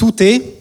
Tout 0.00 0.22
est 0.22 0.56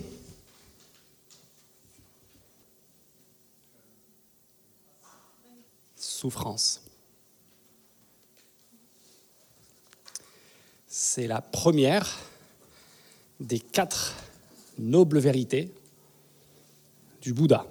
souffrance. 5.96 6.82
C'est 10.90 11.26
la 11.26 11.40
première 11.40 12.20
des 13.40 13.62
quatre 13.62 14.14
nobles 14.78 15.20
vérités 15.20 15.74
du 17.22 17.32
Bouddha. 17.32 17.66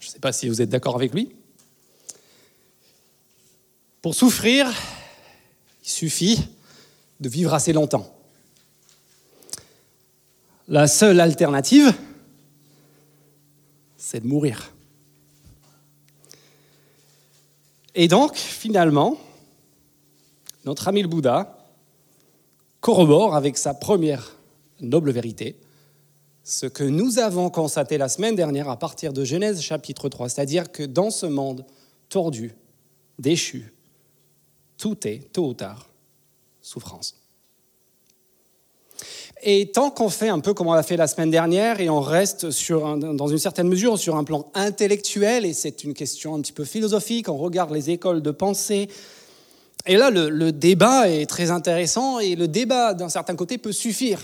Je 0.00 0.08
ne 0.08 0.10
sais 0.10 0.18
pas 0.18 0.32
si 0.32 0.48
vous 0.48 0.60
êtes 0.60 0.70
d'accord 0.70 0.96
avec 0.96 1.14
lui. 1.14 1.36
Pour 4.00 4.16
souffrir, 4.16 4.68
il 5.84 5.88
suffit 5.88 6.48
de 7.20 7.28
vivre 7.28 7.54
assez 7.54 7.72
longtemps. 7.72 8.21
La 10.68 10.86
seule 10.86 11.20
alternative, 11.20 11.92
c'est 13.96 14.20
de 14.20 14.26
mourir. 14.26 14.72
Et 17.94 18.08
donc, 18.08 18.36
finalement, 18.36 19.18
notre 20.64 20.88
ami 20.88 21.02
le 21.02 21.08
Bouddha 21.08 21.58
corrobore 22.80 23.34
avec 23.34 23.58
sa 23.58 23.74
première 23.74 24.36
noble 24.80 25.10
vérité 25.10 25.56
ce 26.44 26.66
que 26.66 26.84
nous 26.84 27.18
avons 27.18 27.50
constaté 27.50 27.98
la 27.98 28.08
semaine 28.08 28.34
dernière 28.34 28.68
à 28.68 28.78
partir 28.78 29.12
de 29.12 29.24
Genèse 29.24 29.60
chapitre 29.60 30.08
3, 30.08 30.28
c'est-à-dire 30.28 30.72
que 30.72 30.82
dans 30.82 31.10
ce 31.10 31.26
monde 31.26 31.64
tordu, 32.08 32.54
déchu, 33.18 33.72
tout 34.76 35.06
est, 35.06 35.32
tôt 35.32 35.48
ou 35.48 35.54
tard, 35.54 35.88
souffrance. 36.60 37.21
Et 39.44 39.72
tant 39.72 39.90
qu'on 39.90 40.08
fait 40.08 40.28
un 40.28 40.38
peu 40.38 40.54
comme 40.54 40.68
on 40.68 40.72
l'a 40.72 40.84
fait 40.84 40.96
la 40.96 41.08
semaine 41.08 41.30
dernière 41.30 41.80
et 41.80 41.90
on 41.90 42.00
reste 42.00 42.52
sur 42.52 42.96
dans 42.96 43.26
une 43.26 43.38
certaine 43.38 43.66
mesure 43.66 43.98
sur 43.98 44.14
un 44.14 44.22
plan 44.22 44.48
intellectuel, 44.54 45.44
et 45.44 45.52
c'est 45.52 45.82
une 45.82 45.94
question 45.94 46.36
un 46.36 46.40
petit 46.40 46.52
peu 46.52 46.64
philosophique, 46.64 47.28
on 47.28 47.36
regarde 47.36 47.72
les 47.72 47.90
écoles 47.90 48.22
de 48.22 48.30
pensée, 48.30 48.88
et 49.86 49.96
là 49.96 50.10
le, 50.10 50.52
débat 50.52 51.10
est 51.10 51.26
très 51.26 51.50
intéressant 51.50 52.20
et 52.20 52.36
le 52.36 52.46
débat 52.46 52.94
d'un 52.94 53.08
certain 53.08 53.34
côté 53.34 53.58
peut 53.58 53.72
suffire. 53.72 54.22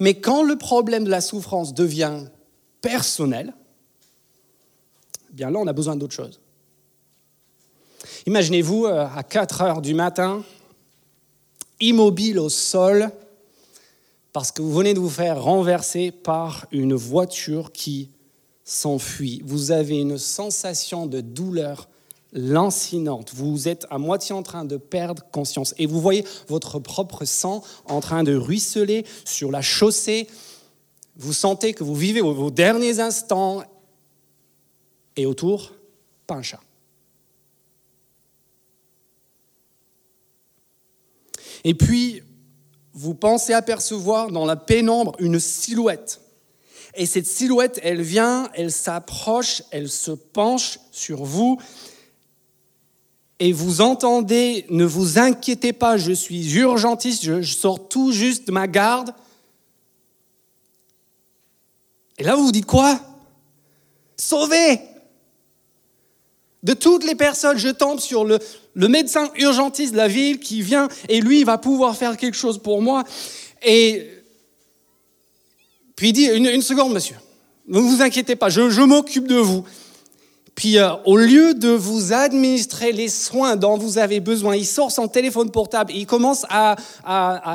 Mais 0.00 0.14
quand 0.14 0.42
le 0.42 0.56
problème 0.56 1.04
de 1.04 1.10
la 1.10 1.20
souffrance 1.20 1.74
devient 1.74 2.24
personnel, 2.80 3.52
eh 5.30 5.34
bien 5.34 5.50
là 5.50 5.58
on 5.58 5.66
a 5.66 5.74
besoin 5.74 5.96
d'autre 5.96 6.14
chose. 6.14 6.40
Imaginez-vous 8.26 8.86
euh, 8.86 9.06
à 9.14 9.22
4 9.22 9.60
heures 9.60 9.82
du 9.82 9.92
matin, 9.92 10.42
immobile 11.80 12.38
au 12.38 12.48
sol 12.48 13.10
parce 14.32 14.52
que 14.52 14.62
vous 14.62 14.72
venez 14.72 14.94
de 14.94 15.00
vous 15.00 15.10
faire 15.10 15.42
renverser 15.42 16.10
par 16.12 16.66
une 16.70 16.94
voiture 16.94 17.72
qui 17.72 18.10
s'enfuit. 18.64 19.42
Vous 19.44 19.72
avez 19.72 19.98
une 19.98 20.18
sensation 20.18 21.06
de 21.06 21.20
douleur 21.20 21.88
lancinante. 22.32 23.32
Vous 23.34 23.68
êtes 23.68 23.86
à 23.90 23.98
moitié 23.98 24.34
en 24.34 24.42
train 24.42 24.64
de 24.64 24.76
perdre 24.76 25.24
conscience 25.32 25.74
et 25.78 25.86
vous 25.86 26.00
voyez 26.00 26.24
votre 26.46 26.78
propre 26.78 27.24
sang 27.24 27.62
en 27.86 28.00
train 28.00 28.22
de 28.22 28.36
ruisseler 28.36 29.06
sur 29.24 29.50
la 29.50 29.62
chaussée. 29.62 30.28
Vous 31.16 31.32
sentez 31.32 31.72
que 31.72 31.82
vous 31.82 31.94
vivez 31.94 32.20
vos 32.20 32.50
derniers 32.50 33.00
instants 33.00 33.62
et 35.16 35.26
autour, 35.26 35.72
pas 36.26 36.34
un 36.34 36.42
chat. 36.42 36.60
Et 41.68 41.74
puis, 41.74 42.22
vous 42.94 43.12
pensez 43.12 43.52
apercevoir 43.52 44.30
dans 44.30 44.46
la 44.46 44.56
pénombre 44.56 45.14
une 45.18 45.38
silhouette. 45.38 46.22
Et 46.94 47.04
cette 47.04 47.26
silhouette, 47.26 47.78
elle 47.82 48.00
vient, 48.00 48.48
elle 48.54 48.72
s'approche, 48.72 49.62
elle 49.70 49.90
se 49.90 50.12
penche 50.12 50.80
sur 50.92 51.24
vous. 51.24 51.60
Et 53.38 53.52
vous 53.52 53.82
entendez, 53.82 54.64
ne 54.70 54.86
vous 54.86 55.18
inquiétez 55.18 55.74
pas, 55.74 55.98
je 55.98 56.12
suis 56.12 56.54
urgentiste, 56.54 57.22
je, 57.22 57.42
sors 57.42 57.86
tout 57.86 58.12
juste 58.12 58.46
de 58.46 58.52
ma 58.52 58.66
garde. 58.66 59.12
Et 62.16 62.22
là, 62.22 62.34
vous 62.34 62.46
vous 62.46 62.52
dites 62.52 62.64
quoi? 62.64 62.98
Sauvez 64.16 64.80
de 66.62 66.72
toutes 66.72 67.04
les 67.04 67.14
personnes, 67.14 67.58
je 67.58 67.68
tombe 67.68 68.00
sur 68.00 68.24
le, 68.24 68.38
médecin 68.86 69.28
urgentiste 69.36 69.92
de 69.92 69.96
la 69.96 70.06
ville 70.06 70.38
qui 70.38 70.62
vient 70.62 70.88
et 71.08 71.20
lui, 71.20 71.40
il 71.40 71.44
va 71.44 71.58
pouvoir 71.58 71.96
faire 71.96 72.16
quelque 72.16 72.36
chose 72.36 72.58
pour 72.58 72.80
moi. 72.80 73.02
Et 73.64 74.08
puis 75.96 76.10
il 76.10 76.12
dit, 76.12 76.26
une, 76.26 76.62
seconde, 76.62 76.92
monsieur, 76.92 77.16
ne 77.66 77.80
vous 77.80 78.02
inquiétez 78.02 78.36
pas, 78.36 78.50
je, 78.50 78.82
m'occupe 78.82 79.26
de 79.26 79.34
vous. 79.34 79.64
Puis 80.54 80.78
euh, 80.78 80.90
au 81.06 81.16
lieu 81.16 81.54
de 81.54 81.70
vous 81.70 82.12
administrer 82.12 82.92
les 82.92 83.08
soins 83.08 83.56
dont 83.56 83.76
vous 83.76 83.98
avez 83.98 84.20
besoin, 84.20 84.54
il 84.54 84.64
sort 84.64 84.92
son 84.92 85.08
téléphone 85.08 85.50
portable 85.50 85.90
et 85.90 85.96
il 85.96 86.06
commence 86.06 86.46
à, 86.48 86.76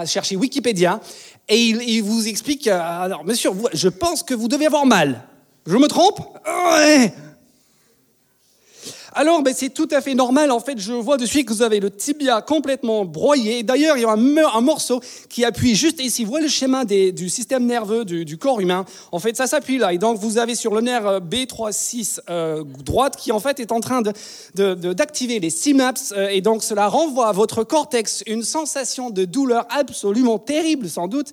chercher 0.06 0.36
Wikipédia 0.36 1.00
et 1.48 1.58
il, 1.58 2.02
vous 2.02 2.28
explique, 2.28 2.68
euh, 2.68 2.80
alors 2.80 3.24
monsieur, 3.24 3.52
je 3.74 3.88
pense 3.88 4.24
que 4.24 4.34
vous 4.34 4.50
devez 4.50 4.66
avoir 4.66 4.86
mal. 4.86 5.24
Je 5.66 5.78
me 5.78 5.88
trompe? 5.88 6.20
Ouais. 6.46 7.14
Alors, 9.16 9.44
ben, 9.44 9.54
c'est 9.56 9.70
tout 9.70 9.88
à 9.92 10.02
fait 10.02 10.16
normal. 10.16 10.50
En 10.50 10.60
fait, 10.60 10.80
je 10.80 10.92
vois 10.92 11.18
de 11.18 11.26
suite 11.26 11.48
que 11.48 11.54
vous 11.54 11.62
avez 11.62 11.80
le 11.80 11.92
tibia 11.92 12.42
complètement 12.42 13.06
broyé. 13.06 13.62
D'ailleurs, 13.62 13.96
il 13.98 14.02
y 14.02 14.06
a 14.06 14.10
un, 14.10 14.62
morceau 14.62 15.02
qui 15.30 15.46
appuie 15.46 15.76
juste 15.76 16.02
ici. 16.02 16.24
Vous 16.24 16.32
voyez 16.32 16.46
le 16.46 16.52
schéma 16.52 16.84
du 16.84 17.30
système 17.30 17.66
nerveux 17.66 18.06
du, 18.06 18.38
corps 18.38 18.60
humain. 18.60 18.86
En 19.12 19.20
fait, 19.20 19.38
ça 19.38 19.46
s'appuie 19.46 19.78
là. 19.78 19.94
Et 19.94 20.00
donc, 20.00 20.18
vous 20.18 20.40
avez 20.40 20.56
sur 20.56 20.74
le 20.74 20.82
nerf 20.82 21.06
euh, 21.06 21.20
B36 21.20 22.22
euh, 22.30 22.64
droite 22.64 23.16
qui, 23.16 23.32
en 23.32 23.40
fait, 23.40 23.60
est 23.60 23.72
en 23.72 23.82
train 23.82 24.02
d'activer 24.56 25.40
les 25.40 25.52
synapses. 25.52 26.14
Euh, 26.18 26.30
et 26.30 26.42
donc, 26.42 26.64
cela 26.64 26.88
renvoie 26.88 27.28
à 27.28 27.32
votre 27.34 27.64
cortex 27.64 28.24
une 28.26 28.42
sensation 28.42 29.12
de 29.12 29.26
douleur 29.26 29.68
absolument 29.70 30.40
terrible, 30.40 30.90
sans 30.90 31.08
doute. 31.08 31.28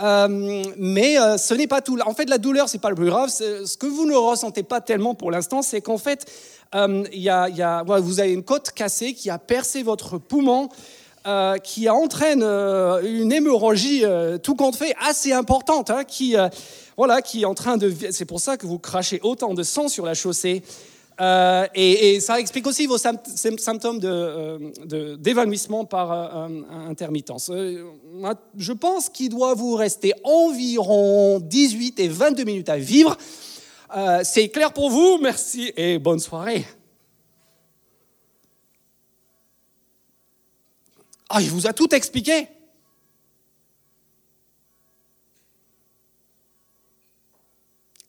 Mais 0.00 1.16
ce 1.38 1.54
n'est 1.54 1.66
pas 1.66 1.80
tout. 1.80 1.98
En 2.06 2.14
fait, 2.14 2.28
la 2.28 2.38
douleur, 2.38 2.68
c'est 2.68 2.80
pas 2.80 2.90
le 2.90 2.96
plus 2.96 3.06
grave. 3.06 3.28
Ce 3.28 3.76
que 3.76 3.86
vous 3.86 4.06
ne 4.06 4.14
ressentez 4.14 4.62
pas 4.62 4.80
tellement 4.80 5.14
pour 5.14 5.30
l'instant, 5.30 5.62
c'est 5.62 5.80
qu'en 5.80 5.98
fait, 5.98 6.26
euh, 6.74 7.04
y 7.12 7.28
a, 7.28 7.82
vous 8.00 8.20
avez 8.20 8.32
une 8.32 8.42
côte 8.42 8.70
cassée 8.70 9.14
qui 9.14 9.30
a 9.30 9.38
percé 9.38 9.82
votre 9.82 10.18
poumon. 10.18 10.68
Euh, 11.24 11.56
qui 11.58 11.88
entraîne 11.88 12.42
euh, 12.42 13.00
une 13.04 13.30
hémorragie 13.30 14.02
tout 14.42 14.56
compte 14.56 14.74
fait 14.74 14.92
assez 15.00 15.32
importante, 15.32 15.88
hein, 15.88 16.02
qui, 16.02 16.34
voilà, 16.96 17.22
qui 17.22 17.42
est 17.42 17.44
en 17.44 17.54
train 17.54 17.76
de. 17.76 17.94
C'est 18.10 18.24
pour 18.24 18.40
ça 18.40 18.56
que 18.56 18.66
vous 18.66 18.80
crachez 18.80 19.20
autant 19.22 19.54
de 19.54 19.62
sang 19.62 19.86
sur 19.86 20.04
la 20.04 20.14
chaussée. 20.14 20.64
Et, 21.74 22.18
ça 22.20 22.40
explique 22.40 22.66
aussi 22.66 22.86
vos 22.86 22.98
symptômes 22.98 24.00
d'évanouissement 25.18 25.84
de, 25.84 25.88
par 25.88 26.10
intermittence. 26.88 27.50
je 27.50 28.72
pense 28.72 29.08
qu'il 29.08 29.28
doit 29.28 29.54
vous 29.54 29.74
rester 29.74 30.12
environ 30.24 31.38
18 31.40 32.00
et 32.00 32.08
22 32.08 32.44
minutes 32.44 32.68
à 32.68 32.78
vivre 32.78 33.16
euh, 33.94 34.20
c'est 34.24 34.48
clair 34.48 34.72
pour 34.72 34.90
vous, 34.90 35.18
merci 35.18 35.72
et 35.76 35.98
bonne 35.98 36.18
soirée. 36.18 36.66
Ah, 41.28 41.42
il 41.42 41.50
vous 41.50 41.66
a 41.66 41.72
tout 41.72 41.94
expliqué. 41.94 42.48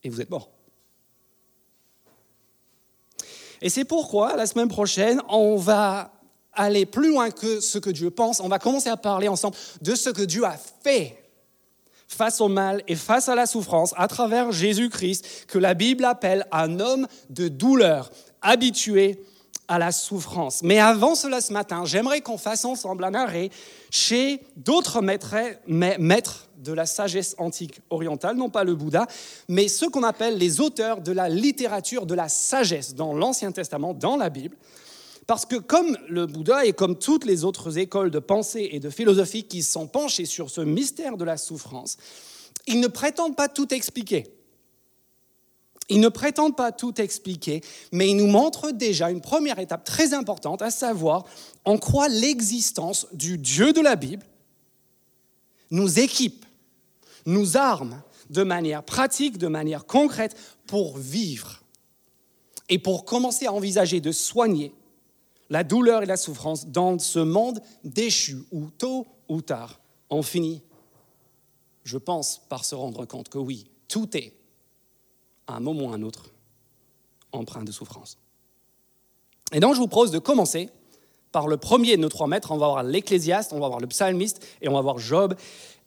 Et 0.04 0.10
vous 0.10 0.22
êtes 0.22 0.30
mort. 0.30 0.53
Et 3.64 3.70
c'est 3.70 3.86
pourquoi, 3.86 4.36
la 4.36 4.46
semaine 4.46 4.68
prochaine, 4.68 5.22
on 5.30 5.56
va 5.56 6.12
aller 6.52 6.86
plus 6.86 7.10
loin 7.10 7.32
que 7.32 7.62
ce 7.62 7.80
que 7.80 7.90
Dieu 7.90 8.12
pense. 8.12 8.42
On 8.42 8.50
va 8.50 8.60
commencer 8.60 8.90
à 8.90 8.98
parler 8.98 9.30
ensemble 9.30 9.56
de 9.82 9.96
ce 9.96 10.10
que 10.10 10.22
Dieu 10.22 10.44
a 10.44 10.58
fait 10.84 11.18
face 12.10 12.42
au 12.42 12.50
mal 12.50 12.84
et 12.90 12.96
face 12.96 13.30
à 13.30 13.36
la 13.36 13.46
souffrance 13.46 13.94
à 13.96 14.10
travers 14.10 14.52
Jésus-Christ, 14.52 15.46
que 15.48 15.58
la 15.58 15.74
Bible 15.74 16.04
appelle 16.04 16.46
un 16.52 16.82
homme 16.82 17.08
de 17.30 17.48
douleur, 17.48 18.12
habitué 18.42 19.24
à 19.74 19.80
la 19.80 19.92
souffrance. 19.92 20.62
Mais 20.62 20.78
avant 20.78 21.16
cela 21.16 21.42
ce 21.42 21.52
matin, 21.52 21.84
j'aimerais 21.84 22.22
qu'on 22.22 22.38
fasse 22.38 22.64
ensemble 22.64 23.04
un 23.06 23.16
arrêt 23.16 23.50
chez 23.90 24.40
d'autres 24.56 25.02
maîtres, 25.02 26.48
de 26.58 26.74
la 26.74 26.86
sagesse 26.86 27.36
antique 27.40 27.82
orientale, 27.90 28.38
non 28.38 28.50
pas 28.50 28.64
le 28.64 28.76
Bouddha, 28.76 29.08
mais 29.50 29.68
ceux 29.68 29.90
qu'on 29.90 30.04
appelle 30.04 30.38
les 30.38 30.62
auteurs 30.62 31.02
de 31.02 31.12
la 31.12 31.28
littérature 31.28 32.06
de 32.06 32.14
la 32.14 32.30
sagesse 32.30 32.94
dans 32.94 33.16
l'Ancien 33.16 33.52
Testament, 33.52 33.96
dans 33.96 34.16
la 34.16 34.30
Bible. 34.30 34.56
Parce 35.26 35.48
que 35.48 35.56
comme 35.56 35.98
le 36.08 36.28
Bouddha 36.28 36.66
et 36.66 36.74
comme 36.74 37.00
toutes 37.00 37.26
les 37.26 37.44
autres 37.44 37.80
écoles 37.80 38.12
de 38.12 38.20
pensée 38.20 38.70
et 38.74 38.80
de 38.80 38.92
philosophie 38.92 39.46
qui 39.46 39.64
sont 39.64 39.88
penchées 39.88 40.26
sur 40.26 40.52
ce 40.52 40.62
mystère 40.62 41.18
de 41.18 41.26
la 41.26 41.38
souffrance, 41.38 41.98
ils 42.68 42.80
ne 42.80 42.88
prétendent 42.88 43.36
pas 43.36 43.50
tout 43.50 43.74
expliquer. 43.74 44.26
Ils 45.90 46.00
ne 46.00 46.10
prétendent 46.10 46.56
pas 46.56 46.72
tout 46.72 47.00
expliquer, 47.02 47.62
mais 47.92 48.10
ils 48.10 48.16
nous 48.16 48.28
montrent 48.28 48.72
déjà 48.72 49.10
une 49.10 49.22
première 49.22 49.60
étape 49.60 49.84
très 49.84 50.14
importante, 50.14 50.62
à 50.62 50.72
savoir 50.72 51.26
en 51.66 51.78
quoi 51.78 52.08
l'existence 52.08 53.08
du 53.14 53.38
Dieu 53.38 53.74
de 53.74 53.82
la 53.82 53.96
Bible 53.96 54.26
nous 55.72 56.00
équipe, 56.00 56.46
nous 57.26 57.58
arme 57.58 58.02
de 58.30 58.44
manière 58.44 58.84
pratique, 58.84 59.38
de 59.38 59.48
manière 59.48 59.86
concrète 59.86 60.36
pour 60.68 60.98
vivre 60.98 61.62
et 62.70 62.80
pour 62.80 63.06
commencer 63.06 63.48
à 63.48 63.54
envisager 63.54 64.00
de 64.00 64.12
soigner 64.12 64.74
la 65.50 65.64
douleur 65.64 66.04
et 66.04 66.06
la 66.06 66.18
souffrance 66.18 66.68
dans 66.68 66.98
ce 67.00 67.20
monde 67.20 67.62
déchu 67.84 68.44
où 68.52 68.70
tôt 68.78 69.08
ou 69.28 69.42
tard. 69.42 69.80
On 70.10 70.24
finit, 70.24 70.62
je 71.84 71.98
pense, 71.98 72.42
par 72.50 72.66
se 72.66 72.76
rendre 72.76 73.06
compte 73.06 73.30
que 73.30 73.38
oui, 73.38 73.66
tout 73.88 74.16
est 74.16 74.34
à 75.48 75.56
un 75.56 75.60
moment 75.60 75.86
ou 75.86 75.92
à 75.92 75.96
un 75.96 76.02
autre, 76.02 76.26
empreint 77.32 77.64
de 77.64 77.72
souffrance. 77.72 78.18
Et 79.52 79.60
donc, 79.60 79.76
je 79.76 79.80
vous 79.80 79.88
propose 79.88 80.12
de 80.12 80.20
commencer 80.20 80.70
par 81.32 81.48
le 81.48 81.58
premier 81.58 81.98
de 81.98 82.02
nos 82.02 82.10
trois 82.10 82.28
maîtres. 82.28 82.52
On 82.52 82.58
va 82.58 82.68
voir 82.68 82.84
l'Ecclésiaste, 82.84 83.54
on 83.54 83.60
va 83.60 83.68
voir 83.68 83.80
le 83.80 83.88
psalmiste 83.88 84.46
et 84.62 84.70
on 84.70 84.74
va 84.74 84.82
voir 84.82 85.00
Job. 85.00 85.36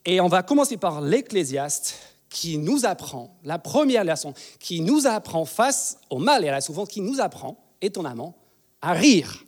Et 0.05 0.21
on 0.21 0.29
va 0.29 0.43
commencer 0.43 0.77
par 0.77 1.01
l'Ecclésiaste 1.01 1.99
qui 2.29 2.59
nous 2.59 2.85
apprend, 2.85 3.37
la 3.45 3.59
première 3.59 4.05
leçon, 4.05 4.35
qui 4.61 4.81
nous 4.81 5.07
apprend 5.07 5.45
face 5.45 5.99
au 6.11 6.19
mal 6.19 6.45
et 6.45 6.49
à 6.49 6.53
la 6.53 6.61
souffrance, 6.61 6.89
qui 6.89 7.01
nous 7.01 7.21
apprend, 7.21 7.57
étonnamment, 7.81 8.37
à 8.83 8.93
rire, 8.93 9.45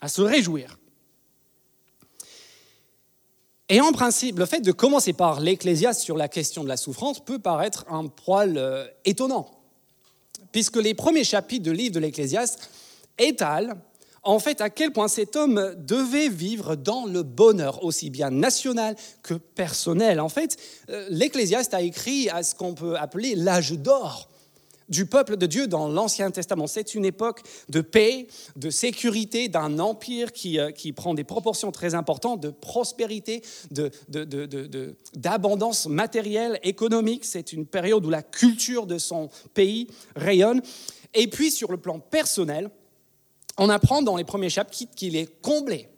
à 0.00 0.08
se 0.08 0.22
réjouir. 0.22 0.78
Et 3.68 3.80
en 3.80 3.92
principe, 3.92 4.38
le 4.38 4.46
fait 4.46 4.60
de 4.60 4.72
commencer 4.72 5.12
par 5.12 5.40
l'Ecclésiaste 5.40 6.00
sur 6.00 6.16
la 6.16 6.28
question 6.28 6.64
de 6.64 6.68
la 6.68 6.78
souffrance 6.78 7.22
peut 7.22 7.38
paraître 7.38 7.84
un 7.90 8.06
poil 8.06 8.56
euh, 8.56 8.86
étonnant, 9.04 9.50
puisque 10.52 10.76
les 10.76 10.94
premiers 10.94 11.24
chapitres 11.24 11.64
du 11.64 11.74
livre 11.74 11.94
de 11.94 12.00
l'Ecclésiaste 12.00 12.70
étalent 13.18 13.74
en 14.22 14.38
fait 14.38 14.60
à 14.60 14.70
quel 14.70 14.92
point 14.92 15.08
cet 15.08 15.36
homme 15.36 15.74
devait 15.78 16.28
vivre 16.28 16.76
dans 16.76 17.06
le 17.06 17.22
bonheur, 17.22 17.84
aussi 17.84 18.10
bien 18.10 18.30
national 18.30 18.96
que 19.22 19.34
personnel. 19.34 20.20
En 20.20 20.28
fait, 20.28 20.56
euh, 20.90 21.06
l'Ecclésiaste 21.10 21.74
a 21.74 21.82
écrit 21.82 22.28
à 22.30 22.42
ce 22.42 22.54
qu'on 22.54 22.74
peut 22.74 22.96
appeler 22.96 23.34
l'âge 23.34 23.72
d'or 23.72 24.28
du 24.88 25.06
peuple 25.06 25.36
de 25.36 25.46
Dieu 25.46 25.66
dans 25.66 25.88
l'Ancien 25.88 26.30
Testament. 26.30 26.66
C'est 26.66 26.94
une 26.94 27.04
époque 27.04 27.42
de 27.68 27.80
paix, 27.80 28.26
de 28.56 28.70
sécurité, 28.70 29.48
d'un 29.48 29.78
empire 29.78 30.32
qui, 30.32 30.58
euh, 30.58 30.70
qui, 30.70 30.92
prend 30.92 31.14
des 31.14 31.24
proportions 31.24 31.72
très 31.72 31.94
importantes, 31.94 32.40
de 32.40 32.50
prospérité, 32.50 33.42
d'abondance 35.14 35.86
de, 35.86 35.92
matérielle, 35.92 36.58
économique. 36.62 37.24
C'est 37.24 37.52
une 37.52 37.66
période 37.66 38.04
où 38.04 38.10
la 38.10 38.22
culture 38.22 38.86
de 38.86 38.98
son 38.98 39.28
pays 39.54 39.88
rayonne. 40.16 40.62
Et 41.14 41.28
puis 41.28 41.50
sur 41.50 41.70
le 41.70 41.78
plan 41.78 41.98
personnel, 41.98 42.70
on 43.58 43.68
apprend 43.68 44.02
dans 44.02 44.16
les 44.16 44.24
premiers 44.24 44.50
chapitres 44.50 44.94
qu'il 44.94 45.16
est 45.16 45.40
comblé 45.40 45.88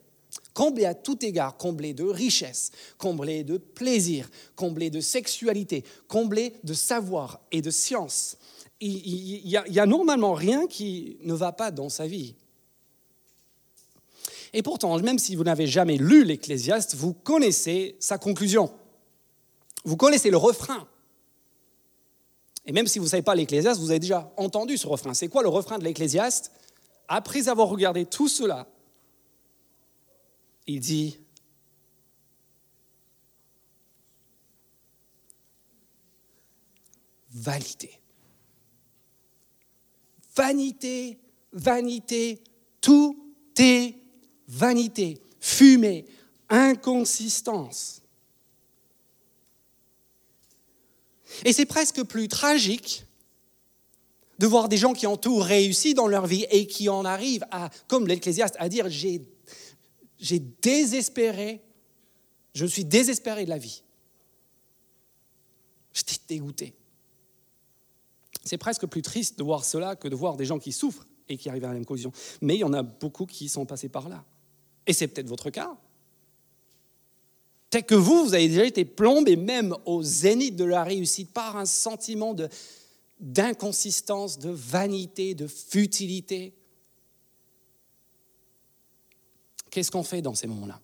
comblé 0.54 0.84
à 0.84 0.94
tout 0.94 1.25
égard, 1.25 1.56
comblé 1.56 1.94
de 1.94 2.04
richesse, 2.04 2.70
comblé 2.98 3.44
de 3.44 3.56
plaisir, 3.56 4.28
comblé 4.56 4.90
de 4.90 5.00
sexualité, 5.00 5.84
comblé 6.08 6.54
de 6.64 6.75
savoir 6.75 7.40
et 7.52 7.62
de 7.62 7.70
science 7.70 8.36
il 8.81 9.44
n'y 9.44 9.79
a, 9.79 9.87
normalement 9.87 10.32
rien 10.32 10.67
qui 10.67 11.19
ne 11.23 11.35
va 11.35 11.53
pas 11.53 11.71
dans 11.71 11.88
sa 11.88 12.06
vie. 12.06 12.35
Et 14.53 14.62
pourtant, 14.62 14.99
même 14.99 15.19
si 15.19 15.37
vous 15.37 15.44
n'avez 15.44 15.67
jamais 15.67 15.97
lu 15.97 16.25
l'Ecclésiaste, 16.25 16.94
vous 16.97 17.12
connaissez 17.12 17.97
sa 18.00 18.19
conclusion. 18.19 18.73
Vous 19.85 19.97
connaissez 19.97 20.31
le 20.31 20.37
refrain. 20.37 20.88
Et 22.67 22.73
même 22.73 22.87
si 22.87 22.99
vous 22.99 23.05
ne 23.05 23.11
savez 23.11 23.23
pas 23.23 23.35
l'Ecclésiaste, 23.35 23.81
vous 23.81 23.91
avez 23.91 24.00
déjà 24.00 24.32
entendu 24.37 24.77
ce 24.77 24.87
refrain. 24.87 25.15
C'est 25.15 25.29
quoi 25.29 25.43
le 25.43 25.49
refrain 25.49 25.79
de 25.79 25.85
l'Ecclésiaste? 25.85 26.53
Après 27.06 27.49
avoir 27.49 27.69
regardé 27.69 28.06
tout 28.06 28.29
cela, 28.29 28.67
il 30.67 30.81
dit 30.81 31.19
Validé. 37.32 38.00
Vanité, 40.40 41.19
vanité, 41.52 42.42
tout 42.81 43.34
est 43.58 43.94
vanité, 44.48 45.20
fumée, 45.38 46.06
inconsistance. 46.48 48.00
Et 51.44 51.52
c'est 51.52 51.66
presque 51.66 52.02
plus 52.04 52.26
tragique 52.28 53.04
de 54.38 54.46
voir 54.46 54.70
des 54.70 54.78
gens 54.78 54.94
qui 54.94 55.06
ont 55.06 55.19
tout 55.19 55.37
réussi 55.37 55.92
dans 55.92 56.08
leur 56.08 56.26
vie 56.26 56.46
et 56.50 56.66
qui 56.66 56.88
en 56.88 57.04
arrivent 57.04 57.46
à, 57.50 57.69
comme 57.86 58.06
l'Ecclésiaste, 58.06 58.56
à 58.58 58.70
dire 58.70 58.88
j'ai, 58.88 59.20
j'ai 60.19 60.38
désespéré, 60.38 61.60
je 62.54 62.64
suis 62.64 62.86
désespéré 62.86 63.44
de 63.44 63.50
la 63.50 63.58
vie. 63.58 63.82
J'étais 65.93 66.16
dégoûté. 66.26 66.80
C'est 68.50 68.58
presque 68.58 68.85
plus 68.87 69.02
triste 69.02 69.38
de 69.38 69.44
voir 69.44 69.64
cela 69.64 69.94
que 69.94 70.08
de 70.08 70.17
voir 70.17 70.37
des 70.37 70.44
gens 70.44 70.58
qui 70.58 70.73
souffrent 70.73 71.06
et 71.29 71.37
qui 71.37 71.49
arrivent 71.49 71.62
à 71.62 71.69
la 71.69 71.75
même 71.75 71.85
conclusion. 71.85 72.11
Mais 72.41 72.56
il 72.56 72.58
y 72.58 72.64
en 72.64 72.73
a 72.73 72.82
beaucoup 72.82 73.25
qui 73.25 73.49
sont 73.49 73.64
passés 73.64 73.88
par 73.88 74.08
là. 74.08 74.25
Et 74.88 74.93
c'est 74.93 75.06
peut-être 75.06 75.29
votre 75.29 75.50
cas. 75.50 75.79
Peut-être 77.70 77.87
que 77.87 77.94
vous, 77.94 78.25
vous 78.25 78.35
avez 78.35 78.49
déjà 78.49 78.64
été 78.64 78.85
plombé 78.85 79.37
même 79.37 79.76
au 79.85 80.02
zénith 80.02 80.56
de 80.56 80.64
la 80.64 80.82
réussite 80.82 81.32
par 81.32 81.56
un 81.56 81.64
sentiment 81.64 82.35
d'inconsistance, 83.20 84.41
de 84.41 84.50
vanité, 84.50 85.37
de 85.37 85.46
futilité. 85.46 86.53
Qu'est-ce 89.70 89.93
qu'on 89.93 90.03
fait 90.03 90.23
dans 90.23 90.35
ces 90.35 90.49
moments-là? 90.49 90.81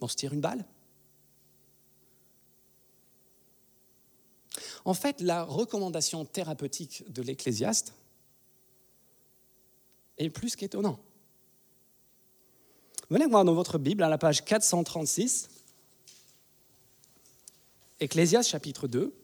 On 0.00 0.06
se 0.06 0.14
tire 0.14 0.32
une 0.32 0.40
balle? 0.40 0.64
En 4.84 4.94
fait, 4.94 5.20
la 5.20 5.44
recommandation 5.44 6.24
thérapeutique 6.24 7.04
de 7.12 7.22
l'Ecclésiaste 7.22 7.94
est 10.18 10.30
plus 10.30 10.56
qu'étonnant. 10.56 10.98
Venez 13.10 13.26
voir 13.26 13.44
dans 13.44 13.54
votre 13.54 13.78
Bible 13.78 14.02
à 14.02 14.08
la 14.08 14.18
page 14.18 14.44
436, 14.44 15.48
Ecclésiaste 18.00 18.48
chapitre 18.48 18.88
2. 18.88 19.14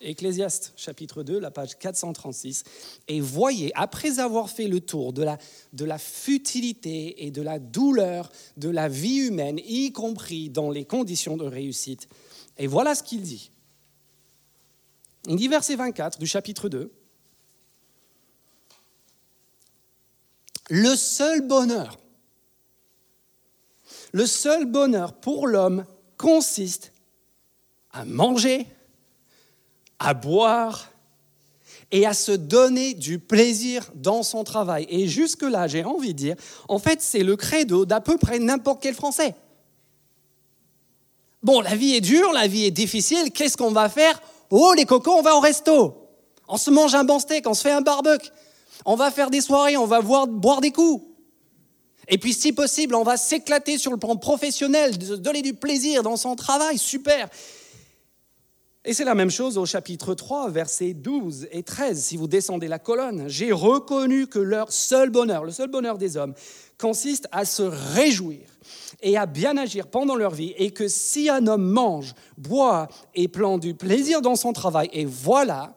Ecclésiaste 0.00 0.74
chapitre 0.76 1.22
2, 1.22 1.38
la 1.38 1.50
page 1.50 1.78
436, 1.78 2.62
et 3.08 3.20
voyez, 3.20 3.72
après 3.74 4.18
avoir 4.18 4.50
fait 4.50 4.68
le 4.68 4.80
tour 4.80 5.12
de 5.12 5.22
la, 5.22 5.38
de 5.72 5.84
la 5.84 5.98
futilité 5.98 7.24
et 7.24 7.30
de 7.30 7.40
la 7.40 7.58
douleur 7.58 8.30
de 8.56 8.68
la 8.68 8.88
vie 8.88 9.26
humaine, 9.26 9.58
y 9.64 9.92
compris 9.92 10.50
dans 10.50 10.70
les 10.70 10.84
conditions 10.84 11.36
de 11.36 11.46
réussite, 11.46 12.06
et 12.58 12.66
voilà 12.66 12.94
ce 12.94 13.02
qu'il 13.02 13.22
dit. 13.22 13.50
Il 15.26 15.36
dit 15.36 15.48
verset 15.48 15.76
24 15.76 16.18
du 16.18 16.26
chapitre 16.26 16.68
2. 16.68 16.92
Le 20.70 20.96
seul 20.96 21.42
bonheur, 21.46 21.98
le 24.12 24.26
seul 24.26 24.64
bonheur 24.64 25.12
pour 25.14 25.46
l'homme 25.46 25.84
consiste 26.16 26.92
à 27.92 28.04
manger, 28.04 28.66
à 29.98 30.14
boire 30.14 30.90
et 31.90 32.06
à 32.06 32.14
se 32.14 32.32
donner 32.32 32.94
du 32.94 33.18
plaisir 33.18 33.90
dans 33.94 34.22
son 34.22 34.42
travail. 34.42 34.86
Et 34.88 35.06
jusque-là, 35.06 35.68
j'ai 35.68 35.84
envie 35.84 36.14
de 36.14 36.18
dire, 36.18 36.36
en 36.68 36.78
fait, 36.78 37.00
c'est 37.00 37.22
le 37.22 37.36
credo 37.36 37.84
d'à 37.84 38.00
peu 38.00 38.16
près 38.16 38.38
n'importe 38.38 38.82
quel 38.82 38.94
Français. 38.94 39.34
Bon, 41.42 41.60
la 41.60 41.76
vie 41.76 41.94
est 41.94 42.00
dure, 42.00 42.32
la 42.32 42.46
vie 42.46 42.64
est 42.64 42.70
difficile, 42.70 43.30
qu'est-ce 43.30 43.56
qu'on 43.56 43.70
va 43.70 43.88
faire? 43.88 44.20
Oh, 44.50 44.72
les 44.76 44.84
cocos, 44.84 45.18
on 45.18 45.22
va 45.22 45.36
au 45.36 45.40
resto. 45.40 45.94
On 46.48 46.56
se 46.56 46.70
mange 46.70 46.94
un 46.94 47.04
bon 47.04 47.18
steak, 47.18 47.46
on 47.46 47.54
se 47.54 47.62
fait 47.62 47.72
un 47.72 47.80
barbecue. 47.80 48.30
On 48.84 48.96
va 48.96 49.10
faire 49.10 49.30
des 49.30 49.40
soirées, 49.40 49.76
on 49.76 49.86
va 49.86 50.00
boire 50.00 50.60
des 50.60 50.70
coups. 50.70 51.02
Et 52.08 52.18
puis, 52.18 52.34
si 52.34 52.52
possible, 52.52 52.94
on 52.94 53.02
va 53.02 53.16
s'éclater 53.16 53.78
sur 53.78 53.90
le 53.90 53.96
plan 53.96 54.16
professionnel, 54.16 54.98
donner 54.98 55.42
du 55.42 55.54
plaisir 55.54 56.02
dans 56.02 56.16
son 56.16 56.36
travail. 56.36 56.76
Super. 56.76 57.28
Et 58.84 58.92
c'est 58.92 59.04
la 59.04 59.14
même 59.14 59.30
chose 59.30 59.56
au 59.56 59.64
chapitre 59.64 60.14
3, 60.14 60.50
versets 60.50 60.92
12 60.92 61.48
et 61.52 61.62
13, 61.62 62.04
si 62.04 62.18
vous 62.18 62.28
descendez 62.28 62.68
la 62.68 62.78
colonne. 62.78 63.24
J'ai 63.28 63.50
reconnu 63.50 64.26
que 64.26 64.38
leur 64.38 64.70
seul 64.70 65.08
bonheur, 65.08 65.44
le 65.44 65.52
seul 65.52 65.70
bonheur 65.70 65.96
des 65.96 66.18
hommes, 66.18 66.34
consiste 66.76 67.26
à 67.32 67.46
se 67.46 67.62
réjouir 67.62 68.53
et 69.04 69.18
à 69.18 69.26
bien 69.26 69.56
agir 69.58 69.86
pendant 69.86 70.16
leur 70.16 70.32
vie, 70.32 70.54
et 70.56 70.70
que 70.70 70.88
si 70.88 71.28
un 71.28 71.46
homme 71.46 71.70
mange, 71.70 72.14
boit 72.38 72.88
et 73.14 73.28
plante 73.28 73.60
du 73.60 73.74
plaisir 73.74 74.22
dans 74.22 74.34
son 74.34 74.52
travail, 74.52 74.88
et 74.92 75.04
voilà, 75.04 75.74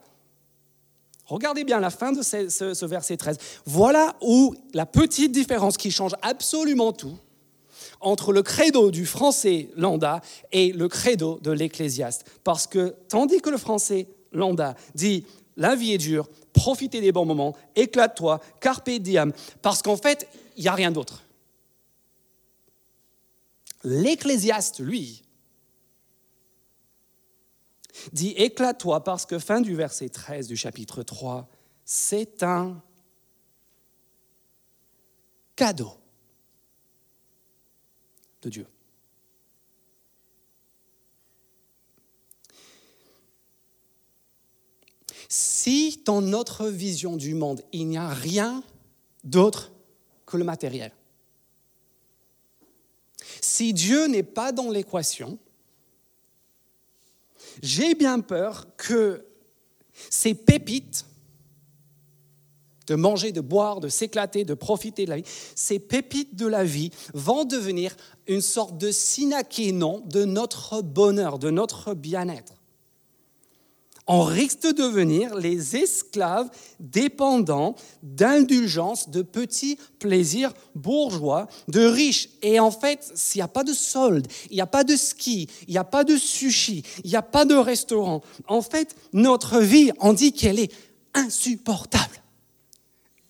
regardez 1.25 1.65
bien 1.65 1.81
la 1.81 1.89
fin 1.89 2.13
de 2.13 2.21
ce, 2.23 2.47
ce 2.49 2.85
verset 2.85 3.17
13, 3.17 3.37
voilà 3.65 4.15
où 4.21 4.55
la 4.73 4.85
petite 4.85 5.33
différence 5.33 5.75
qui 5.75 5.91
change 5.91 6.15
absolument 6.21 6.93
tout, 6.93 7.17
entre 7.99 8.31
le 8.31 8.43
credo 8.43 8.91
du 8.91 9.05
français 9.05 9.69
lambda 9.75 10.21
et 10.51 10.71
le 10.71 10.87
credo 10.87 11.39
de 11.41 11.51
l'ecclésiaste. 11.51 12.25
Parce 12.43 12.65
que 12.65 12.95
tandis 13.09 13.41
que 13.41 13.49
le 13.49 13.57
français 13.57 14.07
lambda 14.31 14.75
dit 14.95 15.25
la 15.57 15.75
vie 15.75 15.93
est 15.93 15.97
dure, 15.97 16.29
profitez 16.53 17.01
des 17.01 17.11
bons 17.11 17.25
moments, 17.25 17.55
éclate-toi, 17.75 18.39
carpe 18.61 18.89
diem, 18.89 19.33
parce 19.61 19.81
qu'en 19.81 19.97
fait, 19.97 20.27
il 20.55 20.61
n'y 20.61 20.69
a 20.69 20.73
rien 20.73 20.91
d'autre. 20.91 21.23
L'ecclésiaste, 23.83 24.79
lui, 24.79 25.23
dit 28.11 28.33
éclate-toi 28.37 29.03
parce 29.03 29.25
que 29.25 29.39
fin 29.39 29.61
du 29.61 29.75
verset 29.75 30.09
13 30.09 30.47
du 30.47 30.55
chapitre 30.55 31.03
3, 31.03 31.49
c'est 31.85 32.43
un 32.43 32.81
cadeau 35.55 35.93
de 38.41 38.49
Dieu. 38.49 38.67
Si 45.29 46.01
dans 46.05 46.21
notre 46.21 46.67
vision 46.67 47.17
du 47.17 47.33
monde, 47.33 47.61
il 47.73 47.87
n'y 47.87 47.97
a 47.97 48.07
rien 48.07 48.63
d'autre 49.23 49.73
que 50.25 50.37
le 50.37 50.43
matériel, 50.43 50.91
si 53.41 53.73
Dieu 53.73 54.07
n'est 54.07 54.23
pas 54.23 54.51
dans 54.51 54.69
l'équation, 54.69 55.37
j'ai 57.61 57.95
bien 57.95 58.19
peur 58.19 58.67
que 58.77 59.25
ces 60.09 60.33
pépites 60.33 61.05
de 62.87 62.95
manger, 62.95 63.31
de 63.31 63.41
boire, 63.41 63.79
de 63.79 63.89
s'éclater, 63.89 64.45
de 64.45 64.53
profiter 64.53 65.05
de 65.05 65.09
la 65.09 65.17
vie, 65.17 65.25
ces 65.55 65.77
pépites 65.77 66.35
de 66.35 66.47
la 66.47 66.63
vie 66.63 66.91
vont 67.13 67.43
devenir 67.43 67.95
une 68.27 68.41
sorte 68.41 68.77
de 68.77 68.91
sinakénon 68.91 70.01
de 70.05 70.23
notre 70.23 70.81
bonheur, 70.81 71.37
de 71.37 71.49
notre 71.49 71.93
bien-être 71.93 72.56
on 74.07 74.23
risque 74.23 74.61
de 74.61 74.71
devenir 74.71 75.35
les 75.35 75.75
esclaves 75.75 76.49
dépendants 76.79 77.75
d'indulgence, 78.01 79.09
de 79.09 79.21
petits 79.21 79.77
plaisirs 79.99 80.53
bourgeois, 80.75 81.47
de 81.67 81.85
riches. 81.85 82.29
Et 82.41 82.59
en 82.59 82.71
fait, 82.71 83.11
s'il 83.15 83.39
n'y 83.39 83.43
a 83.43 83.49
pas 83.49 83.65
de 83.65 83.73
solde, 83.73 84.27
il 84.49 84.55
n'y 84.55 84.61
a 84.61 84.67
pas 84.67 84.85
de 84.85 84.95
ski, 84.95 85.49
il 85.67 85.71
n'y 85.71 85.77
a 85.77 85.83
pas 85.83 86.05
de 86.05 86.15
sushi, 86.15 86.83
il 87.03 87.09
n'y 87.09 87.17
a 87.17 87.21
pas 87.21 87.43
de 87.43 87.55
restaurant, 87.55 88.21
en 88.47 88.61
fait, 88.61 88.95
notre 89.11 89.59
vie, 89.59 89.91
on 89.99 90.13
dit 90.13 90.31
qu'elle 90.31 90.59
est 90.59 90.71
insupportable, 91.13 92.23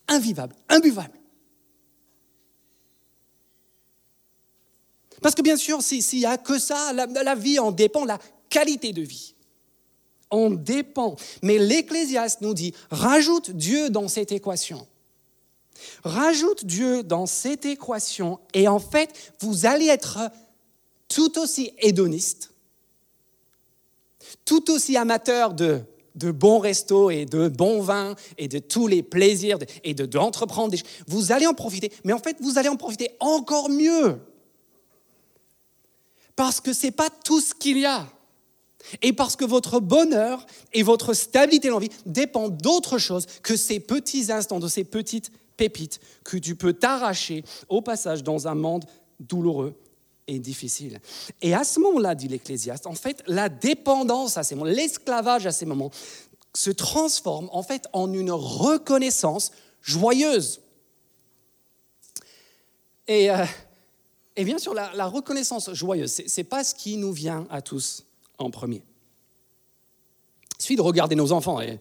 invivable, 0.07 0.55
imbuvable. 0.69 1.13
Parce 5.22 5.34
que 5.34 5.41
bien 5.41 5.57
sûr, 5.57 5.81
s'il 5.81 6.19
n'y 6.19 6.25
a 6.25 6.38
que 6.38 6.60
ça, 6.60 6.93
la 6.93 7.36
vie 7.36 7.57
en 7.57 7.72
dépend, 7.72 8.05
la 8.05 8.19
qualité 8.50 8.93
de 8.93 9.01
vie. 9.01 9.34
On 10.31 10.50
dépend. 10.51 11.15
Mais 11.41 11.57
l'Ecclésiaste 11.57 12.41
nous 12.41 12.53
dit, 12.53 12.74
rajoute 12.91 13.51
Dieu 13.51 13.89
dans 13.89 14.07
cette 14.07 14.31
équation. 14.31 14.86
Rajoute 16.03 16.65
Dieu 16.65 17.03
dans 17.03 17.25
cette 17.25 17.65
équation 17.65 18.39
et 18.53 18.67
en 18.67 18.79
fait, 18.79 19.34
vous 19.39 19.65
allez 19.65 19.88
être 19.88 20.19
tout 21.07 21.38
aussi 21.39 21.72
hédoniste, 21.79 22.51
tout 24.43 24.72
aussi 24.72 24.98
amateur 24.98 25.53
de, 25.53 25.81
de 26.15 26.31
bons 26.31 26.60
restos 26.60 27.12
et 27.12 27.25
de 27.25 27.48
bons 27.48 27.81
vins 27.81 28.15
et 28.38 28.48
de 28.48 28.60
tous 28.60 28.88
les 28.88 29.03
plaisirs 29.03 29.60
et 29.84 29.93
d'entreprendre. 29.93 30.72
De, 30.75 30.77
vous 31.07 31.31
allez 31.31 31.48
en 31.48 31.53
profiter, 31.53 31.91
mais 32.03 32.13
en 32.13 32.19
fait, 32.19 32.38
vous 32.41 32.57
allez 32.57 32.69
en 32.69 32.75
profiter 32.75 33.12
encore 33.19 33.69
mieux. 33.69 34.19
Parce 36.36 36.60
que 36.60 36.74
ce 36.74 36.88
n'est 36.88 36.91
pas 36.91 37.10
tout 37.10 37.39
ce 37.39 37.53
qu'il 37.53 37.79
y 37.79 37.86
a. 37.86 38.07
Et 39.01 39.13
parce 39.13 39.36
que 39.36 39.46
votre 39.46 39.79
bonheur 39.79 40.46
et 40.74 40.84
votre 40.84 41.13
stabilité 41.13 41.70
dans 41.70 41.79
la 41.79 41.88
vie 41.88 41.96
dépendent 42.06 42.58
d'autre 42.58 42.98
chose 42.98 43.25
que 43.44 43.56
ces 43.56 43.79
petits 43.79 44.32
instants, 44.32 44.60
de 44.60 44.67
ces 44.67 44.84
petites 44.84 45.32
pépites 45.58 46.00
que 46.24 46.38
tu 46.38 46.56
peux 46.56 46.74
t'arracher 46.74 47.44
au 47.70 47.82
passage 47.82 48.24
dans 48.24 48.48
un 48.48 48.56
monde 48.56 48.86
douloureux 49.20 49.75
et 50.27 50.39
difficile. 50.39 51.00
Et 51.41 51.53
à 51.53 51.63
ce 51.63 51.79
moment-là, 51.79 52.15
dit 52.15 52.27
l'Ecclésiaste, 52.27 52.86
en 52.86 52.94
fait, 52.94 53.24
la 53.27 53.50
dépendance 53.50 54.38
à 54.38 54.44
ces 54.44 54.56
moments, 54.56 54.70
l'esclavage 54.70 55.48
à 55.48 55.51
ces 55.51 55.65
moments, 55.65 55.91
se 56.53 56.72
transforme 56.72 57.50
en 57.51 57.62
fait 57.62 57.88
en 57.94 58.12
une 58.12 58.32
reconnaissance 58.32 59.51
joyeuse. 59.82 60.62
Et, 63.08 63.32
euh, 63.32 63.46
bien 64.38 64.58
sûr, 64.58 64.74
la, 64.74 64.91
la 64.94 65.06
reconnaissance 65.06 65.72
joyeuse, 65.74 66.12
ce 66.27 66.41
n'est 66.41 66.44
pas 66.44 66.63
ce 66.63 66.75
qui 66.75 66.98
nous 66.98 67.13
vient 67.13 67.48
à 67.50 67.62
tous 67.62 68.07
en 68.38 68.51
premier. 68.51 68.82
Il 70.60 70.62
suffit 70.62 70.75
de 70.75 70.82
regarder 70.82 71.15
nos 71.15 71.32
enfants. 71.32 71.62
Et 71.62 71.79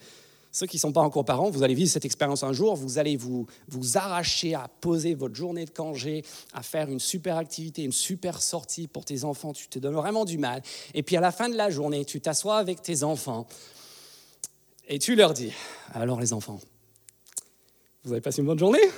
ceux 0.53 0.67
qui 0.67 0.77
ne 0.77 0.81
sont 0.81 0.93
pas 0.93 1.03
encore 1.03 1.25
parents, 1.25 1.51
vous 1.51 1.63
allez 1.63 1.75
vivre 1.75 1.91
cette 1.91 2.05
expérience 2.05 2.43
un 2.43 2.53
jour, 2.53 2.77
vous 2.77 2.99
allez 2.99 3.17
vous, 3.17 3.47
vous 3.69 3.99
arracher 3.99 4.55
à 4.55 4.69
poser 4.81 5.15
votre 5.15 5.35
journée 5.35 5.67
de 5.67 5.71
congé, 5.71 6.25
à 6.55 6.63
faire 6.63 6.89
une 6.89 7.01
super 7.01 7.37
activité, 7.37 7.83
une 7.85 7.93
super 7.93 8.41
sortie 8.41 8.87
pour 8.87 9.05
tes 9.05 9.25
enfants, 9.25 9.53
tu 9.53 9.69
te 9.69 9.79
donnes 9.79 9.95
vraiment 9.95 10.25
du 10.25 10.39
mal. 10.39 10.63
Et 10.95 11.03
puis 11.03 11.17
à 11.17 11.21
la 11.21 11.31
fin 11.31 11.49
de 11.49 11.57
la 11.57 11.69
journée, 11.69 12.05
tu 12.05 12.21
t'assois 12.21 12.57
avec 12.57 12.81
tes 12.81 13.03
enfants 13.03 13.47
et 14.89 14.99
tu 14.99 15.15
leur 15.15 15.35
dis, 15.35 15.53
alors 15.93 16.21
les 16.21 16.33
enfants, 16.33 16.61
vous 18.05 18.13
avez 18.13 18.21
passé 18.21 18.41
une 18.41 18.47
bonne 18.47 18.59
journée? 18.59 18.89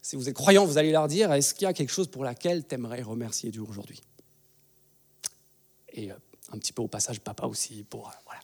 Si 0.00 0.16
vous 0.16 0.30
êtes 0.30 0.34
croyants, 0.34 0.64
vous 0.64 0.78
allez 0.78 0.92
leur 0.92 1.08
dire, 1.08 1.30
est-ce 1.32 1.52
qu'il 1.52 1.64
y 1.64 1.66
a 1.66 1.74
quelque 1.74 1.90
chose 1.90 2.08
pour 2.08 2.24
laquelle 2.24 2.66
tu 2.66 2.74
aimerais 2.74 3.02
remercier 3.02 3.50
Dieu 3.50 3.60
aujourd'hui? 3.60 4.00
Et 5.98 6.12
euh, 6.12 6.14
un 6.52 6.58
petit 6.58 6.72
peu 6.72 6.82
au 6.82 6.88
passage 6.88 7.20
papa 7.20 7.46
aussi 7.46 7.84
pour 7.84 8.08
euh, 8.08 8.12
voilà. 8.24 8.40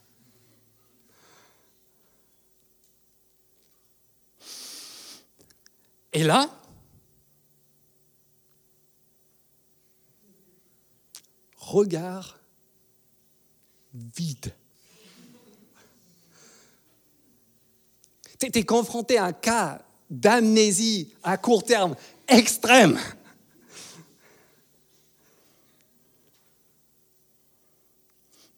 Et 6.12 6.22
là, 6.22 6.48
regard 11.56 12.38
vide. 13.92 14.54
Tu 18.38 18.64
confronté 18.64 19.16
à 19.18 19.24
un 19.24 19.32
cas 19.32 19.82
d'amnésie 20.10 21.12
à 21.22 21.36
court 21.36 21.64
terme 21.64 21.96
extrême. 22.28 22.98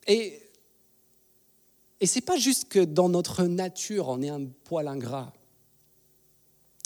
Et, 0.06 0.40
et 2.00 2.06
ce 2.06 2.16
n'est 2.16 2.22
pas 2.22 2.36
juste 2.36 2.68
que 2.68 2.80
dans 2.80 3.08
notre 3.08 3.44
nature, 3.44 4.08
on 4.08 4.22
est 4.22 4.28
un 4.28 4.44
poil 4.64 4.88
ingrat. 4.88 5.32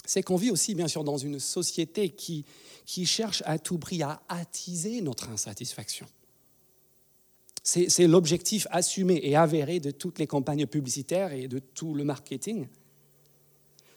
C'est 0.05 0.23
qu'on 0.23 0.37
vit 0.37 0.51
aussi, 0.51 0.75
bien 0.75 0.89
sûr, 0.89 1.05
dans 1.05 1.19
une 1.19 1.39
société 1.39 2.11
qui, 2.11 2.45
qui 2.87 3.07
cherche 3.07 3.43
à 3.47 3.59
tout 3.59 3.79
prix 3.79 4.03
à 4.03 4.23
attiser 4.29 5.01
notre 5.01 5.29
insatisfaction. 5.29 6.07
C'est 7.63 8.09
l'objectif 8.09 8.67
assumé 8.71 9.21
et 9.23 9.37
avéré 9.37 9.79
de 9.81 9.91
toutes 9.91 10.19
les 10.19 10.27
campagnes 10.27 10.67
publicitaires 10.67 11.33
et 11.33 11.47
de 11.47 11.59
tout 11.59 11.95
le 11.95 12.05
marketing. 12.05 12.67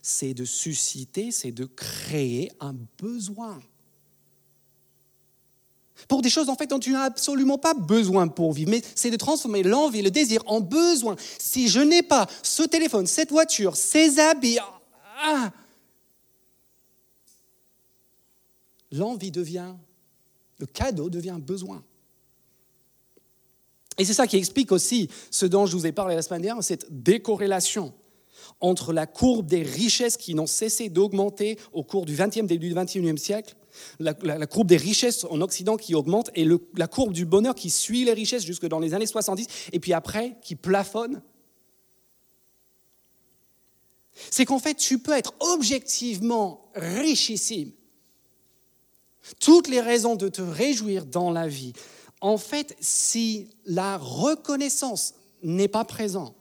C'est 0.02 0.34
de 0.34 0.46
susciter, 0.46 1.32
c'est 1.32 1.54
de 1.54 1.66
créer 1.66 2.52
un 2.60 2.76
besoin 3.02 3.60
pour 6.08 6.22
des 6.22 6.30
choses 6.30 6.50
en 6.50 6.56
fait 6.56 6.68
dont 6.68 6.80
tu 6.80 6.92
n'as 6.92 7.04
absolument 7.04 7.58
pas 7.58 7.74
besoin 7.74 8.28
pour 8.28 8.54
vivre. 8.54 8.72
Mais 8.72 8.82
c'est 8.96 9.12
de 9.12 9.18
transformer 9.18 9.64
l'envie, 9.64 10.02
le 10.02 10.12
désir 10.12 10.42
en 10.46 10.62
besoin. 10.62 11.16
Si 11.40 11.68
je 11.68 11.80
n'ai 11.80 12.04
pas 12.04 12.28
ce 12.42 12.64
téléphone, 12.64 13.08
cette 13.08 13.32
voiture, 13.32 13.76
ces 13.76 14.20
habits, 14.20 14.60
ah, 15.24 15.52
l'envie 18.92 19.32
devient, 19.32 19.74
le 20.60 20.66
cadeau 20.66 21.10
devient 21.10 21.38
besoin. 21.40 21.84
Et 23.98 24.06
c'est 24.06 24.14
ça 24.14 24.28
qui 24.28 24.38
explique 24.38 24.72
aussi 24.72 25.10
ce 25.30 25.46
dont 25.46 25.66
je 25.66 25.76
vous 25.76 25.86
ai 25.86 25.92
parlé 25.92 26.16
la 26.16 26.22
semaine 26.22 26.42
dernière, 26.42 26.64
cette 26.64 27.04
décorrélation 27.04 27.94
entre 28.60 28.94
la 28.94 29.06
courbe 29.06 29.46
des 29.46 29.62
richesses 29.62 30.18
qui 30.18 30.36
n'ont 30.36 30.48
cessé 30.48 30.90
d'augmenter 30.90 31.60
au 31.74 31.84
cours 31.84 32.06
du 32.06 32.16
20e, 32.16 32.46
début 32.46 32.70
du 32.70 32.76
21e 32.76 33.18
siècle 33.18 33.56
la, 34.00 34.14
courbe 34.48 34.68
des 34.68 34.78
richesses 34.78 35.26
en 35.30 35.42
Occident 35.42 35.78
qui 35.78 35.96
augmente 35.96 36.30
et 36.36 36.48
la 36.76 36.88
courbe 36.88 37.14
du 37.14 37.26
bonheur 37.26 37.56
qui 37.56 37.70
suit 37.70 38.06
les 38.06 38.14
richesses 38.14 38.46
jusque 38.46 38.68
dans 38.68 38.80
les 38.80 38.94
années 38.94 39.06
70 39.06 39.48
et 39.72 39.80
puis 39.80 39.94
après 39.94 40.38
qui 40.42 40.56
plafonne. 40.56 41.22
C'est 44.30 44.46
qu'en 44.46 44.60
fait, 44.60 44.76
tu 44.76 45.00
peux 45.00 45.14
être 45.14 45.34
objectivement 45.40 46.70
richissime. 46.76 47.72
Toutes 49.40 49.68
les 49.68 49.82
raisons 49.82 50.16
de 50.16 50.28
te 50.28 50.42
réjouir 50.42 51.06
dans 51.06 51.32
la 51.32 51.48
vie. 51.48 51.74
En 52.22 52.38
fait, 52.38 52.76
si 52.80 53.50
la 53.66 53.98
reconnaissance 53.98 55.16
n'est 55.42 55.68
pas 55.68 55.86
présente, 55.86 56.36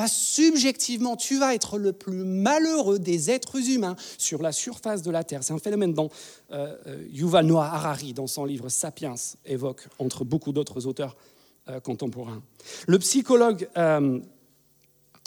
bah, 0.00 0.08
subjectivement, 0.08 1.14
tu 1.14 1.38
vas 1.38 1.54
être 1.54 1.76
le 1.76 1.92
plus 1.92 2.24
malheureux 2.24 2.98
des 2.98 3.30
êtres 3.30 3.68
humains 3.68 3.96
sur 4.16 4.40
la 4.40 4.50
surface 4.50 5.02
de 5.02 5.10
la 5.10 5.24
Terre. 5.24 5.44
C'est 5.44 5.52
un 5.52 5.58
phénomène 5.58 5.92
dont 5.92 6.08
euh, 6.52 6.74
euh, 6.86 7.06
Yuval 7.10 7.44
Noah 7.44 7.66
Harari, 7.66 8.14
dans 8.14 8.26
son 8.26 8.46
livre 8.46 8.70
Sapiens, 8.70 9.16
évoque, 9.44 9.86
entre 9.98 10.24
beaucoup 10.24 10.52
d'autres 10.52 10.86
auteurs 10.86 11.18
euh, 11.68 11.80
contemporains. 11.80 12.40
Le 12.86 12.98
psychologue 12.98 13.68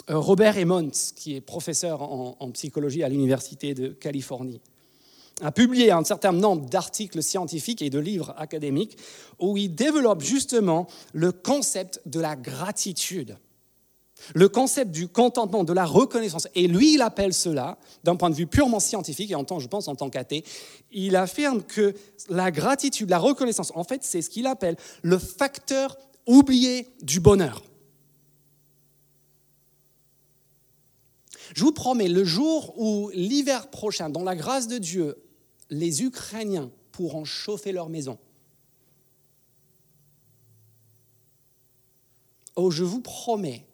Robert 0.08 0.58
Emmons, 0.58 0.90
qui 1.14 1.36
est 1.36 1.40
professeur 1.40 2.02
en 2.02 2.50
psychologie 2.50 3.04
à 3.04 3.08
l'Université 3.08 3.74
de 3.74 3.90
Californie, 3.90 4.60
a 5.40 5.52
publié 5.52 5.92
un 5.92 6.02
certain 6.02 6.32
nombre 6.32 6.68
d'articles 6.68 7.22
scientifiques 7.22 7.80
et 7.80 7.90
de 7.90 8.00
livres 8.00 8.34
académiques 8.38 8.98
où 9.38 9.56
il 9.56 9.72
développe 9.72 10.22
justement 10.22 10.88
le 11.12 11.30
concept 11.30 12.00
de 12.06 12.18
la 12.18 12.34
gratitude 12.34 13.36
le 14.34 14.48
concept 14.48 14.90
du 14.90 15.08
contentement, 15.08 15.64
de 15.64 15.72
la 15.72 15.84
reconnaissance. 15.84 16.48
Et 16.54 16.66
lui, 16.66 16.94
il 16.94 17.02
appelle 17.02 17.34
cela, 17.34 17.78
d'un 18.04 18.16
point 18.16 18.30
de 18.30 18.34
vue 18.34 18.46
purement 18.46 18.80
scientifique, 18.80 19.30
et 19.30 19.34
en 19.34 19.44
tant, 19.44 19.58
je 19.58 19.68
pense 19.68 19.88
en 19.88 19.94
tant 19.94 20.10
qu'athée, 20.10 20.44
il 20.92 21.16
affirme 21.16 21.62
que 21.62 21.94
la 22.28 22.50
gratitude, 22.50 23.10
la 23.10 23.18
reconnaissance, 23.18 23.72
en 23.74 23.84
fait, 23.84 24.02
c'est 24.04 24.22
ce 24.22 24.30
qu'il 24.30 24.46
appelle 24.46 24.76
le 25.02 25.18
facteur 25.18 25.96
oublié 26.26 26.88
du 27.02 27.20
bonheur. 27.20 27.62
Je 31.54 31.62
vous 31.62 31.72
promets, 31.72 32.08
le 32.08 32.24
jour 32.24 32.74
où 32.78 33.10
l'hiver 33.12 33.68
prochain, 33.68 34.08
dans 34.08 34.22
la 34.24 34.34
grâce 34.34 34.66
de 34.66 34.78
Dieu, 34.78 35.16
les 35.70 36.02
Ukrainiens 36.02 36.70
pourront 36.92 37.24
chauffer 37.24 37.72
leur 37.72 37.88
maison, 37.88 38.18
oh, 42.56 42.70
je 42.70 42.84
vous 42.84 43.00
promets 43.00 43.66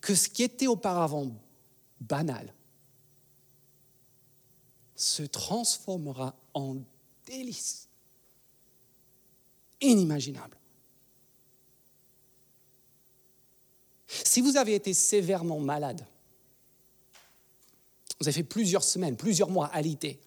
que 0.00 0.14
ce 0.14 0.28
qui 0.28 0.42
était 0.42 0.66
auparavant 0.66 1.30
banal 2.00 2.52
se 4.96 5.22
transformera 5.22 6.34
en 6.54 6.76
délice 7.26 7.88
inimaginable. 9.80 10.56
Si 14.08 14.40
vous 14.40 14.56
avez 14.56 14.74
été 14.74 14.92
sévèrement 14.92 15.60
malade, 15.60 16.04
vous 18.18 18.28
avez 18.28 18.32
fait 18.32 18.42
plusieurs 18.42 18.84
semaines, 18.84 19.16
plusieurs 19.16 19.48
mois 19.48 19.66
à 19.66 19.80
l'ité, 19.80 20.18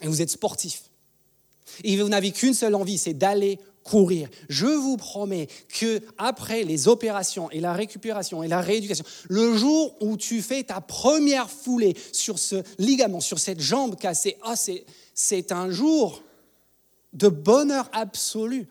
et 0.00 0.06
vous 0.08 0.22
êtes 0.22 0.30
sportif, 0.30 0.84
et 1.82 2.00
vous 2.00 2.08
n'avez 2.08 2.32
qu'une 2.32 2.54
seule 2.54 2.74
envie, 2.74 2.98
c'est 2.98 3.14
d'aller 3.14 3.58
courir. 3.86 4.28
Je 4.48 4.66
vous 4.66 4.96
promets 4.96 5.46
que 5.68 6.02
après 6.18 6.64
les 6.64 6.88
opérations 6.88 7.50
et 7.50 7.60
la 7.60 7.72
récupération 7.72 8.42
et 8.42 8.48
la 8.48 8.60
rééducation, 8.60 9.04
le 9.28 9.56
jour 9.56 9.96
où 10.00 10.16
tu 10.16 10.42
fais 10.42 10.64
ta 10.64 10.80
première 10.80 11.48
foulée 11.48 11.96
sur 12.12 12.38
ce 12.38 12.56
ligament, 12.78 13.20
sur 13.20 13.38
cette 13.38 13.60
jambe 13.60 13.96
cassée, 13.96 14.36
ah, 14.42 14.54
c'est 15.14 15.52
un 15.52 15.70
jour 15.70 16.22
de 17.12 17.28
bonheur 17.28 17.88
absolu. 17.92 18.66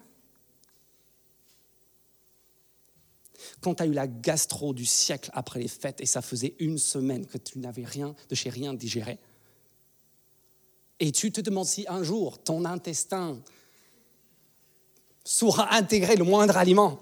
Quand 3.62 3.76
tu 3.76 3.84
as 3.84 3.86
eu 3.86 3.94
la 3.94 4.08
gastro 4.08 4.74
du 4.74 4.86
siècle 4.86 5.32
après 5.34 5.60
les 5.60 5.70
fêtes 5.70 6.02
et 6.02 6.06
ça 6.06 6.22
faisait 6.22 6.56
une 6.60 6.78
semaine 6.78 7.26
que 7.26 7.38
tu 7.38 7.58
n'avais 7.60 7.86
rien 7.86 8.14
de 8.30 8.36
chez 8.36 8.50
rien 8.50 8.74
digéré, 8.74 9.18
et 11.00 11.12
tu 11.12 11.32
te 11.32 11.42
demandes 11.42 11.66
si 11.66 11.86
un 11.88 12.04
jour 12.04 12.42
ton 12.42 12.66
intestin 12.66 13.38
saura 15.26 15.74
intégrer 15.74 16.16
le 16.16 16.24
moindre 16.24 16.56
aliment. 16.56 17.00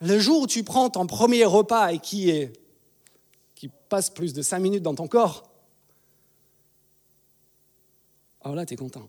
Le 0.00 0.18
jour 0.18 0.42
où 0.42 0.46
tu 0.46 0.64
prends 0.64 0.88
ton 0.88 1.06
premier 1.06 1.44
repas 1.44 1.92
et 1.92 1.98
qui, 1.98 2.48
passe 3.88 4.08
plus 4.08 4.32
de 4.32 4.40
cinq 4.40 4.60
minutes 4.60 4.82
dans 4.82 4.94
ton 4.94 5.06
corps, 5.06 5.50
alors 8.40 8.56
là, 8.56 8.64
tu 8.64 8.72
es 8.72 8.76
content. 8.76 9.06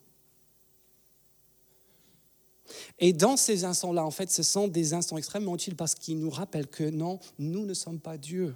Et 3.00 3.14
dans 3.14 3.38
ces 3.38 3.64
instants-là, 3.64 4.06
en 4.06 4.12
fait, 4.12 4.30
ce 4.30 4.44
sont 4.44 4.68
des 4.68 4.94
instants 4.94 5.18
extrêmement 5.18 5.56
utiles 5.56 5.76
parce 5.76 5.96
qu'ils 5.96 6.20
nous 6.20 6.30
rappellent 6.30 6.68
que 6.68 6.84
non, 6.84 7.20
nous 7.40 7.66
ne 7.66 7.74
sommes 7.74 8.00
pas 8.00 8.18
Dieu. 8.18 8.56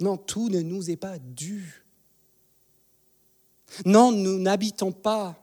Non, 0.00 0.16
tout 0.16 0.48
ne 0.48 0.60
nous 0.60 0.90
est 0.90 0.96
pas 0.96 1.18
dû. 1.18 1.83
Non, 3.84 4.12
nous 4.12 4.38
n'habitons 4.38 4.92
pas 4.92 5.36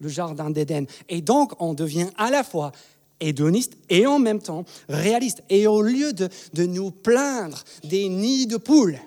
le 0.00 0.08
jardin 0.08 0.50
d'Éden. 0.50 0.86
Et 1.08 1.20
donc, 1.20 1.52
on 1.60 1.74
devient 1.74 2.10
à 2.16 2.30
la 2.30 2.44
fois 2.44 2.72
hédoniste 3.20 3.74
et 3.88 4.06
en 4.06 4.18
même 4.18 4.42
temps 4.42 4.64
réaliste. 4.88 5.42
Et 5.48 5.66
au 5.66 5.82
lieu 5.82 6.12
de, 6.12 6.28
de 6.54 6.66
nous 6.66 6.90
plaindre 6.90 7.62
des 7.84 8.08
nids 8.08 8.46
de 8.46 8.56
poules, 8.56 8.98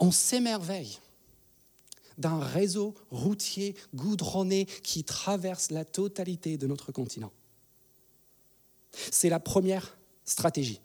on 0.00 0.10
s'émerveille 0.10 0.98
d'un 2.18 2.40
réseau 2.40 2.94
routier 3.10 3.76
goudronné 3.94 4.66
qui 4.82 5.04
traverse 5.04 5.70
la 5.70 5.84
totalité 5.84 6.56
de 6.56 6.66
notre 6.66 6.90
continent. 6.90 7.32
C'est 8.92 9.28
la 9.28 9.38
première 9.38 9.96
stratégie 10.24 10.80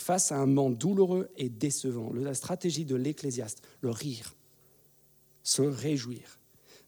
face 0.00 0.32
à 0.32 0.36
un 0.36 0.46
monde 0.46 0.76
douloureux 0.76 1.30
et 1.36 1.48
décevant. 1.48 2.12
La 2.12 2.34
stratégie 2.34 2.84
de 2.84 2.96
l'Ecclésiaste, 2.96 3.62
le 3.80 3.90
rire, 3.90 4.34
se 5.42 5.62
réjouir 5.62 6.38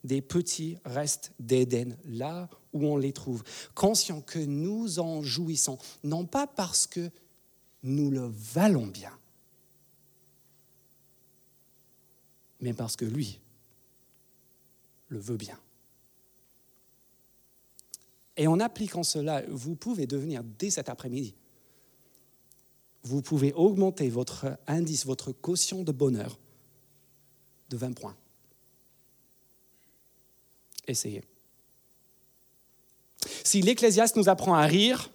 des 0.05 0.21
petits 0.21 0.77
restes 0.85 1.33
d'Éden, 1.39 1.97
là 2.07 2.49
où 2.73 2.87
on 2.87 2.97
les 2.97 3.13
trouve, 3.13 3.45
conscient 3.75 4.21
que 4.21 4.39
nous 4.39 4.99
en 4.99 5.23
jouissons, 5.23 5.79
non 6.03 6.27
pas 6.27 6.47
parce 6.47 6.87
que 6.87 7.11
nous 7.85 8.11
le 8.11 8.31
valons 8.33 8.87
bien, 8.87 9.17
mais 12.61 12.73
parce 12.73 12.97
que 12.97 13.05
lui 13.05 13.39
le 15.09 15.19
veut 15.19 15.37
bien. 15.37 15.59
Et 18.37 18.47
en 18.47 18.61
appliquant 18.61 19.03
cela, 19.03 19.43
vous 19.49 19.75
pouvez 19.75 20.07
devenir 20.07 20.43
dès 20.43 20.71
cet 20.71 20.89
après-midi 20.89 21.35
vous 23.05 23.23
pouvez 23.23 23.53
augmenter 23.55 24.09
votre 24.09 24.47
indice, 24.67 25.05
votre 25.07 25.33
quotient 25.33 25.83
de 25.83 25.93
bonheur 25.93 26.39
de 27.71 27.77
20 27.77 27.93
points. 27.93 28.17
Essayez. 30.87 31.23
Si 33.45 33.63
l'Ecclésiaste 33.63 34.17
nous 34.17 34.29
apprend 34.29 34.55
à 34.55 34.67
rire, 34.67 35.11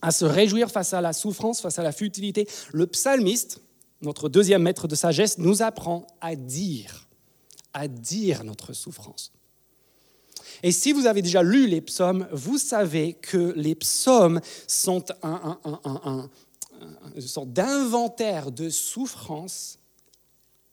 à 0.00 0.10
se 0.10 0.24
réjouir 0.24 0.70
face 0.70 0.94
à 0.94 1.00
la 1.00 1.12
souffrance, 1.12 1.60
face 1.60 1.78
à 1.78 1.82
la 1.82 1.92
futilité, 1.92 2.48
le 2.72 2.86
psalmiste, 2.86 3.60
notre 4.00 4.28
deuxième 4.28 4.62
maître 4.62 4.88
de 4.88 4.94
sagesse, 4.94 5.38
nous 5.38 5.62
apprend 5.62 6.06
à 6.20 6.34
dire, 6.34 7.08
à 7.72 7.86
dire 7.86 8.44
notre 8.44 8.72
souffrance. 8.72 9.32
Et 10.62 10.72
si 10.72 10.92
vous 10.92 11.06
avez 11.06 11.22
déjà 11.22 11.42
lu 11.42 11.66
les 11.66 11.80
psaumes, 11.80 12.28
vous 12.32 12.58
savez 12.58 13.14
que 13.14 13.52
les 13.56 13.74
psaumes 13.74 14.40
sont 14.66 15.04
un, 15.22 15.58
un, 15.64 15.80
un, 15.84 16.30
une 17.14 17.20
sorte 17.20 17.52
d'inventaire 17.52 18.50
de 18.50 18.70
souffrance 18.70 19.78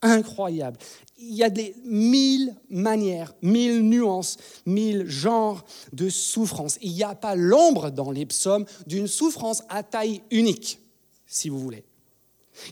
incroyable. 0.01 0.77
Il 1.17 1.33
y 1.33 1.43
a 1.43 1.49
des 1.49 1.75
mille 1.83 2.55
manières, 2.69 3.33
mille 3.41 3.81
nuances, 3.81 4.37
mille 4.65 5.05
genres 5.07 5.65
de 5.91 6.09
souffrance. 6.09 6.77
Il 6.81 6.93
n'y 6.93 7.03
a 7.03 7.15
pas 7.15 7.35
l'ombre 7.35 7.89
dans 7.89 8.11
les 8.11 8.25
psaumes 8.25 8.65
d'une 8.87 9.07
souffrance 9.07 9.63
à 9.67 9.83
taille 9.83 10.21
unique, 10.31 10.79
si 11.27 11.49
vous 11.49 11.59
voulez. 11.59 11.83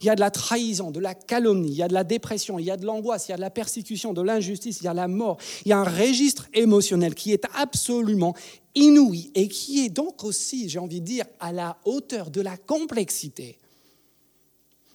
Il 0.01 0.05
y 0.05 0.09
a 0.09 0.15
de 0.15 0.19
la 0.19 0.31
trahison, 0.31 0.91
de 0.91 0.99
la 0.99 1.15
calomnie, 1.15 1.69
il 1.69 1.75
y 1.75 1.83
a 1.83 1.87
de 1.87 1.93
la 1.93 2.03
dépression, 2.03 2.59
il 2.59 2.65
y 2.65 2.71
a 2.71 2.77
de 2.77 2.85
l'angoisse, 2.85 3.27
il 3.27 3.31
y 3.31 3.33
a 3.33 3.37
de 3.37 3.41
la 3.41 3.49
persécution, 3.49 4.13
de 4.13 4.21
l'injustice, 4.21 4.79
il 4.81 4.85
y 4.85 4.87
a 4.87 4.93
la 4.93 5.07
mort. 5.07 5.37
Il 5.65 5.69
y 5.69 5.71
a 5.71 5.79
un 5.79 5.83
registre 5.83 6.47
émotionnel 6.53 7.15
qui 7.15 7.33
est 7.33 7.45
absolument 7.55 8.35
inouï 8.75 9.31
et 9.35 9.47
qui 9.47 9.85
est 9.85 9.89
donc 9.89 10.23
aussi, 10.23 10.69
j'ai 10.69 10.79
envie 10.79 11.01
de 11.01 11.05
dire, 11.05 11.25
à 11.39 11.51
la 11.51 11.77
hauteur 11.85 12.29
de 12.29 12.41
la 12.41 12.57
complexité 12.57 13.57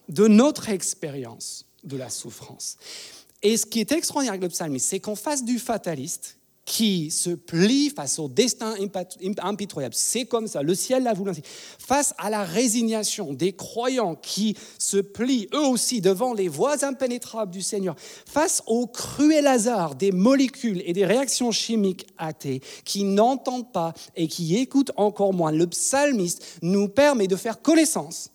de 0.09 0.27
notre 0.27 0.69
expérience 0.69 1.65
de 1.83 1.97
la 1.97 2.09
souffrance. 2.09 2.77
Et 3.41 3.57
ce 3.57 3.65
qui 3.65 3.79
est 3.79 3.91
extraordinaire 3.91 4.33
avec 4.33 4.43
le 4.43 4.49
psalmiste, 4.49 4.87
c'est 4.89 4.99
qu'en 4.99 5.15
face 5.15 5.43
du 5.43 5.59
fataliste, 5.59 6.37
qui 6.65 7.11
se 7.11 7.31
plie 7.31 7.89
face 7.89 8.19
au 8.19 8.29
destin 8.29 8.75
impitoyable. 9.41 9.95
C'est 9.95 10.25
comme 10.25 10.47
ça, 10.47 10.63
le 10.63 10.75
ciel 10.75 11.03
l'a 11.03 11.13
voulu 11.13 11.31
ainsi. 11.31 11.41
Face 11.77 12.13
à 12.17 12.29
la 12.29 12.43
résignation 12.43 13.33
des 13.33 13.53
croyants 13.53 14.15
qui 14.15 14.55
se 14.79 14.97
plient 14.97 15.49
eux 15.53 15.65
aussi 15.65 15.99
devant 15.99 16.33
les 16.33 16.47
voies 16.47 16.85
impénétrables 16.85 17.51
du 17.51 17.61
Seigneur, 17.61 17.95
face 17.97 18.63
au 18.65 18.87
cruel 18.87 19.47
hasard 19.47 19.95
des 19.95 20.11
molécules 20.11 20.81
et 20.85 20.93
des 20.93 21.05
réactions 21.05 21.51
chimiques 21.51 22.07
athées 22.17 22.61
qui 22.85 23.03
n'entendent 23.03 23.71
pas 23.71 23.93
et 24.15 24.27
qui 24.27 24.55
écoutent 24.55 24.91
encore 24.95 25.33
moins, 25.33 25.51
le 25.51 25.67
psalmiste 25.67 26.59
nous 26.61 26.87
permet 26.87 27.27
de 27.27 27.35
faire 27.35 27.61
connaissance 27.61 28.29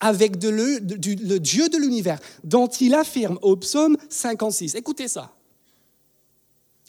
avec 0.00 0.42
le, 0.42 0.78
le 0.78 1.38
Dieu 1.38 1.68
de 1.68 1.76
l'univers, 1.76 2.18
dont 2.44 2.66
il 2.66 2.94
affirme 2.94 3.38
au 3.42 3.56
psaume 3.56 3.96
56. 4.08 4.74
Écoutez 4.74 5.06
ça. 5.06 5.35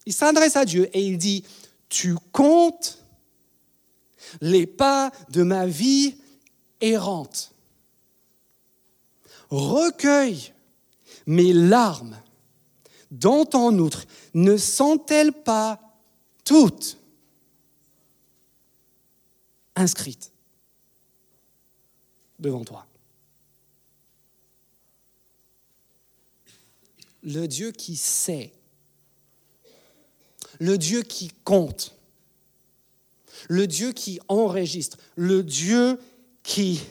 Il 0.07 0.13
s'adresse 0.13 0.55
à 0.55 0.63
Dieu 0.63 0.89
et 0.93 1.05
il 1.05 1.17
dit, 1.17 1.43
tu 1.89 2.15
comptes 2.31 3.03
les 4.39 4.65
pas 4.65 5.11
de 5.31 5.43
ma 5.43 5.67
vie 5.67 6.15
errante. 6.79 7.51
Recueille 9.49 10.53
mes 11.25 11.51
larmes, 11.51 12.17
dont 13.11 13.49
en 13.53 13.77
outre 13.79 14.05
ne 14.33 14.55
sont-elles 14.55 15.33
pas 15.33 15.81
toutes 16.45 16.97
inscrites 19.75 20.31
devant 22.39 22.63
toi 22.63 22.87
Le 27.23 27.45
Dieu 27.45 27.73
qui 27.73 27.97
sait, 27.97 28.53
le 30.59 30.77
Dieu 30.77 31.03
qui 31.03 31.29
compte, 31.43 31.95
le 33.49 33.67
Dieu 33.67 33.93
qui 33.93 34.19
enregistre, 34.27 34.97
le 35.15 35.43
Dieu 35.43 35.99
qui 36.43 36.81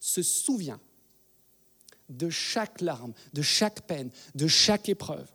se 0.00 0.22
souvient 0.22 0.80
de 2.08 2.30
chaque 2.30 2.80
larme, 2.80 3.12
de 3.32 3.42
chaque 3.42 3.82
peine, 3.82 4.10
de 4.34 4.48
chaque 4.48 4.88
épreuve. 4.88 5.30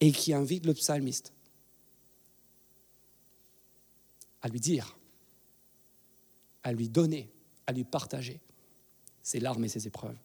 Et 0.00 0.10
qui 0.10 0.34
invite 0.34 0.66
le 0.66 0.74
psalmiste 0.74 1.32
à 4.42 4.48
lui 4.48 4.58
dire, 4.58 4.96
à 6.64 6.72
lui 6.72 6.88
donner, 6.88 7.30
à 7.66 7.72
lui 7.72 7.84
partager 7.84 8.40
ses 9.22 9.38
larmes 9.38 9.64
et 9.64 9.68
ses 9.68 9.86
épreuves. 9.86 10.18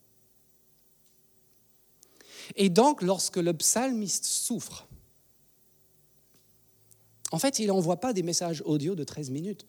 Et 2.56 2.70
donc, 2.70 3.02
lorsque 3.02 3.38
le 3.38 3.54
psalmiste 3.54 4.26
souffre, 4.26 4.88
en 7.32 7.40
fait, 7.40 7.60
il 7.60 7.68
n'envoie 7.68 7.98
pas 7.98 8.14
des 8.14 8.24
messages 8.24 8.64
audio 8.66 8.96
de 8.96 9.04
13 9.04 9.30
minutes. 9.32 9.66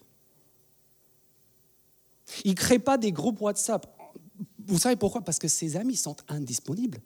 Il 2.45 2.51
ne 2.51 2.57
crée 2.57 2.79
pas 2.79 2.99
des 2.99 3.11
groupes 3.11 3.41
WhatsApp. 3.41 3.87
Vous 4.67 4.79
savez 4.79 4.97
pourquoi? 4.97 5.23
Parce 5.23 5.39
que 5.39 5.49
ses 5.49 5.77
amis 5.77 5.97
sont 5.97 6.17
indisponibles. 6.29 7.01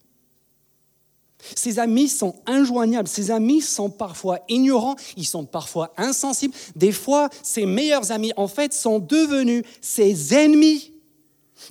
Ses 1.57 1.79
amis 1.79 2.09
sont 2.09 2.37
injoignables, 2.47 3.09
ses 3.09 3.31
amis 3.31 3.61
sont 3.61 3.91
parfois 3.91 4.41
ignorants, 4.49 4.95
ils 5.17 5.27
sont 5.27 5.45
parfois 5.45 5.93
insensibles. 5.97 6.55
Des 6.77 6.93
fois, 6.93 7.31
ses 7.43 7.67
meilleurs 7.67 8.13
amis, 8.13 8.33
en 8.37 8.47
fait, 8.47 8.73
sont 8.73 9.01
devenus 9.01 9.65
ses 9.81 10.35
ennemis. 10.35 10.92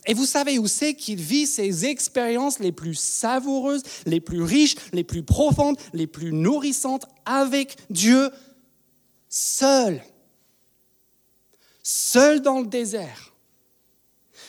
Et 0.05 0.13
vous 0.13 0.25
savez 0.25 0.59
où 0.59 0.67
c'est 0.67 0.93
qu'il 0.93 1.21
vit 1.21 1.47
ses 1.47 1.85
expériences 1.85 2.59
les 2.59 2.71
plus 2.71 2.95
savoureuses, 2.95 3.83
les 4.05 4.19
plus 4.19 4.41
riches, 4.41 4.75
les 4.93 5.03
plus 5.03 5.23
profondes, 5.23 5.77
les 5.93 6.07
plus 6.07 6.31
nourrissantes 6.31 7.05
avec 7.25 7.77
Dieu 7.89 8.31
seul. 9.29 10.01
Seul 11.83 12.41
dans 12.41 12.59
le 12.59 12.67
désert. 12.67 13.33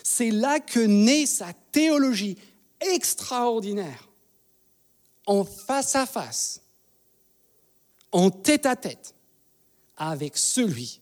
C'est 0.03 0.31
là 0.31 0.61
que 0.61 0.81
naît 0.81 1.27
sa 1.27 1.53
théologie 1.71 2.37
extraordinaire, 2.81 4.09
en 5.27 5.45
face 5.45 5.95
à 5.95 6.05
face, 6.05 6.61
en 8.11 8.31
tête 8.31 8.67
à 8.67 8.77
tête, 8.77 9.15
avec 9.97 10.37
celui 10.37 11.01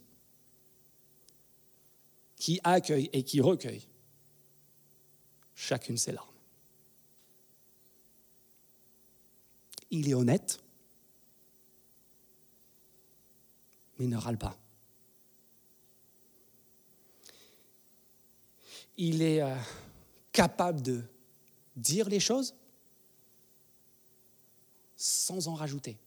qui 2.36 2.60
accueille 2.62 3.08
et 3.12 3.22
qui 3.22 3.40
recueille 3.40 3.86
chacune 5.60 5.98
ses 5.98 6.12
larmes. 6.12 6.26
Il 9.90 10.08
est 10.08 10.14
honnête, 10.14 10.58
mais 13.98 14.06
ne 14.06 14.16
râle 14.16 14.38
pas. 14.38 14.56
Il 18.96 19.20
est 19.20 19.42
euh, 19.42 19.54
capable 20.32 20.80
de 20.80 21.02
dire 21.76 22.08
les 22.08 22.20
choses 22.20 22.54
sans 24.96 25.46
en 25.48 25.54
rajouter. 25.54 25.98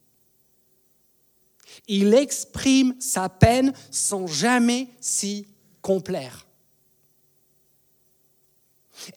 Il 1.88 2.14
exprime 2.14 3.00
sa 3.00 3.30
peine 3.30 3.74
sans 3.92 4.26
jamais 4.26 4.90
s'y 5.00 5.48
complaire. 5.82 6.46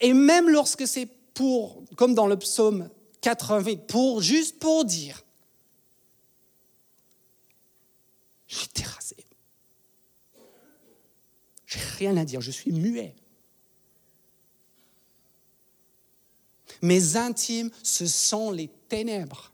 Et 0.01 0.13
même 0.13 0.49
lorsque 0.49 0.87
c'est 0.87 1.07
pour, 1.35 1.85
comme 1.97 2.15
dans 2.15 2.27
le 2.27 2.39
psaume 2.39 2.89
80, 3.21 3.77
pour, 3.89 4.23
juste 4.23 4.59
pour 4.59 4.85
dire, 4.85 5.25
j'ai 8.49 8.67
terrassé. 8.69 9.17
J'ai 11.67 11.81
rien 11.99 12.17
à 12.17 12.25
dire, 12.25 12.41
je 12.41 12.51
suis 12.51 12.73
muet. 12.73 13.15
Mes 16.83 17.17
intimes, 17.17 17.71
ce 17.83 18.07
sont 18.07 18.51
les 18.51 18.69
ténèbres. 18.89 19.53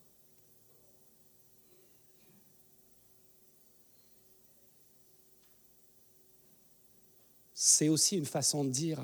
C'est 7.55 7.89
aussi 7.89 8.17
une 8.17 8.27
façon 8.27 8.65
de 8.65 8.71
dire, 8.71 8.99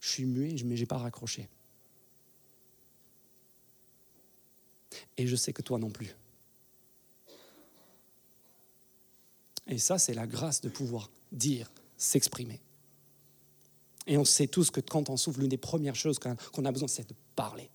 je 0.00 0.08
suis 0.08 0.24
muet, 0.24 0.56
mais 0.64 0.76
je 0.76 0.82
n'ai 0.82 0.86
pas 0.86 0.98
raccroché. 0.98 1.48
Et 5.16 5.26
je 5.26 5.36
sais 5.36 5.52
que 5.52 5.62
toi 5.62 5.78
non 5.78 5.90
plus. 5.90 6.14
Et 9.66 9.78
ça, 9.78 9.98
c'est 9.98 10.14
la 10.14 10.26
grâce 10.26 10.60
de 10.60 10.68
pouvoir 10.68 11.10
dire, 11.30 11.70
s'exprimer. 11.96 12.60
Et 14.06 14.16
on 14.16 14.24
sait 14.24 14.48
tous 14.48 14.70
que 14.70 14.80
quand 14.80 15.10
on 15.10 15.16
souffre, 15.16 15.38
l'une 15.38 15.48
des 15.48 15.58
premières 15.58 15.94
choses 15.94 16.18
qu'on 16.18 16.64
a 16.64 16.72
besoin, 16.72 16.88
c'est 16.88 17.08
de 17.08 17.14
parler. 17.36 17.70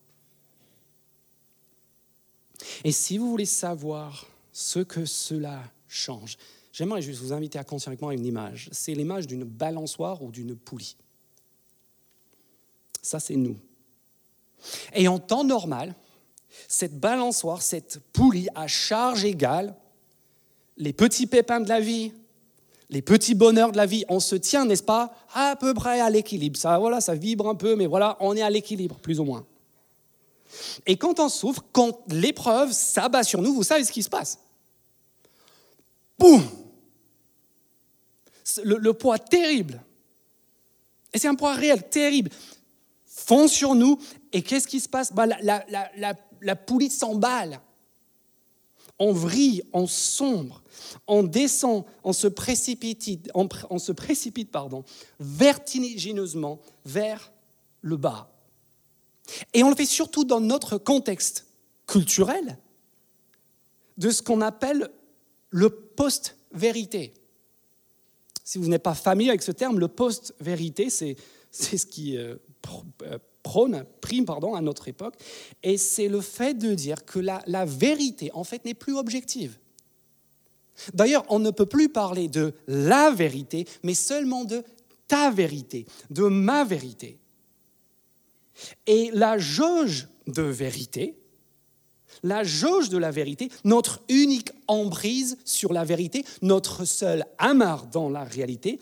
Et 2.83 2.91
si 2.91 3.17
vous 3.17 3.29
voulez 3.29 3.45
savoir 3.45 4.27
ce 4.51 4.79
que 4.79 5.05
cela 5.05 5.63
change, 5.87 6.37
j'aimerais 6.73 7.01
juste 7.01 7.21
vous 7.21 7.31
inviter 7.31 7.59
à 7.59 7.65
moi 8.01 8.13
une 8.13 8.25
image. 8.25 8.69
C'est 8.71 8.93
l'image 8.93 9.27
d'une 9.27 9.43
balançoire 9.43 10.21
ou 10.23 10.31
d'une 10.31 10.55
poulie. 10.55 10.97
Ça, 13.05 13.19
c'est 13.19 13.35
nous. 13.35 13.57
Et 14.93 15.07
en 15.07 15.19
temps 15.19 15.43
normal, 15.43 15.93
cette 16.67 16.99
balançoire, 16.99 17.61
cette 17.61 17.99
poulie 18.13 18.47
à 18.55 18.67
charge 18.67 19.25
égale, 19.25 19.75
les 20.77 20.93
petits 20.93 21.27
pépins 21.27 21.59
de 21.59 21.69
la 21.69 21.79
vie, 21.79 22.11
les 22.89 23.01
petits 23.01 23.35
bonheurs 23.35 23.71
de 23.71 23.77
la 23.77 23.85
vie, 23.85 24.05
on 24.09 24.19
se 24.19 24.35
tient, 24.35 24.65
n'est-ce 24.65 24.83
pas, 24.83 25.15
à 25.33 25.55
peu 25.55 25.73
près 25.73 25.99
à 25.99 26.09
l'équilibre. 26.09 26.57
Ça, 26.57 26.77
voilà, 26.79 27.01
ça 27.01 27.13
vibre 27.13 27.47
un 27.47 27.55
peu, 27.55 27.75
mais 27.75 27.85
voilà, 27.85 28.17
on 28.19 28.35
est 28.35 28.41
à 28.41 28.49
l'équilibre, 28.49 28.95
plus 28.97 29.19
ou 29.19 29.23
moins. 29.23 29.45
Et 30.85 30.97
quand 30.97 31.19
on 31.19 31.29
souffre, 31.29 31.63
quand 31.71 31.99
l'épreuve 32.07 32.71
s'abat 32.71 33.23
sur 33.23 33.41
nous, 33.41 33.53
vous 33.53 33.63
savez 33.63 33.83
ce 33.83 33.91
qui 33.91 34.03
se 34.03 34.09
passe. 34.09 34.39
Boum 36.17 36.41
le, 38.63 38.93
poids 38.93 39.19
terrible. 39.19 39.81
Et 41.13 41.19
c'est 41.19 41.27
un 41.27 41.35
poids 41.35 41.53
réel, 41.53 41.87
terrible. 41.89 42.31
Fond 43.17 43.47
sur 43.47 43.75
nous, 43.75 43.97
et 44.33 44.41
qu'est-ce 44.41 44.67
qui 44.67 44.79
se 44.79 44.89
passe? 44.89 45.13
Bah, 45.13 45.25
la, 45.25 45.37
la, 45.41 45.91
la, 45.97 46.15
la 46.41 46.55
poulie 46.55 46.89
s'emballe. 46.89 47.61
On 48.99 49.13
vrille, 49.13 49.63
on 49.73 49.87
sombre 49.87 50.61
on 51.07 51.23
descend, 51.23 51.85
on 52.03 52.13
se 52.13 52.27
précipite, 52.27 53.29
se 53.77 53.91
précipite 53.91 54.51
pardon, 54.51 54.83
vertigineusement 55.19 56.59
vers 56.85 57.31
le 57.81 57.97
bas. 57.97 58.31
Et 59.53 59.63
on 59.63 59.69
le 59.69 59.75
fait 59.75 59.85
surtout 59.85 60.23
dans 60.23 60.39
notre 60.39 60.77
contexte 60.77 61.45
culturel 61.87 62.57
de 63.97 64.09
ce 64.09 64.21
qu'on 64.21 64.41
appelle 64.41 64.89
le 65.49 65.69
post-vérité. 65.69 67.13
Si 68.43 68.57
vous 68.57 68.67
n'êtes 68.67 68.83
pas 68.83 68.93
familier 68.93 69.29
avec 69.29 69.41
ce 69.41 69.51
terme, 69.51 69.79
le 69.79 69.87
post-vérité, 69.87 70.89
c'est 70.89 71.17
ce 71.51 71.85
qui 71.85 72.17
euh, 72.17 72.35
prône, 73.43 73.85
prime 74.01 74.25
pardon, 74.25 74.55
à 74.55 74.61
notre 74.61 74.87
époque, 74.87 75.15
et 75.63 75.77
c'est 75.77 76.07
le 76.07 76.21
fait 76.21 76.53
de 76.53 76.73
dire 76.73 77.05
que 77.05 77.19
la 77.19 77.65
vérité, 77.65 78.31
en 78.33 78.43
fait, 78.43 78.65
n'est 78.65 78.73
plus 78.73 78.95
objective. 78.95 79.57
D'ailleurs, 80.93 81.23
on 81.29 81.39
ne 81.39 81.51
peut 81.51 81.65
plus 81.65 81.89
parler 81.89 82.27
de 82.27 82.53
la 82.67 83.11
vérité, 83.11 83.65
mais 83.83 83.93
seulement 83.93 84.43
de 84.43 84.63
ta 85.07 85.31
vérité, 85.31 85.85
de 86.09 86.23
ma 86.23 86.63
vérité. 86.63 87.19
Et 88.87 89.11
la 89.13 89.37
jauge 89.37 90.07
de 90.27 90.41
vérité, 90.41 91.17
la 92.23 92.43
jauge 92.43 92.89
de 92.89 92.97
la 92.97 93.11
vérité, 93.11 93.49
notre 93.63 94.01
unique 94.09 94.51
emprise 94.67 95.37
sur 95.45 95.73
la 95.73 95.83
vérité, 95.83 96.25
notre 96.41 96.85
seul 96.85 97.25
amarre 97.37 97.87
dans 97.87 98.09
la 98.09 98.23
réalité, 98.23 98.79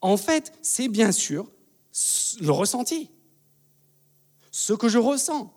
en 0.00 0.16
fait, 0.16 0.52
c'est 0.62 0.88
bien 0.88 1.12
sûr 1.12 1.50
le 2.40 2.50
ressenti. 2.50 3.10
Ce 4.58 4.72
que 4.72 4.88
je 4.88 4.96
ressens. 4.96 5.52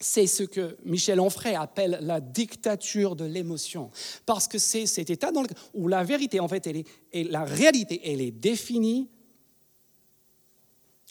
C'est 0.00 0.26
ce 0.26 0.42
que 0.42 0.76
Michel 0.84 1.20
Onfray 1.20 1.54
appelle 1.54 2.00
la 2.02 2.20
dictature 2.20 3.14
de 3.14 3.24
l'émotion. 3.24 3.92
Parce 4.26 4.48
que 4.48 4.58
c'est 4.58 4.86
cet 4.86 5.08
état 5.08 5.30
dans 5.30 5.44
où 5.72 5.86
la 5.86 6.02
vérité, 6.02 6.40
en 6.40 6.48
fait, 6.48 6.66
elle 6.66 6.78
est, 6.78 6.86
et 7.12 7.22
la 7.22 7.44
réalité, 7.44 8.00
elle 8.10 8.20
est 8.20 8.32
définie 8.32 9.08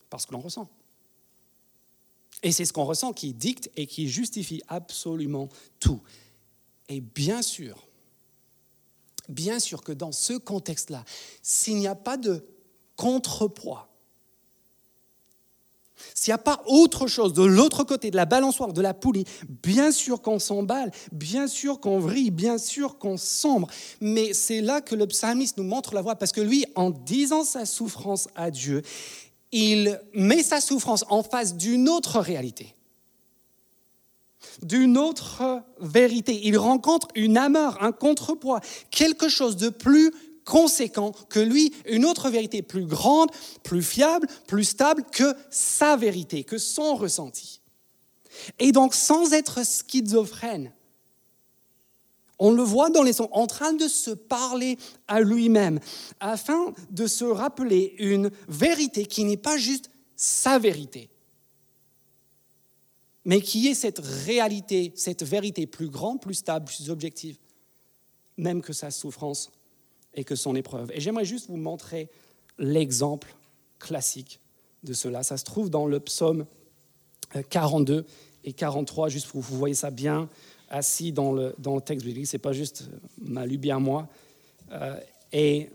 parce 0.10 0.26
que 0.26 0.34
l'on 0.34 0.42
ressent. 0.42 0.70
Et 2.44 2.52
c'est 2.52 2.66
ce 2.66 2.74
qu'on 2.74 2.84
ressent 2.84 3.14
qui 3.14 3.34
dicte 3.34 3.72
et 3.78 3.88
qui 3.88 4.10
justifie 4.10 4.62
absolument 4.68 5.48
tout. 5.80 6.02
Et 6.90 7.00
bien 7.00 7.42
sûr, 7.42 7.88
bien 9.30 9.60
sûr 9.60 9.82
que 9.82 9.94
dans 9.94 10.12
ce 10.12 10.34
contexte-là, 10.34 11.06
s'il 11.42 11.78
n'y 11.78 11.88
a 11.88 11.96
pas 11.96 12.18
de 12.18 12.46
contrepoids, 12.98 13.88
s'il 16.14 16.32
n'y 16.32 16.36
a 16.36 16.40
pas 16.40 16.62
autre 16.66 17.08
chose 17.08 17.34
de 17.34 17.44
l'autre 17.44 17.84
côté 17.84 18.12
de 18.12 18.16
la 18.16 18.26
balançoire, 18.26 18.74
de 18.74 18.82
la 18.82 18.94
poulie, 18.94 19.26
bien 19.64 19.92
sûr 19.92 20.22
qu'on 20.22 20.40
s'emballe, 20.40 20.92
bien 21.12 21.48
sûr 21.48 21.80
qu'on 21.80 22.00
vrille, 22.00 22.32
bien 22.32 22.58
sûr 22.58 22.98
qu'on 22.98 23.18
sombre. 23.18 23.68
Mais 24.02 24.34
c'est 24.34 24.62
là 24.62 24.82
que 24.82 24.96
le 24.96 25.08
psalmiste 25.08 25.58
nous 25.58 25.64
montre 25.64 25.94
la 25.94 26.02
voie, 26.02 26.16
parce 26.16 26.32
que 26.32 26.42
lui, 26.42 26.66
en 26.76 26.90
disant 26.90 27.44
sa 27.44 27.66
souffrance 27.66 28.28
à 28.36 28.52
Dieu, 28.52 28.82
il 29.52 30.00
met 30.14 30.44
sa 30.44 30.60
souffrance 30.60 31.06
en 31.10 31.24
face 31.24 31.56
d'une 31.56 31.88
autre 31.88 32.20
réalité, 32.20 32.76
d'une 34.62 34.98
autre 34.98 35.64
vérité. 35.80 36.42
Il 36.44 36.58
rencontre 36.58 37.08
une 37.16 37.38
amarre, 37.38 37.82
un 37.82 37.92
contrepoids, 37.92 38.60
quelque 38.92 39.30
chose 39.30 39.56
de 39.56 39.70
plus 39.70 40.12
conséquent 40.48 41.12
que 41.30 41.42
lui, 41.42 41.74
une 41.86 42.06
autre 42.06 42.30
vérité 42.30 42.62
plus 42.62 42.86
grande, 42.86 43.30
plus 43.64 43.84
fiable, 43.84 44.28
plus 44.48 44.64
stable 44.64 45.04
que 45.12 45.36
sa 45.52 45.98
vérité, 45.98 46.46
que 46.46 46.58
son 46.58 46.96
ressenti. 46.96 47.60
Et 48.58 48.72
donc, 48.72 48.96
sans 48.96 49.34
être 49.34 49.66
schizophrène, 49.66 50.72
on 52.40 52.52
le 52.52 52.64
voit 52.64 52.90
dans 52.90 53.04
les 53.04 53.14
sons, 53.14 53.30
en 53.34 53.46
train 53.46 53.74
de 53.74 53.88
se 53.88 54.12
parler 54.12 54.78
à 55.08 55.20
lui-même, 55.20 55.80
afin 56.20 56.74
de 56.92 57.08
se 57.08 57.26
rappeler 57.26 57.96
une 57.98 58.32
vérité 58.48 59.06
qui 59.06 59.26
n'est 59.26 59.38
pas 59.38 59.58
juste 59.58 59.90
sa 60.16 60.60
vérité, 60.60 61.10
mais 63.26 63.42
qui 63.42 63.68
est 63.68 63.74
cette 63.74 64.00
réalité, 64.00 64.94
cette 64.96 65.24
vérité 65.24 65.68
plus 65.68 65.90
grande, 65.90 66.22
plus 66.22 66.36
stable, 66.36 66.68
plus 66.68 66.90
objective, 66.90 67.38
même 68.38 68.62
que 68.62 68.72
sa 68.72 68.92
souffrance 68.92 69.50
et 70.18 70.26
que 70.26 70.36
son 70.36 70.56
épreuve. 70.56 70.92
Et 70.94 71.00
j'aimerais 71.00 71.24
juste 71.24 71.48
vous 71.48 71.56
montrer 71.56 72.10
l'exemple 72.58 73.34
classique 73.80 74.42
de 74.84 74.94
cela. 74.94 75.24
Ça 75.24 75.38
se 75.38 75.46
trouve 75.46 75.70
dans 75.70 75.86
le 75.86 76.00
psaume 76.02 76.46
42 77.50 78.06
et 78.44 78.54
43, 78.54 79.10
juste 79.10 79.28
pour 79.28 79.42
que 79.42 79.46
vous 79.46 79.58
voyez 79.58 79.76
ça 79.76 79.92
bien 79.92 80.28
assis 80.70 81.14
dans 81.14 81.32
le, 81.32 81.56
dans 81.60 81.76
le 81.76 81.82
texte 81.82 82.06
biblique, 82.06 82.28
ce 82.28 82.36
n'est 82.36 82.42
pas 82.42 82.52
juste 82.52 82.90
ma 83.22 83.46
lubie 83.46 83.72
à 83.72 83.80
moi. 83.80 84.08
Euh, 84.72 85.00
et 85.32 85.70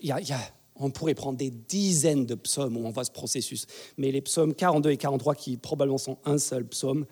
y 0.00 0.08
y 0.08 0.12
a, 0.32 0.40
on 0.76 0.90
pourrait 0.90 1.14
prendre 1.14 1.38
des 1.38 1.50
dizaines 1.50 2.26
de 2.26 2.34
psaumes 2.34 2.76
où 2.76 2.86
on 2.86 2.90
voit 2.90 3.04
ce 3.04 3.10
processus, 3.10 3.66
mais 3.98 4.10
les 4.10 4.20
psaumes 4.20 4.54
42 4.54 4.90
et 4.90 4.96
43, 4.96 5.34
qui 5.34 5.56
probablement 5.56 5.98
sont 5.98 6.18
un 6.24 6.38
seul 6.38 6.66
psaume, 6.66 7.06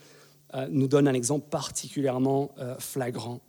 euh, 0.55 0.67
nous 0.71 0.89
donnent 0.89 1.09
un 1.09 1.15
exemple 1.15 1.49
particulièrement 1.51 2.51
euh, 2.59 2.77
flagrant. 2.79 3.41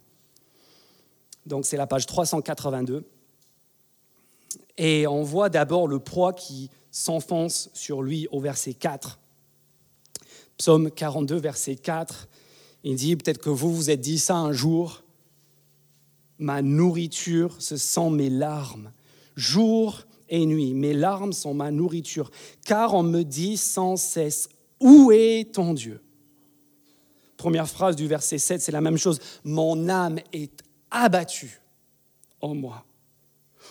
Donc 1.45 1.65
c'est 1.65 1.77
la 1.77 1.87
page 1.87 2.05
382. 2.05 3.03
Et 4.77 5.07
on 5.07 5.23
voit 5.23 5.49
d'abord 5.49 5.87
le 5.87 5.99
poids 5.99 6.33
qui 6.33 6.69
s'enfonce 6.91 7.69
sur 7.73 8.01
lui 8.01 8.27
au 8.31 8.39
verset 8.39 8.73
4. 8.73 9.19
Psaume 10.57 10.91
42, 10.91 11.37
verset 11.37 11.75
4, 11.75 12.27
il 12.83 12.95
dit, 12.95 13.15
peut-être 13.15 13.39
que 13.39 13.49
vous 13.49 13.73
vous 13.73 13.89
êtes 13.89 14.01
dit 14.01 14.19
ça 14.19 14.35
un 14.35 14.51
jour, 14.51 15.03
ma 16.37 16.61
nourriture, 16.61 17.55
ce 17.59 17.77
sont 17.77 18.09
mes 18.09 18.29
larmes. 18.29 18.91
Jour 19.35 20.03
et 20.27 20.45
nuit, 20.45 20.73
mes 20.73 20.93
larmes 20.93 21.33
sont 21.33 21.53
ma 21.53 21.71
nourriture, 21.71 22.29
car 22.65 22.93
on 22.93 23.03
me 23.03 23.23
dit 23.23 23.55
sans 23.55 23.95
cesse, 23.95 24.49
où 24.81 25.11
est 25.11 25.53
ton 25.53 25.73
Dieu? 25.73 26.01
Première 27.37 27.69
phrase 27.69 27.95
du 27.95 28.07
verset 28.07 28.37
7, 28.37 28.61
c'est 28.61 28.71
la 28.71 28.81
même 28.81 28.97
chose, 28.97 29.19
mon 29.45 29.87
âme 29.87 30.19
est 30.33 30.51
abattue 30.91 31.61
en 32.41 32.55
moi. 32.55 32.85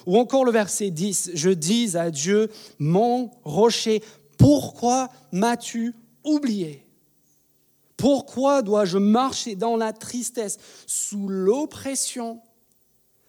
Ou 0.06 0.18
encore 0.18 0.44
le 0.44 0.52
verset 0.52 0.90
10, 0.90 1.32
je 1.34 1.50
dis 1.50 1.96
à 1.96 2.10
Dieu, 2.10 2.50
mon 2.78 3.30
rocher, 3.44 4.02
pourquoi 4.36 5.08
m'as-tu 5.32 5.94
oublié? 6.24 6.84
Pourquoi 7.96 8.62
dois-je 8.62 8.98
marcher 8.98 9.56
dans 9.56 9.76
la 9.76 9.92
tristesse, 9.92 10.58
sous 10.86 11.28
l'oppression 11.28 12.40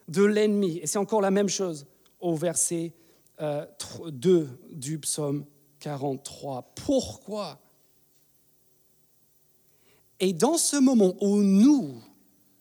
de 0.08 0.24
l'ennemi? 0.24 0.80
Et 0.84 0.88
c'est 0.88 1.00
encore 1.00 1.22
la 1.22 1.32
même 1.32 1.50
chose 1.50 1.88
au 2.20 2.36
verset 2.36 2.94
2 3.40 3.46
euh, 3.46 4.46
du 4.72 5.00
psaume 5.00 5.46
43. 5.80 6.72
Pourquoi? 6.76 7.60
Et 10.20 10.34
dans 10.34 10.58
ce 10.58 10.76
moment 10.76 11.16
où 11.22 11.38
nous, 11.42 12.02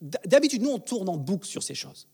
d'habitude, 0.01 0.63
nous, 0.63 0.71
on 0.71 0.79
tourne 0.79 1.09
en 1.09 1.17
boucle 1.17 1.47
sur 1.47 1.63
ces 1.63 1.75
choses. 1.75 2.07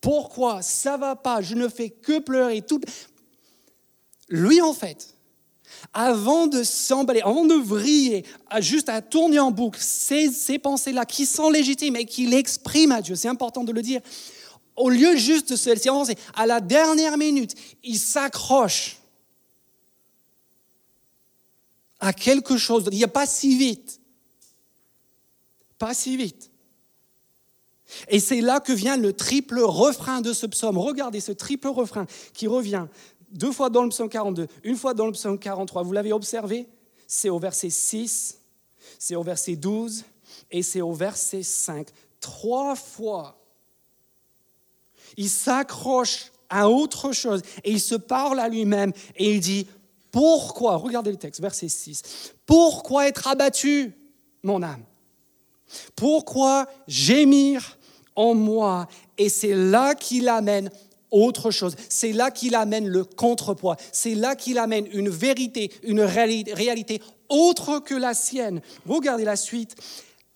Pourquoi? 0.00 0.62
Ça 0.62 0.96
va 0.96 1.16
pas 1.16 1.42
Je 1.42 1.54
ne 1.54 1.68
fais 1.68 1.90
que 1.90 2.18
pleurer. 2.18 2.62
Tout... 2.62 2.80
Lui, 4.28 4.60
en 4.60 4.72
fait, 4.72 5.14
avant 5.92 6.46
de 6.46 6.62
s'emballer, 6.62 7.20
avant 7.20 7.44
de 7.44 7.54
vriller, 7.54 8.24
juste 8.60 8.88
à 8.88 9.02
tourner 9.02 9.38
en 9.38 9.50
boucle 9.50 9.78
ces, 9.80 10.58
pensées-là 10.58 11.04
qui 11.04 11.26
sont 11.26 11.50
légitimes 11.50 11.96
et 11.96 12.04
qu'il 12.04 12.34
exprime 12.34 12.92
à 12.92 13.02
Dieu, 13.02 13.14
c'est 13.14 13.28
important 13.28 13.64
de 13.64 13.72
le 13.72 13.82
dire, 13.82 14.00
au 14.76 14.88
lieu 14.88 15.16
juste 15.16 15.50
de 15.50 15.56
se 15.56 15.70
laisser 15.70 15.90
à 16.34 16.46
la 16.46 16.60
dernière 16.60 17.18
minute, 17.18 17.54
il 17.82 17.98
s'accroche 17.98 18.98
à 21.98 22.12
quelque 22.12 22.56
chose. 22.56 22.88
Il 22.90 22.96
n'y 22.96 23.04
a 23.04 23.08
pas 23.08 23.26
si 23.26 23.56
vite. 23.56 23.99
Pas 25.80 25.94
si 25.94 26.18
vite. 26.18 26.50
Et 28.08 28.20
c'est 28.20 28.42
là 28.42 28.60
que 28.60 28.72
vient 28.72 28.98
le 28.98 29.14
triple 29.14 29.60
refrain 29.60 30.20
de 30.20 30.34
ce 30.34 30.44
psaume. 30.44 30.76
Regardez 30.76 31.20
ce 31.20 31.32
triple 31.32 31.68
refrain 31.68 32.06
qui 32.34 32.46
revient 32.46 32.86
deux 33.30 33.50
fois 33.50 33.70
dans 33.70 33.82
le 33.82 33.88
psaume 33.88 34.10
42, 34.10 34.46
une 34.62 34.76
fois 34.76 34.92
dans 34.92 35.06
le 35.06 35.12
psaume 35.12 35.38
43. 35.38 35.82
Vous 35.82 35.92
l'avez 35.92 36.12
observé? 36.12 36.68
C'est 37.08 37.30
au 37.30 37.38
verset 37.38 37.70
6, 37.70 38.38
c'est 38.98 39.16
au 39.16 39.22
verset 39.22 39.56
12 39.56 40.04
et 40.50 40.62
c'est 40.62 40.82
au 40.82 40.92
verset 40.92 41.42
5. 41.42 41.88
Trois 42.20 42.76
fois, 42.76 43.40
il 45.16 45.30
s'accroche 45.30 46.30
à 46.50 46.68
autre 46.68 47.12
chose 47.12 47.40
et 47.64 47.72
il 47.72 47.80
se 47.80 47.94
parle 47.94 48.38
à 48.38 48.50
lui-même 48.50 48.92
et 49.16 49.34
il 49.34 49.40
dit, 49.40 49.66
pourquoi, 50.12 50.76
regardez 50.76 51.10
le 51.10 51.16
texte, 51.16 51.40
verset 51.40 51.68
6, 51.68 52.34
pourquoi 52.44 53.08
être 53.08 53.26
abattu, 53.28 53.94
mon 54.42 54.62
âme? 54.62 54.84
Pourquoi 55.96 56.66
gémir 56.86 57.78
en 58.16 58.34
moi 58.34 58.88
Et 59.18 59.28
c'est 59.28 59.54
là 59.54 59.94
qu'il 59.94 60.28
amène 60.28 60.70
autre 61.10 61.50
chose. 61.50 61.74
C'est 61.88 62.12
là 62.12 62.30
qu'il 62.30 62.54
amène 62.54 62.88
le 62.88 63.04
contrepoids. 63.04 63.76
C'est 63.92 64.14
là 64.14 64.36
qu'il 64.36 64.58
amène 64.58 64.86
une 64.92 65.08
vérité, 65.08 65.70
une 65.82 66.00
réalité 66.00 67.00
autre 67.28 67.78
que 67.78 67.94
la 67.94 68.14
sienne. 68.14 68.60
Regardez 68.86 69.24
la 69.24 69.36
suite. 69.36 69.74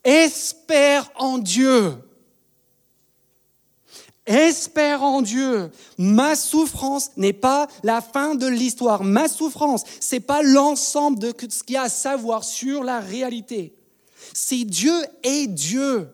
Espère 0.04 1.10
en 1.16 1.38
Dieu. 1.38 1.94
Espère 4.26 5.02
en 5.02 5.20
Dieu. 5.20 5.70
Ma 5.98 6.34
souffrance 6.34 7.10
n'est 7.16 7.34
pas 7.34 7.66
la 7.82 8.00
fin 8.00 8.34
de 8.34 8.46
l'histoire. 8.46 9.04
Ma 9.04 9.28
souffrance, 9.28 9.84
c'est 10.00 10.20
pas 10.20 10.42
l'ensemble 10.42 11.18
de 11.18 11.34
ce 11.48 11.62
qu'il 11.62 11.74
y 11.74 11.76
a 11.76 11.82
à 11.82 11.88
savoir 11.88 12.42
sur 12.42 12.84
la 12.84 13.00
réalité. 13.00 13.74
Si 14.32 14.64
Dieu 14.64 14.94
est 15.22 15.46
Dieu, 15.46 16.08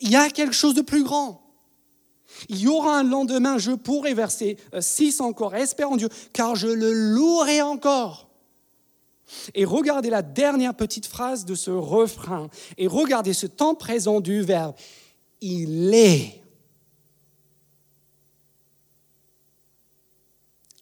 il 0.00 0.10
y 0.10 0.16
a 0.16 0.30
quelque 0.30 0.54
chose 0.54 0.74
de 0.74 0.82
plus 0.82 1.02
grand. 1.02 1.40
Il 2.48 2.58
y 2.58 2.68
aura 2.68 2.98
un 2.98 3.04
lendemain, 3.04 3.58
je 3.58 3.72
pourrai, 3.72 4.12
verser 4.14 4.58
6 4.78 5.20
encore, 5.20 5.54
espère 5.54 5.90
en 5.90 5.96
Dieu, 5.96 6.08
car 6.32 6.56
je 6.56 6.66
le 6.66 6.92
louerai 6.92 7.62
encore. 7.62 8.28
Et 9.54 9.64
regardez 9.64 10.10
la 10.10 10.22
dernière 10.22 10.74
petite 10.74 11.06
phrase 11.06 11.44
de 11.44 11.54
ce 11.54 11.70
refrain, 11.70 12.50
et 12.76 12.86
regardez 12.86 13.32
ce 13.32 13.46
temps 13.46 13.74
présent 13.74 14.20
du 14.20 14.42
verbe. 14.42 14.74
Il 15.40 15.94
est. 15.94 16.43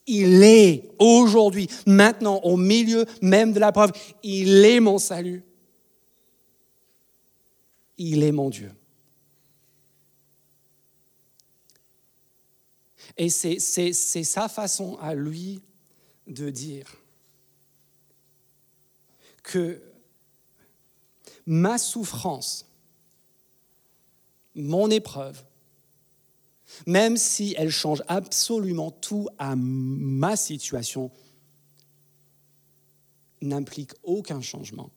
Il 0.06 0.42
est 0.42 0.90
aujourd'hui, 0.98 1.68
maintenant, 1.86 2.40
au 2.40 2.56
milieu 2.56 3.06
même 3.20 3.52
de 3.52 3.60
la 3.60 3.72
preuve. 3.72 3.92
Il 4.22 4.64
est 4.64 4.80
mon 4.80 4.98
salut. 4.98 5.44
Il 7.98 8.22
est 8.22 8.32
mon 8.32 8.50
Dieu. 8.50 8.72
Et 13.16 13.28
c'est 13.28 13.92
sa 14.24 14.48
façon 14.48 14.96
à 15.00 15.14
lui 15.14 15.60
de 16.26 16.50
dire 16.50 16.96
que 19.42 19.80
ma 21.46 21.78
souffrance, 21.78 22.66
mon 24.54 24.90
épreuve, 24.90 25.42
même 26.86 27.16
si 27.16 27.54
elle 27.56 27.70
change 27.70 28.02
absolument 28.08 28.90
tout 28.90 29.28
à 29.38 29.54
ma 29.56 30.36
situation, 30.36 31.10
n'implique 33.40 33.92
aucun 34.02 34.40
changement 34.40 34.90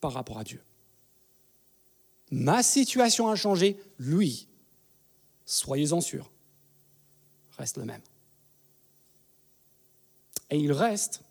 par 0.00 0.12
rapport 0.12 0.38
à 0.38 0.44
Dieu. 0.44 0.62
Ma 2.30 2.62
situation 2.62 3.28
a 3.28 3.36
changé, 3.36 3.80
lui, 3.98 4.46
soyez-en 5.46 6.00
sûrs, 6.00 6.30
reste 7.58 7.76
le 7.76 7.84
même. 7.84 8.02
Et 10.50 10.58
il 10.58 10.72
reste 10.72 11.22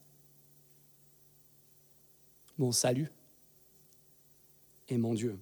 mon 2.57 2.71
salut 2.71 3.11
et 4.89 4.97
mon 4.97 5.13
Dieu, 5.13 5.39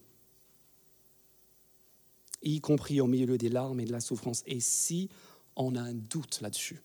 y 2.55 2.61
compris 2.61 3.01
au 3.01 3.07
milieu 3.07 3.37
des 3.37 3.49
larmes 3.49 3.79
et 3.79 3.85
de 3.85 3.91
la 3.91 3.99
souffrance. 3.99 4.43
Et 4.45 4.59
si 4.59 5.09
on 5.55 5.75
a 5.75 5.81
un 5.81 5.93
doute 5.93 6.41
là-dessus, 6.41 6.81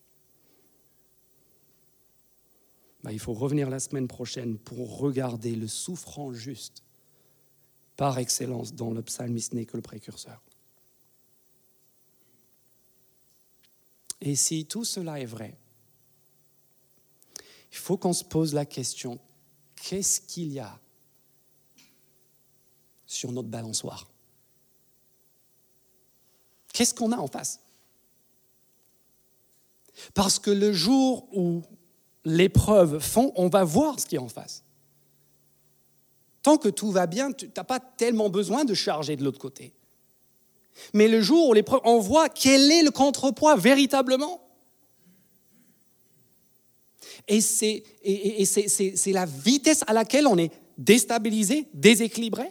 bah, 3.03 3.12
il 3.12 3.18
faut 3.18 3.33
revenir 3.33 3.68
la 3.68 3.81
semaine 3.81 4.09
prochaine 4.09 4.59
pour 4.59 4.98
regarder 4.98 5.55
le 5.57 5.66
souffrant 5.66 6.33
juste 6.33 6.83
par 7.96 8.18
excellence 8.18 8.72
dont 8.75 8.92
le 8.92 9.03
psalmiste 9.03 9.55
n'est 9.55 9.66
que 9.66 9.77
le 9.77 9.83
précurseur. 9.83 10.40
Et 14.20 14.37
si 14.37 14.64
tout 14.66 14.85
cela 14.85 15.18
est 15.20 15.27
vrai, 15.27 15.57
il 17.72 17.79
faut 17.79 17.96
qu'on 17.96 18.12
se 18.12 18.22
pose 18.22 18.55
la 18.55 18.64
question, 18.64 19.18
qu'est-ce 19.75 20.20
qu'il 20.20 20.53
y 20.53 20.61
a 20.61 20.79
sur 23.07 23.33
notre 23.33 23.48
balançoire? 23.48 24.12
Qu'est-ce 26.73 26.95
qu'on 26.95 27.13
a 27.13 27.17
en 27.17 27.27
face? 27.27 27.61
Parce 30.15 30.39
que 30.39 30.51
le 30.51 30.73
jour 30.73 31.29
où 31.33 31.63
l'épreuve 32.25 32.99
fond, 32.99 33.33
on 33.37 33.49
va 33.49 33.65
voir 33.65 34.01
ce 34.01 34.07
qui 34.07 34.17
est 34.17 34.19
en 34.19 34.29
face. 34.29 34.63
Tant 36.43 36.57
que 36.57 36.69
tout 36.69 36.91
va 36.91 37.07
bien, 37.07 37.31
tu 37.33 37.49
n'as 37.57 37.65
pas 37.65 37.79
tellement 37.79 38.29
besoin 38.29 38.65
de 38.65 38.75
charger 38.75 39.17
de 39.17 39.23
l'autre 39.23 39.39
côté. 39.39 39.73
Mais 40.95 41.07
le 41.07 41.21
jour 41.21 41.49
où 41.49 41.53
l'épreuve, 41.53 41.83
on 41.85 42.01
voit 42.01 42.29
quel 42.29 42.73
est 42.73 42.83
le 42.83 42.91
contrepoids 42.91 43.57
véritablement. 43.57 44.41
Et 47.29 47.41
c'est 47.41 47.85
la 49.07 49.27
vitesse 49.27 49.85
à 49.87 49.93
laquelle 49.93 50.27
on 50.27 50.39
est 50.39 50.51
déstabilisé, 50.79 51.69
déséquilibré. 51.75 52.51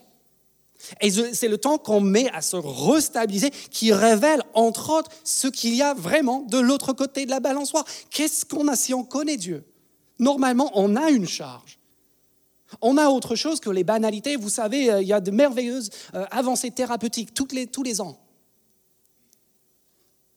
Et 1.00 1.12
c'est 1.12 1.48
le 1.48 1.58
temps 1.58 1.78
qu'on 1.78 2.02
met 2.02 2.30
à 2.32 2.41
se 2.41 2.56
restabiliser 2.56 3.52
qui 3.52 3.94
révèle, 3.94 4.41
entre 4.54 4.89
autres, 4.89 5.12
ce 5.24 5.48
qu'il 5.48 5.76
y 5.76 5.82
a 5.82 5.94
vraiment 5.94 6.41
de 6.41 6.58
l'autre 6.58 6.94
côté 6.94 7.26
de 7.26 7.32
la 7.32 7.39
balançoire. 7.39 7.86
Qu'est-ce 8.10 8.46
qu'on 8.46 8.67
a 8.67 8.76
si 8.76 8.94
on 8.94 9.04
connaît 9.04 9.38
Dieu? 9.38 9.63
Normalement, 10.20 10.72
on 10.76 10.96
a 10.96 11.10
une 11.10 11.28
charge. 11.28 11.80
On 12.80 12.98
a 12.98 13.10
autre 13.10 13.36
chose 13.36 13.60
que 13.60 13.70
les 13.70 13.84
banalités. 13.84 14.36
Vous 14.36 14.50
savez, 14.50 14.91
euh, 14.91 15.02
il 15.02 15.08
y 15.08 15.13
a 15.13 15.20
de 15.20 15.32
merveilleuses 15.32 15.89
euh, 16.13 16.26
avancées 16.32 16.72
thérapeutiques 16.72 17.34
tous 17.34 17.84
les 17.84 18.02
ans. 18.02 18.17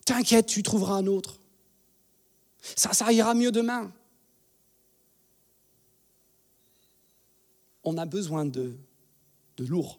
T'inquiète, 0.04 0.46
tu 0.46 0.62
trouveras 0.62 0.94
un 0.94 1.06
autre. 1.06 1.38
Ça, 2.76 2.92
ça 2.92 3.12
ira 3.12 3.34
mieux 3.34 3.52
demain. 3.52 3.92
On 7.84 7.96
a 7.98 8.06
besoin 8.06 8.44
de, 8.44 8.76
de 9.56 9.64
lourd. 9.64 9.98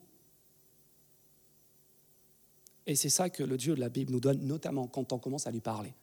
Et 2.87 2.95
c'est 2.95 3.09
ça 3.09 3.29
que 3.29 3.43
le 3.43 3.57
Dieu 3.57 3.75
de 3.75 3.79
la 3.79 3.89
Bible 3.89 4.11
nous 4.11 4.19
donne, 4.19 4.45
notamment 4.45 4.87
quand 4.87 5.11
on 5.11 5.17
commence 5.17 5.47
à 5.47 5.51
lui 5.51 5.61
parler. 5.61 5.93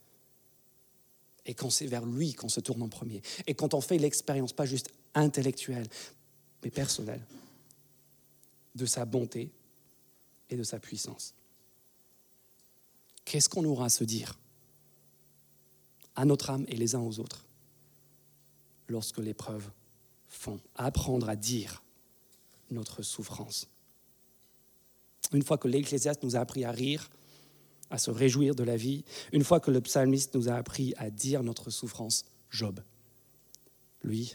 Et 1.47 1.55
quand 1.55 1.71
c'est 1.71 1.87
vers 1.87 2.05
lui 2.05 2.35
qu'on 2.35 2.49
se 2.49 2.61
tourne 2.61 2.83
en 2.83 2.88
premier. 2.88 3.23
Et 3.47 3.55
quand 3.55 3.75
on 3.75 3.81
fait 3.81 3.99
l'expérience, 3.99 4.53
pas 4.53 4.66
juste 4.66 4.90
intellectuelle, 5.14 5.87
mais 6.62 6.71
personnelle, 6.71 7.23
de 8.75 8.87
sa 8.87 9.05
bonté 9.05 9.51
et 10.51 10.57
de 10.57 10.62
sa 10.62 10.79
puissance. 10.79 11.35
Qu'est-ce 13.25 13.49
qu'on 13.49 13.64
aura 13.64 13.87
à 13.87 13.88
se 13.88 14.05
dire 14.05 14.38
à 16.14 16.25
notre 16.25 16.51
âme 16.51 16.66
et 16.68 16.77
les 16.77 16.95
uns 16.95 17.01
aux 17.01 17.18
autres 17.21 17.45
lorsque 18.88 19.18
l'épreuve 19.18 19.71
font 20.29 20.61
Apprendre 20.77 21.29
à 21.29 21.37
dire 21.37 21.83
notre 22.71 23.03
souffrance 23.03 23.66
une 25.32 25.42
fois 25.42 25.58
que 25.58 25.68
l'Ecclésiaste 25.68 26.22
nous 26.22 26.37
a 26.37 26.40
appris 26.40 26.64
à 26.64 26.72
rire, 26.72 27.11
à 27.90 27.98
se 27.98 28.11
réjouir 28.11 28.54
de 28.54 28.64
la 28.64 28.76
vie, 28.76 29.04
une 29.32 29.44
fois 29.44 29.61
que 29.61 29.70
le 29.70 29.80
psalmiste 29.80 30.35
nous 30.35 30.48
a 30.48 30.54
appris 30.54 30.94
à 30.96 31.11
dire 31.11 31.42
notre 31.42 31.70
souffrance, 31.70 32.24
Job, 32.50 32.80
lui, 34.02 34.35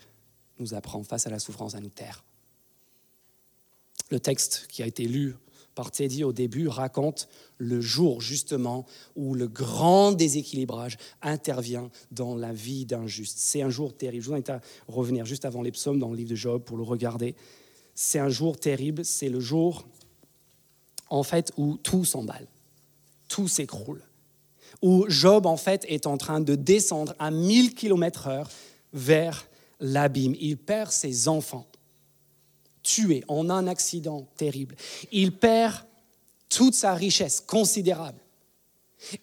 nous 0.60 0.73
apprend 0.73 1.04
face 1.04 1.28
à 1.28 1.30
la 1.30 1.39
souffrance 1.39 1.76
à 1.76 1.80
nous 1.80 1.89
taire. 1.89 2.23
Le 4.10 4.19
texte 4.19 4.67
qui 4.69 4.84
a 4.84 4.88
été 4.88 5.08
lu 5.08 5.36
par 5.76 5.91
Teddy 5.91 6.23
au 6.23 6.34
début 6.34 6.67
raconte 6.67 7.28
le 7.60 7.82
jour 7.82 8.19
justement 8.19 8.88
où 9.15 9.36
le 9.36 9.47
grand 9.47 10.12
déséquilibrage 10.12 10.97
intervient 11.21 11.91
dans 12.10 12.36
la 12.36 12.52
vie 12.52 12.86
d'un 12.86 13.06
juste. 13.06 13.38
C'est 13.38 13.62
un 13.62 13.69
jour 13.69 13.95
terrible. 13.95 14.23
Je 14.23 14.30
vous 14.30 14.34
invite 14.34 14.50
à 14.50 14.62
revenir 14.88 15.26
juste 15.26 15.45
avant 15.45 15.62
les 15.62 15.71
psaumes 15.71 16.00
dans 16.00 16.10
le 16.10 16.15
livre 16.15 16.32
de 16.32 16.36
Job 16.36 16.63
pour 16.63 16.78
le 16.78 16.84
regarder. 16.84 17.36
C'est 17.93 18.17
un 18.17 18.30
jour 18.30 18.60
terrible, 18.60 19.06
c'est 19.06 19.30
le 19.30 19.39
jour 19.39 19.88
en 21.10 21.24
fait, 21.24 21.52
où 21.58 21.78
tout 21.78 22.06
s'emballe, 22.06 22.48
tout 23.28 23.48
s'écroule, 23.48 24.02
où 24.82 25.06
Job, 25.08 25.46
en 25.46 25.58
fait, 25.58 25.86
est 25.88 26.08
en 26.08 26.17
train 26.17 26.39
de 26.39 26.56
descendre 26.56 27.15
à 27.20 27.32
1000 27.32 27.74
km 27.74 28.28
heure 28.28 28.50
vers 28.93 29.48
l'abîme. 29.80 30.36
Il 30.39 30.58
perd 30.58 30.91
ses 30.91 31.28
enfants, 31.28 31.65
tués 32.84 33.24
en 33.28 33.50
un 33.50 33.67
accident 33.67 34.28
terrible. 34.38 34.76
Il 35.12 35.34
perd 35.34 35.86
toute 36.50 36.76
sa 36.76 36.93
richesse 36.93 37.41
considérable. 37.41 38.20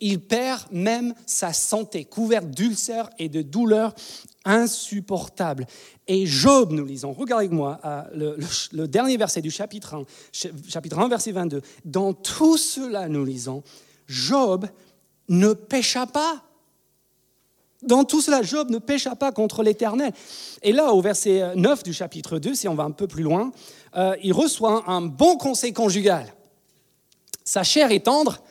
Il 0.01 0.21
perd 0.21 0.63
même 0.71 1.15
sa 1.27 1.53
santé, 1.53 2.05
couverte 2.05 2.51
d'ulcères 2.51 3.11
et 3.19 3.29
de 3.29 3.43
douleurs 3.43 3.95
insupportables. 4.45 5.67
Et 6.07 6.27
Job, 6.27 6.73
nous 6.73 6.85
lisons, 6.85 7.13
regardez 7.13 7.49
moi 7.49 7.81
le, 8.15 8.37
le, 8.73 8.87
dernier 8.87 9.17
verset 9.17 9.41
du 9.41 9.51
chapitre 9.51 9.95
1, 9.95 10.05
chapitre 10.69 10.99
1, 10.99 11.09
verset 11.09 11.33
22. 11.33 11.63
Dans 11.85 12.13
tout 12.13 12.57
cela, 12.57 13.09
nous 13.09 13.25
lisons, 13.25 13.63
Job 14.07 14.67
ne 15.29 15.53
pécha 15.53 16.07
pas. 16.07 16.43
Dans 17.83 18.05
tout 18.05 18.21
cela, 18.21 18.43
Job 18.43 18.71
ne 18.71 18.79
pécha 18.79 19.15
pas 19.15 19.33
contre 19.33 19.63
l'Éternel. 19.63 20.13
Et 20.63 20.73
là, 20.73 20.93
au 20.93 21.01
verset 21.01 21.55
9 21.55 21.83
du 21.83 21.93
chapitre 21.93 22.39
2, 22.39 22.55
si 22.55 22.69
on 22.69 22.75
va 22.75 22.85
un 22.85 22.91
peu 22.91 23.07
plus 23.07 23.23
loin, 23.23 23.53
euh, 23.97 24.17
il 24.23 24.33
reçoit 24.33 24.85
un 24.91 25.03
bon 25.03 25.37
conseil 25.37 25.73
conjugal. 25.73 26.33
Sa 27.45 27.63
chair 27.63 27.93
est 27.93 28.05
tendre, 28.07 28.43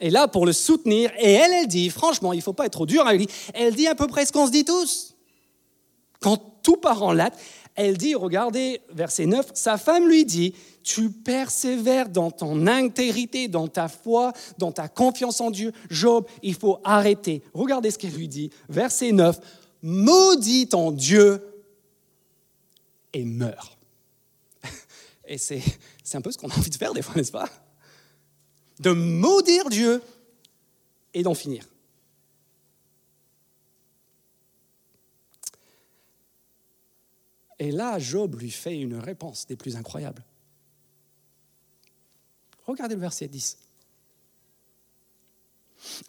est 0.00 0.10
là 0.10 0.28
pour 0.28 0.46
le 0.46 0.52
soutenir. 0.52 1.10
Et 1.18 1.32
elle, 1.32 1.52
elle 1.52 1.68
dit, 1.68 1.90
franchement, 1.90 2.32
il 2.32 2.38
ne 2.38 2.42
faut 2.42 2.52
pas 2.52 2.66
être 2.66 2.72
trop 2.72 2.86
dur 2.86 3.06
avec 3.06 3.20
lui, 3.20 3.28
elle 3.54 3.74
dit 3.74 3.86
à 3.86 3.94
peu 3.94 4.06
près 4.06 4.26
ce 4.26 4.32
qu'on 4.32 4.46
se 4.46 4.52
dit 4.52 4.64
tous. 4.64 5.14
Quand 6.20 6.36
tout 6.62 6.76
part 6.76 7.02
en 7.02 7.12
latte, 7.12 7.38
elle 7.74 7.96
dit, 7.96 8.14
regardez, 8.14 8.80
verset 8.90 9.26
9, 9.26 9.52
sa 9.54 9.78
femme 9.78 10.06
lui 10.06 10.24
dit, 10.24 10.54
tu 10.82 11.10
persévères 11.10 12.08
dans 12.08 12.30
ton 12.30 12.66
intégrité, 12.66 13.48
dans 13.48 13.68
ta 13.68 13.88
foi, 13.88 14.32
dans 14.58 14.72
ta 14.72 14.88
confiance 14.88 15.40
en 15.40 15.50
Dieu. 15.50 15.72
Job, 15.88 16.26
il 16.42 16.54
faut 16.54 16.78
arrêter. 16.84 17.42
Regardez 17.54 17.90
ce 17.90 17.98
qu'elle 17.98 18.12
lui 18.12 18.28
dit. 18.28 18.50
Verset 18.68 19.12
9, 19.12 19.38
maudit 19.82 20.68
ton 20.68 20.90
Dieu 20.90 21.42
et 23.12 23.24
meurs. 23.24 23.78
Et 25.26 25.38
c'est 25.38 25.62
un 26.14 26.20
peu 26.20 26.32
ce 26.32 26.38
qu'on 26.38 26.48
a 26.48 26.56
envie 26.56 26.70
de 26.70 26.76
faire 26.76 26.92
des 26.92 27.02
fois, 27.02 27.14
n'est-ce 27.14 27.32
pas? 27.32 27.48
De 28.80 28.90
maudire 28.90 29.68
Dieu 29.68 30.02
et 31.14 31.22
d'en 31.22 31.34
finir. 31.34 31.66
Et 37.58 37.70
là, 37.70 37.98
Job 37.98 38.40
lui 38.40 38.50
fait 38.50 38.78
une 38.78 38.96
réponse 38.96 39.46
des 39.46 39.54
plus 39.54 39.76
incroyables. 39.76 40.24
Regardez 42.66 42.94
le 42.94 43.02
verset 43.02 43.28
10. 43.28 43.58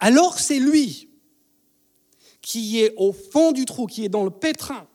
Alors 0.00 0.38
c'est 0.38 0.58
lui, 0.58 1.10
qui 2.40 2.80
est 2.80 2.94
au 2.96 3.12
fond 3.12 3.52
du 3.52 3.66
trou, 3.66 3.86
qui 3.86 4.04
est 4.04 4.08
dans 4.08 4.24
le 4.24 4.30
pétrin. 4.30 4.86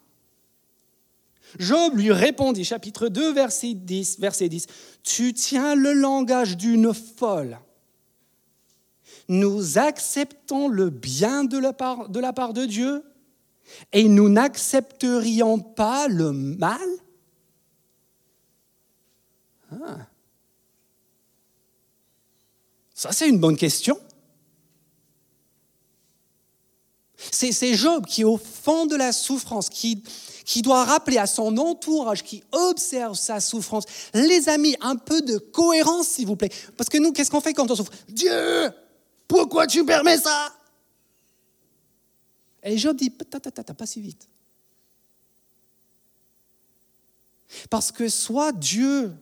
Job 1.59 1.95
lui 1.95 2.11
répondit, 2.11 2.65
chapitre 2.65 3.07
2, 3.07 3.34
verset 3.34 3.73
10, 3.73 4.19
verset 4.19 4.49
10, 4.49 4.65
Tu 5.03 5.34
tiens 5.34 5.75
le 5.75 5.93
langage 5.93 6.57
d'une 6.57 6.93
folle. 6.93 7.59
Nous 9.28 9.78
acceptons 9.78 10.67
le 10.69 10.89
bien 10.89 11.43
de 11.43 11.57
la 11.57 11.73
part 11.73 12.07
de, 12.09 12.65
Dieu 12.65 13.03
et 13.91 14.07
nous 14.07 14.30
n'accepterions 14.30 15.59
pas 15.59 16.07
le 16.07 16.32
mal 16.32 16.88
ah. 19.71 19.97
Ça, 22.93 23.11
c'est 23.11 23.30
une 23.30 23.39
bonne 23.39 23.57
question. 23.57 23.99
C'est 27.32 27.73
Job 27.75 28.05
qui, 28.05 28.23
au 28.23 28.38
fond 28.38 28.86
de 28.86 28.95
la 28.95 29.11
souffrance, 29.11 29.69
qui 29.69 30.61
doit 30.63 30.86
rappeler 30.86 31.17
à 31.17 31.28
son 31.28 31.57
entourage, 31.57 32.23
qui 32.23 32.43
observe 32.51 33.15
sa 33.15 33.39
souffrance, 33.39 33.84
les 34.13 34.49
amis, 34.49 34.75
un 34.82 34.95
peu 34.95 35.21
de 35.21 35.38
cohérence, 35.38 36.07
s'il 36.07 36.25
vous 36.25 36.36
plaît. 36.36 36.51
Parce 36.78 36.89
que 36.89 36.97
nous, 36.97 37.11
qu'est-ce 37.11 37.30
qu'on 37.30 37.41
fait 37.41 37.53
quand 37.53 37.69
on 37.69 37.75
souffre? 37.75 37.91
Dieu, 38.07 38.71
pourquoi 39.28 39.67
tu 39.67 39.86
permets 39.86 40.17
ça? 40.17 40.57
Et 42.63 42.78
Job 42.78 42.97
dit, 42.97 43.09
pas 43.09 43.86
si 43.86 44.01
vite. 44.01 44.28
Parce 47.69 47.91
que 47.91 48.09
soit 48.09 48.51
Dieu 48.51 49.13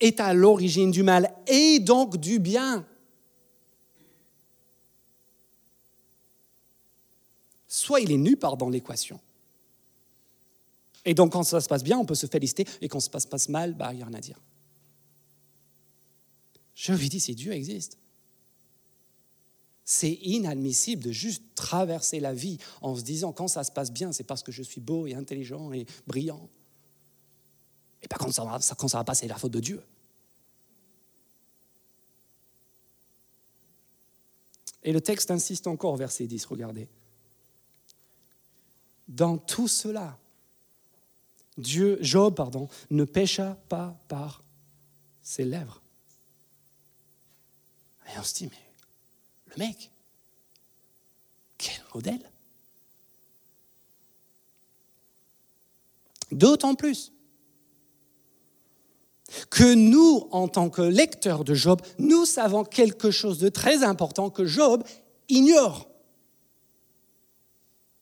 est 0.00 0.20
à 0.20 0.32
l'origine 0.32 0.90
du 0.90 1.02
mal 1.02 1.34
et 1.46 1.78
donc 1.80 2.16
du 2.16 2.38
bien. 2.38 2.86
Soit 7.66 8.00
il 8.00 8.12
est 8.12 8.16
nu 8.16 8.36
par 8.36 8.56
dans 8.56 8.70
l'équation. 8.70 9.20
Et 11.04 11.14
donc 11.14 11.32
quand 11.32 11.42
ça 11.42 11.60
se 11.60 11.68
passe 11.68 11.84
bien, 11.84 11.98
on 11.98 12.04
peut 12.04 12.14
se 12.14 12.26
féliciter, 12.26 12.66
et 12.80 12.88
quand 12.88 13.00
ça 13.00 13.20
se 13.20 13.26
passe 13.26 13.48
mal, 13.48 13.74
bah, 13.74 13.92
il 13.92 13.96
n'y 13.96 14.02
a 14.02 14.06
rien 14.06 14.14
à 14.14 14.20
dire. 14.20 14.38
Je 16.74 16.92
lui 16.92 17.08
dis, 17.08 17.20
si 17.20 17.34
Dieu 17.34 17.52
existe, 17.52 17.96
c'est 19.90 20.18
inadmissible 20.20 21.02
de 21.02 21.12
juste 21.12 21.42
traverser 21.54 22.20
la 22.20 22.34
vie 22.34 22.58
en 22.82 22.94
se 22.94 23.00
disant, 23.00 23.32
quand 23.32 23.48
ça 23.48 23.64
se 23.64 23.72
passe 23.72 23.90
bien, 23.90 24.12
c'est 24.12 24.22
parce 24.22 24.42
que 24.42 24.52
je 24.52 24.62
suis 24.62 24.82
beau 24.82 25.06
et 25.06 25.14
intelligent 25.14 25.72
et 25.72 25.86
brillant. 26.06 26.46
Et 28.02 28.06
pas 28.06 28.18
quand 28.18 28.30
ça 28.30 28.44
va, 28.44 28.58
va 28.58 29.04
passer, 29.04 29.26
la 29.26 29.36
faute 29.36 29.52
de 29.52 29.60
Dieu. 29.60 29.82
Et 34.82 34.92
le 34.92 35.00
texte 35.00 35.30
insiste 35.30 35.66
encore, 35.66 35.96
verset 35.96 36.26
10, 36.26 36.44
regardez. 36.44 36.86
Dans 39.08 39.38
tout 39.38 39.68
cela, 39.68 40.18
Dieu, 41.56 41.96
Job, 42.02 42.34
pardon, 42.34 42.68
ne 42.90 43.04
pécha 43.04 43.56
pas 43.70 43.96
par 44.08 44.42
ses 45.22 45.46
lèvres. 45.46 45.80
Et 48.14 48.18
on 48.18 48.22
se 48.22 48.34
dit, 48.34 48.48
mais 48.48 48.67
mec, 49.58 49.90
quel 51.58 51.82
modèle 51.94 52.30
D'autant 56.30 56.74
plus 56.74 57.12
que 59.50 59.74
nous, 59.74 60.26
en 60.30 60.48
tant 60.48 60.70
que 60.70 60.82
lecteurs 60.82 61.44
de 61.44 61.54
Job, 61.54 61.82
nous 61.98 62.24
savons 62.24 62.64
quelque 62.64 63.10
chose 63.10 63.38
de 63.38 63.48
très 63.48 63.82
important 63.82 64.30
que 64.30 64.46
Job 64.46 64.82
ignore. 65.28 65.88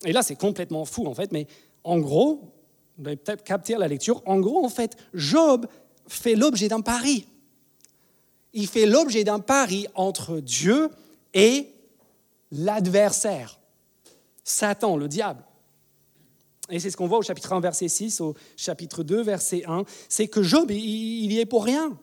Et 0.04 0.12
là, 0.12 0.22
c'est 0.22 0.36
complètement 0.36 0.84
fou, 0.84 1.07
en 1.07 1.14
fait, 1.14 1.32
mais 1.32 1.46
en 1.82 1.98
gros, 1.98 2.52
vous 2.98 3.07
allez 3.09 3.16
peut-être 3.16 3.42
capter 3.42 3.76
la 3.76 3.88
lecture, 3.88 4.22
en 4.26 4.38
gros, 4.38 4.64
en 4.64 4.68
fait, 4.68 4.96
Job 5.14 5.66
fait 6.07 6.36
l'objet 6.36 6.68
d'un 6.68 6.80
pari. 6.80 7.26
Il 8.52 8.68
fait 8.68 8.86
l'objet 8.86 9.24
d'un 9.24 9.40
pari 9.40 9.86
entre 9.94 10.38
Dieu 10.38 10.90
et 11.37 11.70
l'adversaire, 12.51 13.61
Satan, 14.43 14.97
le 14.97 15.07
diable. 15.07 15.45
Et 16.70 16.80
c'est 16.80 16.91
ce 16.91 16.97
qu'on 16.97 17.07
voit 17.07 17.18
au 17.18 17.22
chapitre 17.22 17.53
1, 17.53 17.61
verset 17.61 17.89
6, 17.89 18.20
au 18.22 18.34
chapitre 18.57 19.05
2, 19.05 19.22
verset 19.22 19.62
1, 19.66 19.84
c'est 20.09 20.26
que 20.26 20.43
Job, 20.43 20.70
il 20.70 21.32
y 21.32 21.39
est 21.39 21.47
pour 21.47 21.64
rien. 21.64 21.97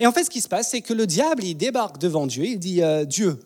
Et 0.00 0.06
en 0.06 0.12
fait, 0.12 0.24
ce 0.24 0.30
qui 0.30 0.40
se 0.40 0.48
passe, 0.48 0.70
c'est 0.70 0.80
que 0.80 0.94
le 0.94 1.06
diable, 1.06 1.44
il 1.44 1.54
débarque 1.54 1.98
devant 1.98 2.26
Dieu, 2.26 2.44
il 2.46 2.58
dit, 2.58 2.82
euh, 2.82 3.04
Dieu, 3.04 3.38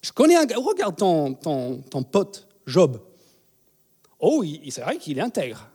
je 0.00 0.12
connais 0.12 0.36
un 0.36 0.46
gars, 0.46 0.56
regarde 0.56 0.96
ton, 0.96 1.34
ton, 1.34 1.78
ton 1.82 2.02
pote, 2.04 2.46
Job. 2.66 3.00
Oh, 4.20 4.44
c'est 4.70 4.80
vrai 4.80 4.96
qu'il 4.96 5.18
est 5.18 5.22
intègre. 5.22 5.68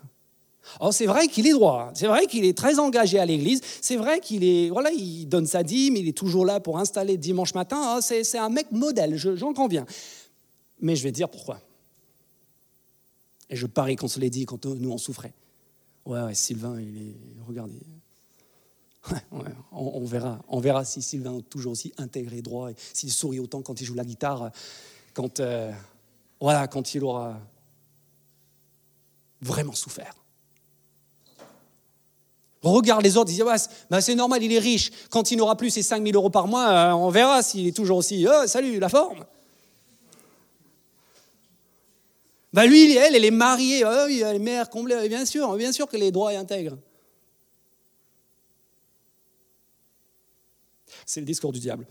Oh, 0.80 0.92
c'est 0.92 1.06
vrai 1.06 1.28
qu'il 1.28 1.48
est 1.48 1.52
droit. 1.52 1.92
C'est 1.94 2.08
vrai 2.08 2.28
qu'il 2.28 2.46
est 2.46 2.58
très 2.58 2.80
engagé 2.80 3.20
à 3.20 3.26
l'église. 3.26 3.62
C'est 3.82 3.96
vrai 3.96 4.20
qu'il 4.20 4.44
est, 4.44 4.70
voilà, 4.70 4.92
il 4.92 5.26
donne 5.26 5.46
sa 5.46 5.64
dîme, 5.64 5.96
il 5.96 6.08
est 6.08 6.18
toujours 6.18 6.46
là 6.46 6.60
pour 6.60 6.78
installer 6.78 7.18
dimanche 7.18 7.54
matin. 7.54 7.98
Oh, 7.98 8.00
c'est 8.02 8.38
un 8.38 8.50
mec 8.50 8.72
modèle, 8.72 9.18
j'en 9.18 9.54
conviens. 9.54 9.86
Mais 10.82 10.96
je 10.96 11.04
vais 11.04 11.12
dire 11.12 11.30
pourquoi. 11.30 11.60
Et 13.50 13.56
je 13.56 13.66
parie 13.66 13.96
qu'on 13.96 14.08
se 14.08 14.20
l'ait 14.20 14.30
dit 14.30 14.46
quand 14.46 14.66
nous 14.66 14.92
on 14.92 14.98
souffrait. 14.98 15.34
Ouais, 16.06 16.34
Sylvain, 16.34 16.80
il 16.80 16.98
est. 16.98 17.16
Regardez. 17.48 17.80
On, 19.72 20.04
verra. 20.06 20.40
On 20.50 20.60
verra 20.60 20.84
si 20.84 21.02
Sylvain 21.02 21.38
est 21.38 21.50
toujours 21.50 21.72
aussi 21.72 21.94
intégré 21.98 22.42
droit 22.42 22.70
et 22.70 22.76
s'il 22.94 23.12
sourit 23.12 23.40
autant 23.40 23.62
quand 23.62 23.80
il 23.80 23.86
joue 23.86 23.94
la 23.94 24.04
guitare, 24.04 24.52
quand, 25.14 25.40
euh, 25.40 25.72
quand 26.40 26.94
il 26.94 27.04
aura 27.04 27.40
vraiment 29.42 29.74
souffert. 29.74 30.19
Regarde 32.62 33.04
les 33.04 33.16
autres, 33.16 33.32
ils 33.32 33.36
disent 33.36 33.44
ouais, 33.44 33.56
bah, 33.90 34.02
c'est 34.02 34.16
normal, 34.16 34.44
il 34.44 34.52
est 34.52 34.60
riche. 34.60 34.92
Quand 35.10 35.32
il 35.32 35.38
n'aura 35.38 35.56
plus 35.56 35.70
ses 35.70 35.82
5000 35.82 36.14
euros 36.16 36.30
par 36.30 36.48
mois, 36.48 36.70
euh, 36.70 36.92
on 36.92 37.10
verra 37.10 37.42
s'il 37.42 37.68
est 37.68 37.76
toujours 37.76 37.98
aussi. 37.98 38.28
Oh, 38.30 38.48
salut, 38.48 38.80
la 38.80 38.90
forme. 38.90 39.26
Bah 42.52 42.66
lui, 42.66 42.96
elle, 42.96 43.16
elle 43.16 43.26
est 43.26 43.32
mariée. 43.32 43.86
Oui, 43.86 44.22
elle 44.26 44.36
est 44.36 44.40
mère 44.40 44.70
comblée. 44.70 45.08
Bien 45.08 45.26
sûr, 45.26 45.56
bien 45.56 45.72
sûr 45.72 45.88
qu'elle 45.88 46.04
est 46.04 46.12
droit 46.12 46.34
et 46.34 46.36
intègre. 46.36 46.78
C'est 51.06 51.22
le 51.22 51.26
discours 51.26 51.54
du 51.54 51.60
diable. 51.60 51.88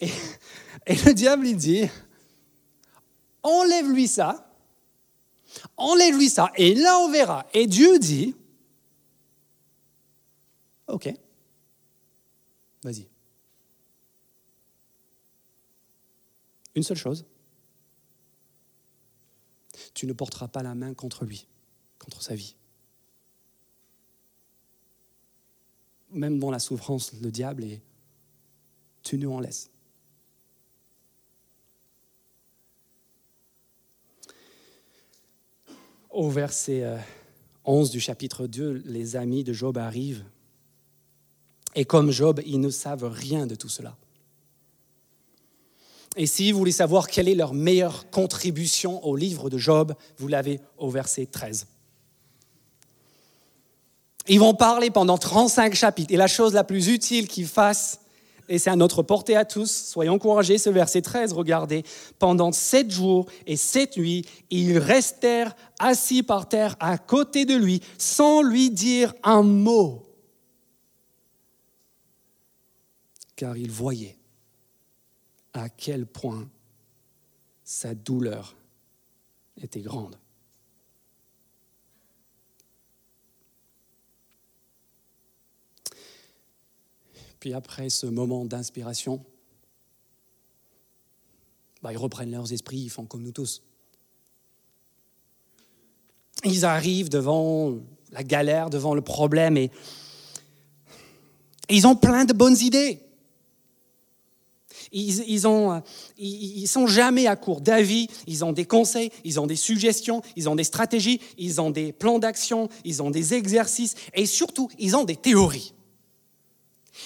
Et, 0.00 0.08
et 0.86 0.94
le 0.94 1.12
diable, 1.12 1.46
il 1.46 1.56
dit, 1.56 1.88
enlève-lui 3.42 4.08
ça, 4.08 4.46
enlève-lui 5.76 6.28
ça, 6.28 6.50
et 6.56 6.74
là 6.74 6.98
on 7.00 7.10
verra. 7.10 7.46
Et 7.52 7.66
Dieu 7.66 7.98
dit, 7.98 8.34
ok, 10.92 11.12
vas-y. 12.82 13.06
Une 16.74 16.82
seule 16.82 16.96
chose, 16.96 17.24
tu 19.94 20.06
ne 20.06 20.12
porteras 20.12 20.48
pas 20.48 20.62
la 20.62 20.74
main 20.74 20.94
contre 20.94 21.24
lui, 21.24 21.46
contre 21.98 22.22
sa 22.22 22.34
vie. 22.34 22.54
Même 26.10 26.38
dans 26.38 26.50
la 26.50 26.58
souffrance, 26.58 27.12
le 27.20 27.30
diable 27.30 27.64
est 27.64 27.82
tu 29.02 29.18
nous 29.18 29.32
en 29.32 29.40
laisses. 29.40 29.70
Au 36.10 36.28
verset 36.28 36.84
11 37.64 37.88
euh, 37.88 37.92
du 37.92 38.00
chapitre 38.00 38.46
2, 38.46 38.82
les 38.84 39.16
amis 39.16 39.44
de 39.44 39.52
Job 39.52 39.78
arrivent. 39.78 40.24
Et 41.74 41.84
comme 41.84 42.10
Job, 42.10 42.40
ils 42.44 42.60
ne 42.60 42.70
savent 42.70 43.10
rien 43.12 43.46
de 43.46 43.54
tout 43.54 43.68
cela. 43.68 43.96
Et 46.16 46.26
si 46.26 46.50
vous 46.50 46.58
voulez 46.58 46.72
savoir 46.72 47.06
quelle 47.06 47.28
est 47.28 47.34
leur 47.34 47.54
meilleure 47.54 48.10
contribution 48.10 49.04
au 49.06 49.14
livre 49.14 49.48
de 49.48 49.58
Job, 49.58 49.94
vous 50.18 50.26
l'avez 50.26 50.60
au 50.76 50.90
verset 50.90 51.26
13. 51.26 51.66
Ils 54.28 54.40
vont 54.40 54.54
parler 54.54 54.90
pendant 54.90 55.18
35 55.18 55.74
chapitres. 55.74 56.12
Et 56.12 56.16
la 56.16 56.26
chose 56.26 56.52
la 56.52 56.64
plus 56.64 56.88
utile 56.88 57.28
qu'ils 57.28 57.46
fassent, 57.46 58.00
et 58.48 58.58
c'est 58.58 58.70
à 58.70 58.76
notre 58.76 59.02
portée 59.04 59.36
à 59.36 59.44
tous, 59.44 59.70
soyez 59.70 60.10
encouragés, 60.10 60.58
ce 60.58 60.70
verset 60.70 61.02
13, 61.02 61.32
regardez, 61.32 61.84
pendant 62.18 62.50
sept 62.50 62.90
jours 62.90 63.26
et 63.46 63.56
sept 63.56 63.96
nuits, 63.96 64.24
ils 64.50 64.76
restèrent 64.78 65.54
assis 65.78 66.24
par 66.24 66.48
terre 66.48 66.74
à 66.80 66.98
côté 66.98 67.44
de 67.44 67.54
lui, 67.54 67.80
sans 67.96 68.42
lui 68.42 68.70
dire 68.70 69.14
un 69.22 69.42
mot, 69.42 70.09
car 73.40 73.56
ils 73.56 73.70
voyaient 73.70 74.18
à 75.54 75.70
quel 75.70 76.04
point 76.04 76.46
sa 77.64 77.94
douleur 77.94 78.54
était 79.56 79.80
grande. 79.80 80.18
Puis 87.38 87.54
après 87.54 87.88
ce 87.88 88.04
moment 88.04 88.44
d'inspiration, 88.44 89.24
bah, 91.80 91.92
ils 91.94 91.96
reprennent 91.96 92.32
leurs 92.32 92.52
esprits, 92.52 92.80
ils 92.80 92.90
font 92.90 93.06
comme 93.06 93.22
nous 93.22 93.32
tous. 93.32 93.62
Ils 96.44 96.66
arrivent 96.66 97.08
devant 97.08 97.78
la 98.10 98.22
galère, 98.22 98.68
devant 98.68 98.94
le 98.94 99.00
problème 99.00 99.56
et 99.56 99.70
ils 101.70 101.86
ont 101.86 101.96
plein 101.96 102.26
de 102.26 102.34
bonnes 102.34 102.58
idées. 102.58 103.00
Ils, 104.92 105.20
ils, 105.28 105.82
ils, 106.18 106.68
sont 106.68 106.86
jamais 106.86 107.26
à 107.26 107.36
court 107.36 107.60
d'avis, 107.60 108.08
ils 108.26 108.44
ont 108.44 108.52
des 108.52 108.64
conseils, 108.64 109.10
ils 109.24 109.38
ont 109.38 109.46
des 109.46 109.56
suggestions, 109.56 110.20
ils 110.34 110.48
ont 110.48 110.56
des 110.56 110.64
stratégies, 110.64 111.20
ils 111.38 111.60
ont 111.60 111.70
des 111.70 111.92
plans 111.92 112.18
d'action, 112.18 112.68
ils 112.84 113.02
ont 113.02 113.10
des 113.10 113.34
exercices 113.34 113.94
et 114.14 114.26
surtout, 114.26 114.68
ils 114.78 114.96
ont 114.96 115.04
des 115.04 115.16
théories. 115.16 115.74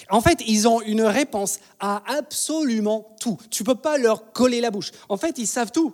En 0.09 0.21
fait, 0.21 0.41
ils 0.47 0.67
ont 0.67 0.81
une 0.81 1.03
réponse 1.03 1.59
à 1.79 2.03
absolument 2.07 3.15
tout. 3.19 3.37
Tu 3.49 3.63
ne 3.63 3.65
peux 3.65 3.75
pas 3.75 3.97
leur 3.97 4.31
coller 4.33 4.61
la 4.61 4.71
bouche. 4.71 4.91
En 5.07 5.17
fait, 5.17 5.37
ils 5.37 5.47
savent 5.47 5.71
tout. 5.71 5.93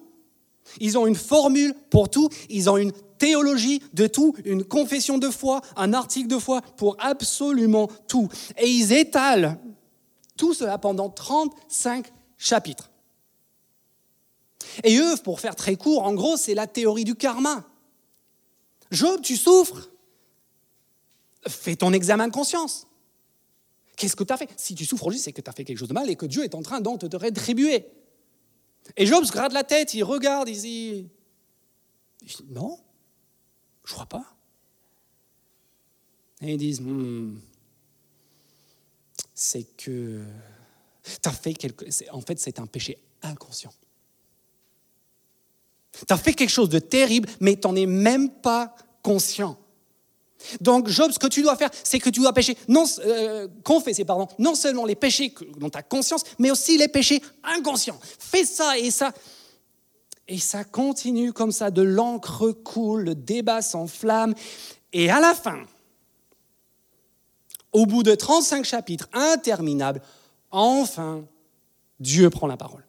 Ils 0.80 0.98
ont 0.98 1.08
une 1.08 1.16
formule 1.16 1.74
pour 1.90 2.10
tout, 2.10 2.30
ils 2.50 2.70
ont 2.70 2.78
une 2.78 2.94
théologie 3.18 3.82
de 3.94 4.08
tout, 4.08 4.34
une 4.46 4.64
confession 4.64 5.18
de 5.18 5.30
foi, 5.30 5.62
un 5.76 5.94
article 5.94 6.28
de 6.28 6.38
foi 6.38 6.62
pour 6.78 6.96
absolument 7.00 7.90
tout. 8.08 8.30
Et 8.58 8.70
ils 8.70 8.94
étalent 8.94 9.58
tout 10.42 10.56
cela 10.56 10.80
pendant 10.80 11.08
35 11.08 12.12
chapitres. 12.40 12.90
Et 14.84 14.98
eux, 14.98 15.16
pour 15.24 15.40
faire 15.40 15.56
très 15.56 15.76
court, 15.76 16.02
en 16.02 16.16
gros, 16.16 16.36
c'est 16.36 16.56
la 16.56 16.66
théorie 16.66 17.04
du 17.04 17.14
karma. 17.14 17.64
Job, 18.90 19.22
tu 19.22 19.38
souffres. 19.38 19.92
Fais 21.48 21.76
ton 21.76 21.94
examen 21.94 22.28
de 22.28 22.34
conscience. 22.34 22.88
Qu'est-ce 23.96 24.16
que 24.16 24.24
tu 24.24 24.34
as 24.34 24.38
fait? 24.38 24.50
Si 24.58 24.74
tu 24.74 24.84
souffres 24.84 25.04
aujourd'hui, 25.04 25.20
c'est 25.20 25.32
que 25.32 25.42
tu 25.42 25.50
as 25.50 25.54
fait 25.54 25.64
quelque 25.64 25.78
chose 25.78 25.90
de 25.90 25.94
mal 25.94 26.10
et 26.10 26.16
que 26.16 26.26
Dieu 26.26 26.44
est 26.44 26.56
en 26.56 26.64
train 26.64 26.82
donc 26.82 27.02
de 27.02 27.08
te 27.08 27.18
rétribuer. 27.18 27.86
Et 28.98 29.06
Job 29.06 29.24
se 29.24 29.32
gratte 29.32 29.54
la 29.54 29.64
tête, 29.64 29.94
il 29.94 30.04
regarde, 30.04 30.50
il 30.50 30.60
dit 30.60 31.08
Non, 32.50 32.80
je 33.84 33.94
crois 33.94 34.08
pas. 34.08 34.26
Et 36.42 36.54
ils 36.54 36.58
disent 36.58 36.82
hmm, 36.82 37.40
C'est 39.34 39.64
que 39.78 40.22
as 41.26 41.32
fait 41.32 41.54
quelque 41.54 41.86
En 42.12 42.22
fait, 42.22 42.40
c'est 42.40 42.60
un 42.60 42.68
péché 42.68 42.98
inconscient. 43.22 43.74
Tu 45.94 46.14
as 46.14 46.18
fait 46.18 46.34
quelque 46.34 46.50
chose 46.50 46.70
de 46.70 46.80
terrible, 46.80 47.30
mais 47.40 47.56
tu 47.60 47.68
n'en 47.68 47.76
es 47.76 47.86
même 47.86 48.30
pas 48.30 48.76
conscient. 49.04 49.58
Donc, 50.60 50.88
Job, 50.88 51.12
ce 51.12 51.20
que 51.20 51.28
tu 51.28 51.42
dois 51.42 51.56
faire, 51.56 51.70
c'est 51.84 52.00
que 52.00 52.10
tu 52.10 52.20
dois 52.20 52.34
pécher, 52.34 52.58
non, 52.68 52.86
euh, 53.06 53.48
confesser, 53.64 54.06
pardon, 54.06 54.28
non 54.40 54.56
seulement 54.56 54.86
les 54.86 54.96
péchés 54.96 55.34
dont 55.58 55.70
tu 55.70 55.78
as 55.78 55.84
conscience, 55.84 56.24
mais 56.40 56.50
aussi 56.50 56.78
les 56.78 56.88
péchés 56.88 57.22
inconscients. 57.44 58.00
Fais 58.20 58.46
ça 58.46 58.78
et 58.78 58.90
ça. 58.90 59.14
Et 60.28 60.40
ça 60.40 60.64
continue 60.64 61.34
comme 61.34 61.52
ça, 61.52 61.72
de 61.72 61.82
l'encre 61.82 62.52
coule, 62.52 63.04
le 63.04 63.16
débat 63.16 63.62
s'enflamme. 63.62 64.34
Et 64.94 65.10
à 65.10 65.20
la 65.20 65.36
fin, 65.36 65.66
au 67.72 67.86
bout 67.86 68.04
de 68.04 68.16
35 68.16 68.66
chapitres 68.66 69.10
interminables, 69.14 70.02
enfin, 70.52 71.24
Dieu 72.00 72.30
prend 72.30 72.48
la 72.48 72.58
parole. 72.58 72.84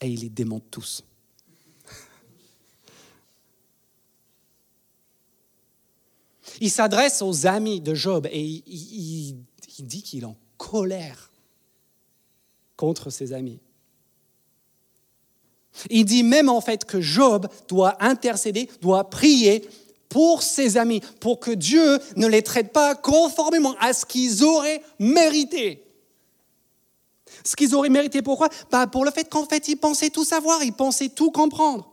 et 0.00 0.08
il 0.08 0.20
les 0.20 0.28
démonte 0.28 0.70
tous. 0.70 1.04
Il 6.60 6.70
s'adresse 6.70 7.22
aux 7.22 7.46
amis 7.46 7.80
de 7.80 7.94
Job 7.94 8.26
et 8.30 8.44
il, 8.44 9.44
dit 9.78 10.02
qu'il 10.02 10.22
est 10.22 10.26
en 10.26 10.36
colère 10.58 11.30
contre 12.76 13.08
ses 13.08 13.32
amis. 13.32 13.60
Il 15.88 16.04
dit 16.04 16.22
même 16.22 16.48
en 16.48 16.60
fait 16.60 16.84
que 16.84 17.00
Job 17.00 17.48
doit 17.68 17.96
intercéder, 18.00 18.68
doit 18.80 19.08
prier 19.08 19.68
pour 20.08 20.42
ses 20.42 20.76
amis, 20.76 21.00
pour 21.20 21.40
que 21.40 21.52
Dieu 21.52 21.98
ne 22.16 22.26
les 22.26 22.42
traite 22.42 22.72
pas 22.72 22.94
conformément 22.94 23.76
à 23.80 23.92
ce 23.92 24.04
qu'ils 24.04 24.44
auraient 24.44 24.82
mérité. 24.98 25.84
Ce 27.44 27.56
qu'ils 27.56 27.74
auraient 27.74 27.88
mérité, 27.88 28.20
pourquoi? 28.20 28.48
Bah 28.70 28.86
Pour 28.86 29.04
le 29.04 29.12
fait 29.12 29.28
qu'en 29.30 29.46
fait, 29.46 29.68
ils 29.68 29.76
pensaient 29.76 30.10
tout 30.10 30.24
savoir, 30.24 30.62
ils 30.62 30.72
pensaient 30.72 31.08
tout 31.08 31.30
comprendre. 31.30 31.88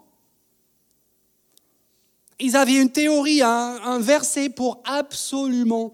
Ils 2.40 2.56
avaient 2.56 2.82
une 2.82 2.92
théorie, 2.92 3.42
un, 3.42 4.00
verset 4.00 4.50
pour 4.50 4.82
absolument 4.84 5.94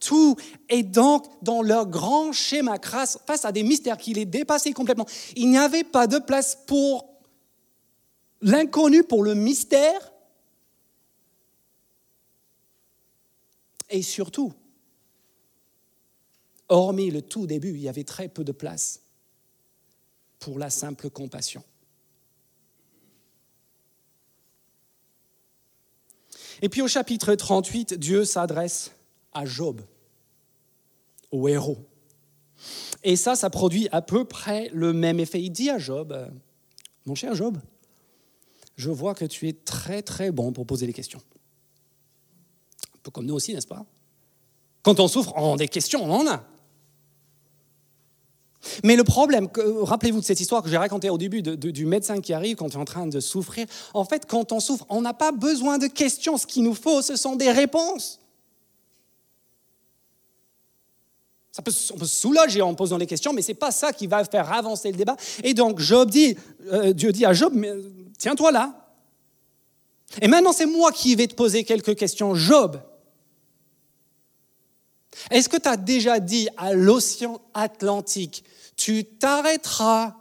tout. 0.00 0.36
Et 0.68 0.82
donc, 0.82 1.26
dans 1.42 1.62
leur 1.62 1.86
grand 1.86 2.32
schéma 2.32 2.78
crasse, 2.78 3.18
face 3.26 3.44
à 3.44 3.52
des 3.52 3.62
mystères 3.62 3.96
qui 3.96 4.12
les 4.14 4.24
dépassaient 4.24 4.72
complètement, 4.72 5.06
il 5.36 5.50
n'y 5.50 5.58
avait 5.58 5.84
pas 5.84 6.06
de 6.06 6.18
place 6.18 6.58
pour 6.66 7.13
l'inconnu, 8.44 9.02
pour 9.02 9.24
le 9.24 9.34
mystère. 9.34 10.12
Et 13.90 14.02
surtout, 14.02 14.52
hormis 16.68 17.10
le 17.10 17.22
tout 17.22 17.46
début, 17.46 17.70
il 17.70 17.80
y 17.80 17.88
avait 17.88 18.04
très 18.04 18.28
peu 18.28 18.44
de 18.44 18.52
place 18.52 19.00
pour 20.38 20.58
la 20.58 20.70
simple 20.70 21.10
compassion. 21.10 21.64
Et 26.62 26.68
puis 26.68 26.82
au 26.82 26.88
chapitre 26.88 27.34
38, 27.34 27.94
Dieu 27.94 28.24
s'adresse 28.24 28.92
à 29.32 29.44
Job, 29.44 29.80
au 31.30 31.48
héros. 31.48 31.78
Et 33.02 33.16
ça, 33.16 33.36
ça 33.36 33.50
produit 33.50 33.88
à 33.90 34.02
peu 34.02 34.24
près 34.24 34.70
le 34.72 34.92
même 34.92 35.18
effet. 35.18 35.42
Il 35.42 35.50
dit 35.50 35.70
à 35.70 35.78
Job, 35.78 36.12
euh, 36.12 36.28
mon 37.06 37.14
cher 37.14 37.34
Job, 37.34 37.58
je 38.76 38.90
vois 38.90 39.14
que 39.14 39.24
tu 39.24 39.48
es 39.48 39.52
très 39.52 40.02
très 40.02 40.30
bon 40.30 40.52
pour 40.52 40.66
poser 40.66 40.86
des 40.86 40.92
questions. 40.92 41.20
Un 42.94 42.98
peu 43.02 43.10
comme 43.10 43.26
nous 43.26 43.34
aussi, 43.34 43.54
n'est-ce 43.54 43.66
pas? 43.66 43.84
Quand 44.82 45.00
on 45.00 45.08
souffre, 45.08 45.32
on 45.36 45.54
a 45.54 45.56
des 45.56 45.68
questions, 45.68 46.04
on 46.04 46.10
en 46.10 46.26
a. 46.26 46.44
Mais 48.82 48.96
le 48.96 49.04
problème, 49.04 49.48
rappelez-vous 49.82 50.20
de 50.20 50.24
cette 50.24 50.40
histoire 50.40 50.62
que 50.62 50.70
j'ai 50.70 50.78
racontée 50.78 51.10
au 51.10 51.18
début 51.18 51.42
du 51.42 51.84
médecin 51.86 52.20
qui 52.20 52.32
arrive 52.32 52.56
quand 52.56 52.70
tu 52.70 52.76
es 52.76 52.80
en 52.80 52.86
train 52.86 53.06
de 53.06 53.20
souffrir. 53.20 53.66
En 53.92 54.04
fait, 54.04 54.24
quand 54.26 54.52
on 54.52 54.60
souffre, 54.60 54.86
on 54.88 55.02
n'a 55.02 55.12
pas 55.12 55.32
besoin 55.32 55.76
de 55.78 55.86
questions. 55.86 56.38
Ce 56.38 56.46
qu'il 56.46 56.64
nous 56.64 56.74
faut, 56.74 57.02
ce 57.02 57.16
sont 57.16 57.36
des 57.36 57.52
réponses. 57.52 58.20
Ça 61.54 61.62
peut, 61.62 61.70
on 61.92 61.98
peut 61.98 62.06
se 62.06 62.16
soulager 62.16 62.62
en 62.62 62.74
posant 62.74 62.96
les 62.96 63.06
questions, 63.06 63.32
mais 63.32 63.40
ce 63.40 63.52
n'est 63.52 63.54
pas 63.54 63.70
ça 63.70 63.92
qui 63.92 64.08
va 64.08 64.24
faire 64.24 64.52
avancer 64.52 64.90
le 64.90 64.96
débat. 64.96 65.16
Et 65.44 65.54
donc, 65.54 65.78
Job 65.78 66.10
dit, 66.10 66.36
euh, 66.72 66.92
Dieu 66.92 67.12
dit 67.12 67.24
à 67.24 67.32
Job, 67.32 67.54
tiens-toi 68.18 68.50
là. 68.50 68.92
Et 70.20 70.26
maintenant, 70.26 70.52
c'est 70.52 70.66
moi 70.66 70.90
qui 70.90 71.14
vais 71.14 71.28
te 71.28 71.36
poser 71.36 71.62
quelques 71.62 71.94
questions. 71.94 72.34
Job, 72.34 72.82
est-ce 75.30 75.48
que 75.48 75.56
tu 75.56 75.68
as 75.68 75.76
déjà 75.76 76.18
dit 76.18 76.48
à 76.56 76.72
l'océan 76.72 77.40
Atlantique, 77.54 78.42
tu 78.76 79.04
t'arrêteras 79.04 80.16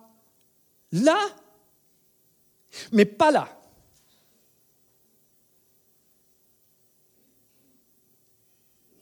là, 0.91 1.17
mais 2.91 3.05
pas 3.05 3.31
là? 3.31 3.49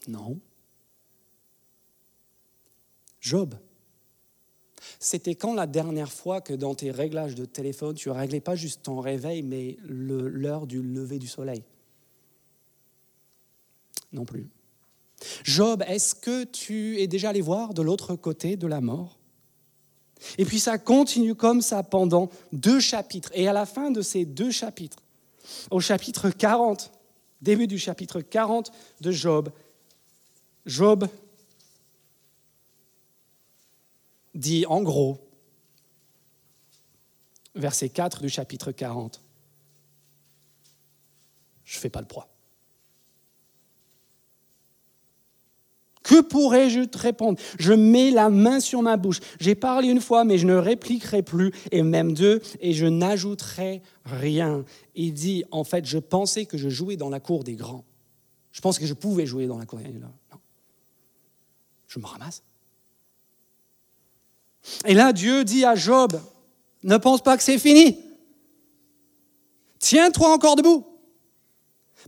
Non. 0.08 0.40
Job, 3.22 3.54
c'était 4.98 5.36
quand 5.36 5.54
la 5.54 5.68
dernière 5.68 6.12
fois 6.12 6.40
que 6.40 6.52
dans 6.52 6.74
tes 6.74 6.90
réglages 6.90 7.36
de 7.36 7.44
téléphone, 7.44 7.94
tu 7.94 8.10
réglais 8.10 8.40
pas 8.40 8.56
juste 8.56 8.82
ton 8.82 9.00
réveil, 9.00 9.42
mais 9.42 9.76
l'heure 9.84 10.66
du 10.66 10.82
lever 10.82 11.20
du 11.20 11.28
soleil? 11.28 11.62
Non 14.12 14.24
plus. 14.24 14.50
Job, 15.44 15.84
est-ce 15.86 16.16
que 16.16 16.42
tu 16.42 17.00
es 17.00 17.06
déjà 17.06 17.30
allé 17.30 17.40
voir 17.40 17.74
de 17.74 17.82
l'autre 17.82 18.16
côté 18.16 18.56
de 18.56 18.66
la 18.66 18.80
mort? 18.80 19.18
Et 20.36 20.44
puis 20.44 20.58
ça 20.58 20.76
continue 20.78 21.36
comme 21.36 21.62
ça 21.62 21.84
pendant 21.84 22.28
deux 22.52 22.80
chapitres. 22.80 23.30
Et 23.34 23.46
à 23.46 23.52
la 23.52 23.66
fin 23.66 23.92
de 23.92 24.02
ces 24.02 24.24
deux 24.24 24.50
chapitres, 24.50 24.98
au 25.70 25.78
chapitre 25.78 26.30
40, 26.30 26.90
début 27.40 27.68
du 27.68 27.78
chapitre 27.78 28.20
40 28.20 28.72
de 29.00 29.12
Job, 29.12 29.50
Job 30.66 31.06
dit 34.34 34.66
en 34.66 34.82
gros, 34.82 35.18
verset 37.54 37.88
4 37.88 38.22
du 38.22 38.28
chapitre 38.28 38.72
40, 38.72 39.20
je 41.64 41.76
ne 41.76 41.80
fais 41.80 41.90
pas 41.90 42.00
le 42.00 42.06
poids. 42.06 42.28
Que 46.02 46.20
pourrais-je 46.20 46.80
te 46.80 46.98
répondre? 46.98 47.38
Je 47.58 47.72
mets 47.72 48.10
la 48.10 48.28
main 48.28 48.60
sur 48.60 48.82
ma 48.82 48.96
bouche. 48.96 49.20
J'ai 49.40 49.54
parlé 49.54 49.88
une 49.88 50.00
fois, 50.00 50.24
mais 50.24 50.36
je 50.36 50.46
ne 50.46 50.56
répliquerai 50.56 51.22
plus, 51.22 51.52
et 51.70 51.82
même 51.82 52.12
deux, 52.12 52.42
et 52.60 52.72
je 52.72 52.86
n'ajouterai 52.86 53.82
rien. 54.04 54.64
Il 54.94 55.14
dit, 55.14 55.44
en 55.52 55.64
fait, 55.64 55.86
je 55.86 55.98
pensais 55.98 56.44
que 56.44 56.58
je 56.58 56.68
jouais 56.68 56.96
dans 56.96 57.08
la 57.08 57.20
cour 57.20 57.44
des 57.44 57.54
grands. 57.54 57.84
Je 58.50 58.60
pense 58.60 58.78
que 58.78 58.86
je 58.86 58.94
pouvais 58.94 59.26
jouer 59.26 59.46
dans 59.46 59.58
la 59.58 59.64
cour 59.64 59.78
des 59.78 59.92
grands. 59.92 60.12
je 61.86 61.98
me 61.98 62.06
ramasse. 62.06 62.42
Et 64.86 64.94
là, 64.94 65.12
Dieu 65.12 65.44
dit 65.44 65.64
à 65.64 65.74
Job, 65.74 66.20
ne 66.82 66.96
pense 66.96 67.22
pas 67.22 67.36
que 67.36 67.42
c'est 67.42 67.58
fini. 67.58 67.98
Tiens-toi 69.78 70.32
encore 70.32 70.56
debout. 70.56 70.86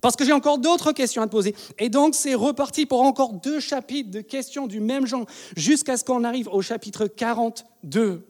Parce 0.00 0.16
que 0.16 0.24
j'ai 0.24 0.32
encore 0.32 0.58
d'autres 0.58 0.92
questions 0.92 1.22
à 1.22 1.26
te 1.26 1.30
poser. 1.30 1.54
Et 1.78 1.88
donc, 1.88 2.14
c'est 2.14 2.34
reparti 2.34 2.86
pour 2.86 3.02
encore 3.02 3.34
deux 3.34 3.60
chapitres 3.60 4.10
de 4.10 4.20
questions 4.20 4.66
du 4.66 4.80
même 4.80 5.06
genre, 5.06 5.26
jusqu'à 5.56 5.96
ce 5.96 6.04
qu'on 6.04 6.24
arrive 6.24 6.48
au 6.48 6.62
chapitre 6.62 7.06
42. 7.06 8.26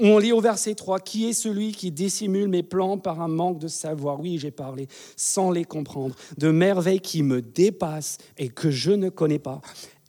On 0.00 0.16
lit 0.18 0.32
au 0.32 0.40
verset 0.40 0.74
3, 0.74 1.00
Qui 1.00 1.28
est 1.28 1.34
celui 1.34 1.72
qui 1.72 1.90
dissimule 1.90 2.48
mes 2.48 2.62
plans 2.62 2.96
par 2.96 3.20
un 3.20 3.28
manque 3.28 3.58
de 3.58 3.68
savoir? 3.68 4.20
Oui, 4.20 4.38
j'ai 4.38 4.50
parlé 4.50 4.88
sans 5.16 5.50
les 5.50 5.64
comprendre, 5.64 6.14
de 6.38 6.50
merveilles 6.50 7.00
qui 7.00 7.22
me 7.22 7.42
dépassent 7.42 8.16
et 8.38 8.48
que 8.48 8.70
je 8.70 8.92
ne 8.92 9.10
connais 9.10 9.38
pas. 9.38 9.60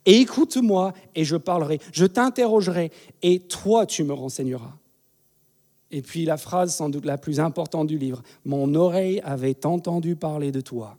Écoute-moi 0.06 0.92
et 1.14 1.24
je 1.24 1.36
parlerai, 1.36 1.80
je 1.92 2.04
t'interrogerai 2.04 2.90
et 3.22 3.40
toi 3.40 3.86
tu 3.86 4.04
me 4.04 4.12
renseigneras. 4.12 4.76
Et 5.90 6.02
puis 6.02 6.24
la 6.24 6.36
phrase 6.36 6.74
sans 6.74 6.88
doute 6.88 7.04
la 7.04 7.18
plus 7.18 7.40
importante 7.40 7.86
du 7.86 7.98
livre, 7.98 8.22
Mon 8.44 8.74
oreille 8.74 9.20
avait 9.20 9.64
entendu 9.64 10.16
parler 10.16 10.52
de 10.52 10.60
toi. 10.60 10.98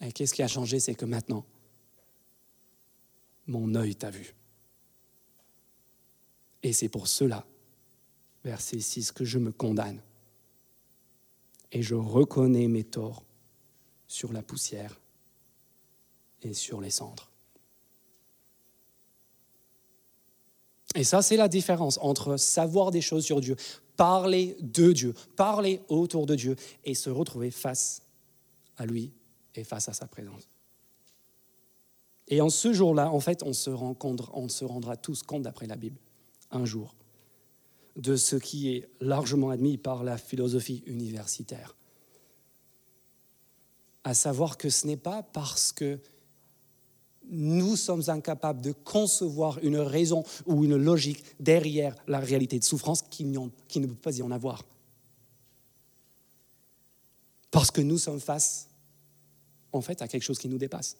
Et 0.00 0.12
qu'est-ce 0.12 0.34
qui 0.34 0.42
a 0.42 0.48
changé? 0.48 0.78
C'est 0.78 0.94
que 0.94 1.04
maintenant, 1.04 1.44
mon 3.46 3.74
œil 3.74 3.94
t'a 3.94 4.10
vu. 4.10 4.34
Et 6.62 6.72
c'est 6.72 6.88
pour 6.88 7.08
cela, 7.08 7.44
verset 8.44 8.80
6, 8.80 9.12
que 9.12 9.24
je 9.24 9.38
me 9.38 9.52
condamne. 9.52 10.00
Et 11.72 11.82
je 11.82 11.94
reconnais 11.94 12.68
mes 12.68 12.84
torts 12.84 13.22
sur 14.06 14.32
la 14.32 14.42
poussière 14.42 15.00
sur 16.52 16.80
les 16.80 16.90
cendres. 16.90 17.30
Et 20.94 21.04
ça, 21.04 21.20
c'est 21.20 21.36
la 21.36 21.48
différence 21.48 21.98
entre 22.00 22.36
savoir 22.36 22.90
des 22.90 23.02
choses 23.02 23.24
sur 23.24 23.40
Dieu, 23.40 23.56
parler 23.96 24.56
de 24.60 24.92
Dieu, 24.92 25.14
parler 25.36 25.80
autour 25.88 26.26
de 26.26 26.34
Dieu 26.34 26.56
et 26.84 26.94
se 26.94 27.10
retrouver 27.10 27.50
face 27.50 28.02
à 28.78 28.86
lui 28.86 29.12
et 29.54 29.64
face 29.64 29.88
à 29.88 29.92
sa 29.92 30.06
présence. 30.06 30.48
Et 32.28 32.40
en 32.40 32.48
ce 32.48 32.72
jour-là, 32.72 33.10
en 33.10 33.20
fait, 33.20 33.42
on 33.42 33.52
se, 33.52 33.70
on 33.70 34.48
se 34.48 34.64
rendra 34.64 34.96
tous 34.96 35.22
compte, 35.22 35.42
d'après 35.42 35.66
la 35.66 35.76
Bible, 35.76 35.98
un 36.50 36.64
jour 36.64 36.94
de 37.96 38.16
ce 38.16 38.36
qui 38.36 38.74
est 38.74 38.88
largement 39.00 39.50
admis 39.50 39.78
par 39.78 40.04
la 40.04 40.18
philosophie 40.18 40.82
universitaire. 40.86 41.76
À 44.04 44.14
savoir 44.14 44.58
que 44.58 44.70
ce 44.70 44.86
n'est 44.86 44.96
pas 44.96 45.22
parce 45.22 45.72
que 45.72 45.98
nous 47.28 47.76
sommes 47.76 48.04
incapables 48.08 48.60
de 48.60 48.72
concevoir 48.72 49.58
une 49.62 49.78
raison 49.78 50.24
ou 50.46 50.64
une 50.64 50.76
logique 50.76 51.24
derrière 51.40 51.94
la 52.06 52.18
réalité 52.18 52.58
de 52.58 52.64
souffrance 52.64 53.02
qu'il 53.02 53.30
ne 53.30 53.86
peut 53.86 53.94
pas 53.94 54.16
y 54.16 54.22
en 54.22 54.30
avoir. 54.30 54.64
Parce 57.50 57.70
que 57.70 57.80
nous 57.80 57.98
sommes 57.98 58.20
face, 58.20 58.68
en 59.72 59.80
fait, 59.80 60.02
à 60.02 60.08
quelque 60.08 60.22
chose 60.22 60.38
qui 60.38 60.48
nous 60.48 60.58
dépasse. 60.58 60.96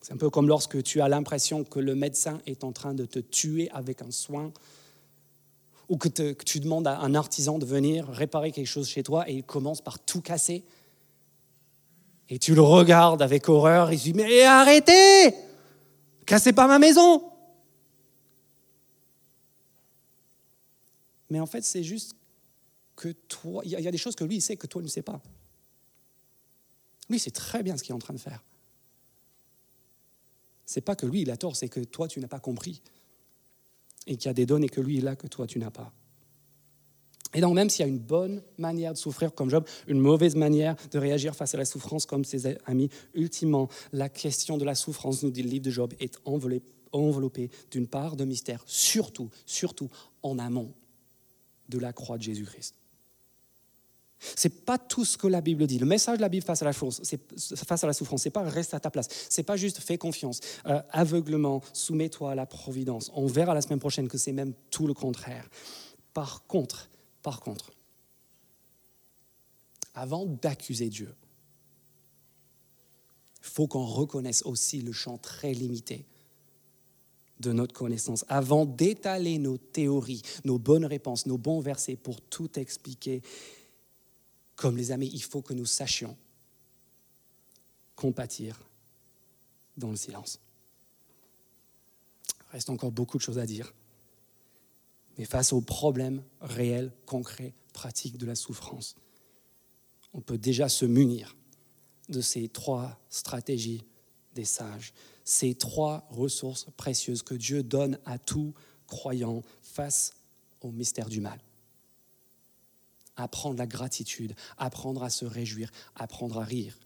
C'est 0.00 0.12
un 0.12 0.16
peu 0.16 0.30
comme 0.30 0.48
lorsque 0.48 0.82
tu 0.82 1.00
as 1.00 1.08
l'impression 1.08 1.64
que 1.64 1.78
le 1.78 1.94
médecin 1.94 2.40
est 2.46 2.64
en 2.64 2.72
train 2.72 2.92
de 2.92 3.04
te 3.04 3.20
tuer 3.20 3.70
avec 3.70 4.02
un 4.02 4.10
soin, 4.10 4.52
ou 5.88 5.96
que, 5.96 6.08
tu 6.32 6.60
demandes 6.60 6.86
à 6.86 6.98
un 7.00 7.14
artisan 7.14 7.58
de 7.58 7.66
venir 7.66 8.08
réparer 8.08 8.50
quelque 8.50 8.66
chose 8.66 8.88
chez 8.88 9.02
toi 9.02 9.28
et 9.28 9.34
il 9.34 9.44
commence 9.44 9.80
par 9.80 9.98
tout 9.98 10.20
casser. 10.20 10.64
Et 12.32 12.38
tu 12.38 12.54
le 12.54 12.62
regardes 12.62 13.20
avec 13.20 13.46
horreur, 13.50 13.92
il 13.92 13.98
se 13.98 14.04
dit 14.04 14.14
Mais 14.14 14.42
arrêtez 14.42 15.34
Cassez 16.24 16.54
pas 16.54 16.66
ma 16.66 16.78
maison 16.78 17.22
Mais 21.28 21.40
en 21.40 21.46
fait, 21.46 21.62
c'est 21.62 21.82
juste 21.82 22.14
que 22.96 23.08
toi, 23.08 23.62
il 23.64 23.70
y 23.70 23.88
a 23.88 23.90
des 23.90 23.98
choses 23.98 24.14
que 24.14 24.24
lui, 24.24 24.36
il 24.36 24.40
sait 24.40 24.56
que 24.56 24.66
toi, 24.66 24.82
ne 24.82 24.88
sais 24.88 25.02
pas. 25.02 25.20
Lui, 27.08 27.18
c'est 27.18 27.30
très 27.30 27.62
bien 27.62 27.76
ce 27.76 27.82
qu'il 27.82 27.92
est 27.92 27.96
en 27.96 27.98
train 27.98 28.14
de 28.14 28.18
faire 28.18 28.42
c'est 30.72 30.80
pas 30.80 30.96
que 30.96 31.04
lui, 31.04 31.20
il 31.20 31.30
a 31.30 31.36
tort, 31.36 31.54
c'est 31.54 31.68
que 31.68 31.80
toi, 31.80 32.08
tu 32.08 32.18
n'as 32.18 32.28
pas 32.28 32.40
compris. 32.40 32.80
Et 34.06 34.16
qu'il 34.16 34.26
y 34.26 34.30
a 34.30 34.34
des 34.34 34.46
données 34.46 34.70
que 34.70 34.80
lui, 34.80 34.96
il 34.96 35.06
a 35.06 35.16
que 35.16 35.26
toi, 35.26 35.46
tu 35.46 35.58
n'as 35.58 35.70
pas. 35.70 35.92
Et 37.34 37.40
donc, 37.40 37.54
même 37.54 37.70
s'il 37.70 37.80
y 37.80 37.88
a 37.88 37.88
une 37.88 37.98
bonne 37.98 38.42
manière 38.58 38.92
de 38.92 38.98
souffrir 38.98 39.34
comme 39.34 39.48
Job, 39.48 39.64
une 39.86 40.00
mauvaise 40.00 40.36
manière 40.36 40.76
de 40.90 40.98
réagir 40.98 41.34
face 41.34 41.54
à 41.54 41.58
la 41.58 41.64
souffrance 41.64 42.04
comme 42.04 42.24
ses 42.24 42.58
amis, 42.66 42.90
ultimement, 43.14 43.68
la 43.92 44.08
question 44.08 44.58
de 44.58 44.64
la 44.64 44.74
souffrance, 44.74 45.22
nous 45.22 45.30
dit 45.30 45.42
le 45.42 45.48
livre 45.48 45.64
de 45.64 45.70
Job, 45.70 45.94
est 45.98 46.18
enveloppée 46.92 47.50
d'une 47.70 47.86
part 47.86 48.16
de 48.16 48.24
mystère, 48.24 48.62
surtout, 48.66 49.30
surtout 49.46 49.88
en 50.22 50.38
amont 50.38 50.72
de 51.68 51.78
la 51.78 51.92
croix 51.92 52.18
de 52.18 52.22
Jésus-Christ. 52.22 52.74
C'est 54.36 54.64
pas 54.64 54.78
tout 54.78 55.04
ce 55.04 55.18
que 55.18 55.26
la 55.26 55.40
Bible 55.40 55.66
dit. 55.66 55.78
Le 55.78 55.86
message 55.86 56.18
de 56.18 56.22
la 56.22 56.28
Bible 56.28 56.44
face 56.44 56.62
à 56.62 56.64
la 56.64 56.72
souffrance, 56.72 57.00
c'est, 57.02 57.20
face 57.56 57.82
à 57.82 57.86
la 57.88 57.92
souffrance, 57.92 58.22
c'est 58.22 58.30
pas 58.30 58.42
reste 58.42 58.72
à 58.72 58.78
ta 58.78 58.90
place. 58.90 59.08
C'est 59.28 59.42
pas 59.42 59.56
juste 59.56 59.80
fais 59.80 59.98
confiance, 59.98 60.40
euh, 60.66 60.80
aveuglement, 60.90 61.60
soumets-toi 61.72 62.32
à 62.32 62.34
la 62.34 62.46
providence. 62.46 63.10
On 63.14 63.26
verra 63.26 63.54
la 63.54 63.62
semaine 63.62 63.80
prochaine 63.80 64.06
que 64.06 64.18
c'est 64.18 64.32
même 64.32 64.52
tout 64.70 64.86
le 64.86 64.94
contraire. 64.94 65.48
Par 66.14 66.46
contre, 66.46 66.88
par 67.22 67.40
contre, 67.40 67.72
avant 69.94 70.26
d'accuser 70.26 70.88
Dieu, 70.88 71.14
il 73.40 73.48
faut 73.48 73.66
qu'on 73.66 73.84
reconnaisse 73.84 74.42
aussi 74.42 74.80
le 74.80 74.92
champ 74.92 75.18
très 75.18 75.52
limité 75.52 76.06
de 77.40 77.52
notre 77.52 77.74
connaissance, 77.74 78.24
avant 78.28 78.64
d'étaler 78.66 79.38
nos 79.38 79.58
théories, 79.58 80.22
nos 80.44 80.58
bonnes 80.58 80.84
réponses, 80.84 81.26
nos 81.26 81.38
bons 81.38 81.60
versets 81.60 81.96
pour 81.96 82.20
tout 82.20 82.58
expliquer 82.58 83.20
comme 84.54 84.76
les 84.76 84.92
amis, 84.92 85.10
il 85.12 85.22
faut 85.22 85.42
que 85.42 85.54
nous 85.54 85.66
sachions 85.66 86.16
compatir 87.96 88.60
dans 89.76 89.90
le 89.90 89.96
silence. 89.96 90.38
Il 92.28 92.52
reste 92.52 92.70
encore 92.70 92.92
beaucoup 92.92 93.18
de 93.18 93.22
choses 93.22 93.38
à 93.38 93.46
dire. 93.46 93.74
Mais 95.18 95.24
face 95.24 95.52
aux 95.52 95.60
problèmes 95.60 96.22
réels, 96.40 96.92
concrets, 97.06 97.54
pratiques 97.72 98.18
de 98.18 98.26
la 98.26 98.34
souffrance, 98.34 98.94
on 100.14 100.20
peut 100.20 100.38
déjà 100.38 100.68
se 100.68 100.84
munir 100.84 101.36
de 102.08 102.20
ces 102.20 102.48
trois 102.48 102.98
stratégies 103.08 103.84
des 104.34 104.44
sages, 104.44 104.92
ces 105.24 105.54
trois 105.54 106.06
ressources 106.10 106.66
précieuses 106.76 107.22
que 107.22 107.34
Dieu 107.34 107.62
donne 107.62 107.98
à 108.04 108.18
tout 108.18 108.54
croyant 108.86 109.42
face 109.62 110.14
au 110.60 110.70
mystère 110.70 111.08
du 111.08 111.20
mal 111.20 111.38
apprendre 113.16 113.58
la 113.58 113.66
gratitude, 113.66 114.34
apprendre 114.58 115.02
à 115.02 115.10
se 115.10 115.24
réjouir, 115.24 115.70
apprendre 115.94 116.38
à 116.38 116.44
rire 116.44 116.78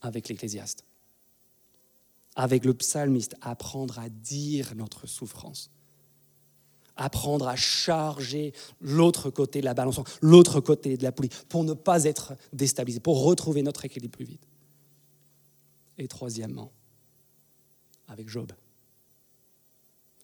avec 0.00 0.28
l'Ecclésiaste. 0.28 0.84
Avec 2.34 2.64
le 2.64 2.74
psalmiste, 2.74 3.34
apprendre 3.40 3.98
à 3.98 4.08
dire 4.08 4.74
notre 4.74 5.06
souffrance. 5.06 5.70
Apprendre 6.96 7.46
à 7.48 7.56
charger 7.56 8.52
l'autre 8.80 9.30
côté 9.30 9.60
de 9.60 9.66
la 9.66 9.74
balance, 9.74 10.00
l'autre 10.22 10.60
côté 10.60 10.96
de 10.96 11.02
la 11.02 11.12
poulie, 11.12 11.30
pour 11.48 11.64
ne 11.64 11.74
pas 11.74 12.04
être 12.04 12.34
déstabilisé, 12.52 13.00
pour 13.00 13.22
retrouver 13.22 13.62
notre 13.62 13.84
équilibre 13.84 14.16
plus 14.16 14.24
vite. 14.24 14.46
Et 15.98 16.08
troisièmement, 16.08 16.72
avec 18.08 18.28
Job, 18.28 18.52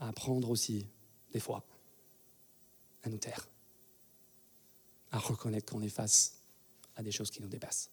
apprendre 0.01 0.51
aussi, 0.51 0.87
des 1.33 1.41
fois, 1.41 1.63
à 3.05 3.09
nous 3.09 3.19
taire 3.19 3.47
à 5.13 5.19
reconnaître 5.19 5.71
qu'on 5.71 5.83
est 5.83 5.89
face 5.89 6.39
à 6.97 7.03
des 7.03 7.13
choses 7.13 7.31
qui 7.31 7.43
nous 7.43 7.49
dépassent. 7.49 7.91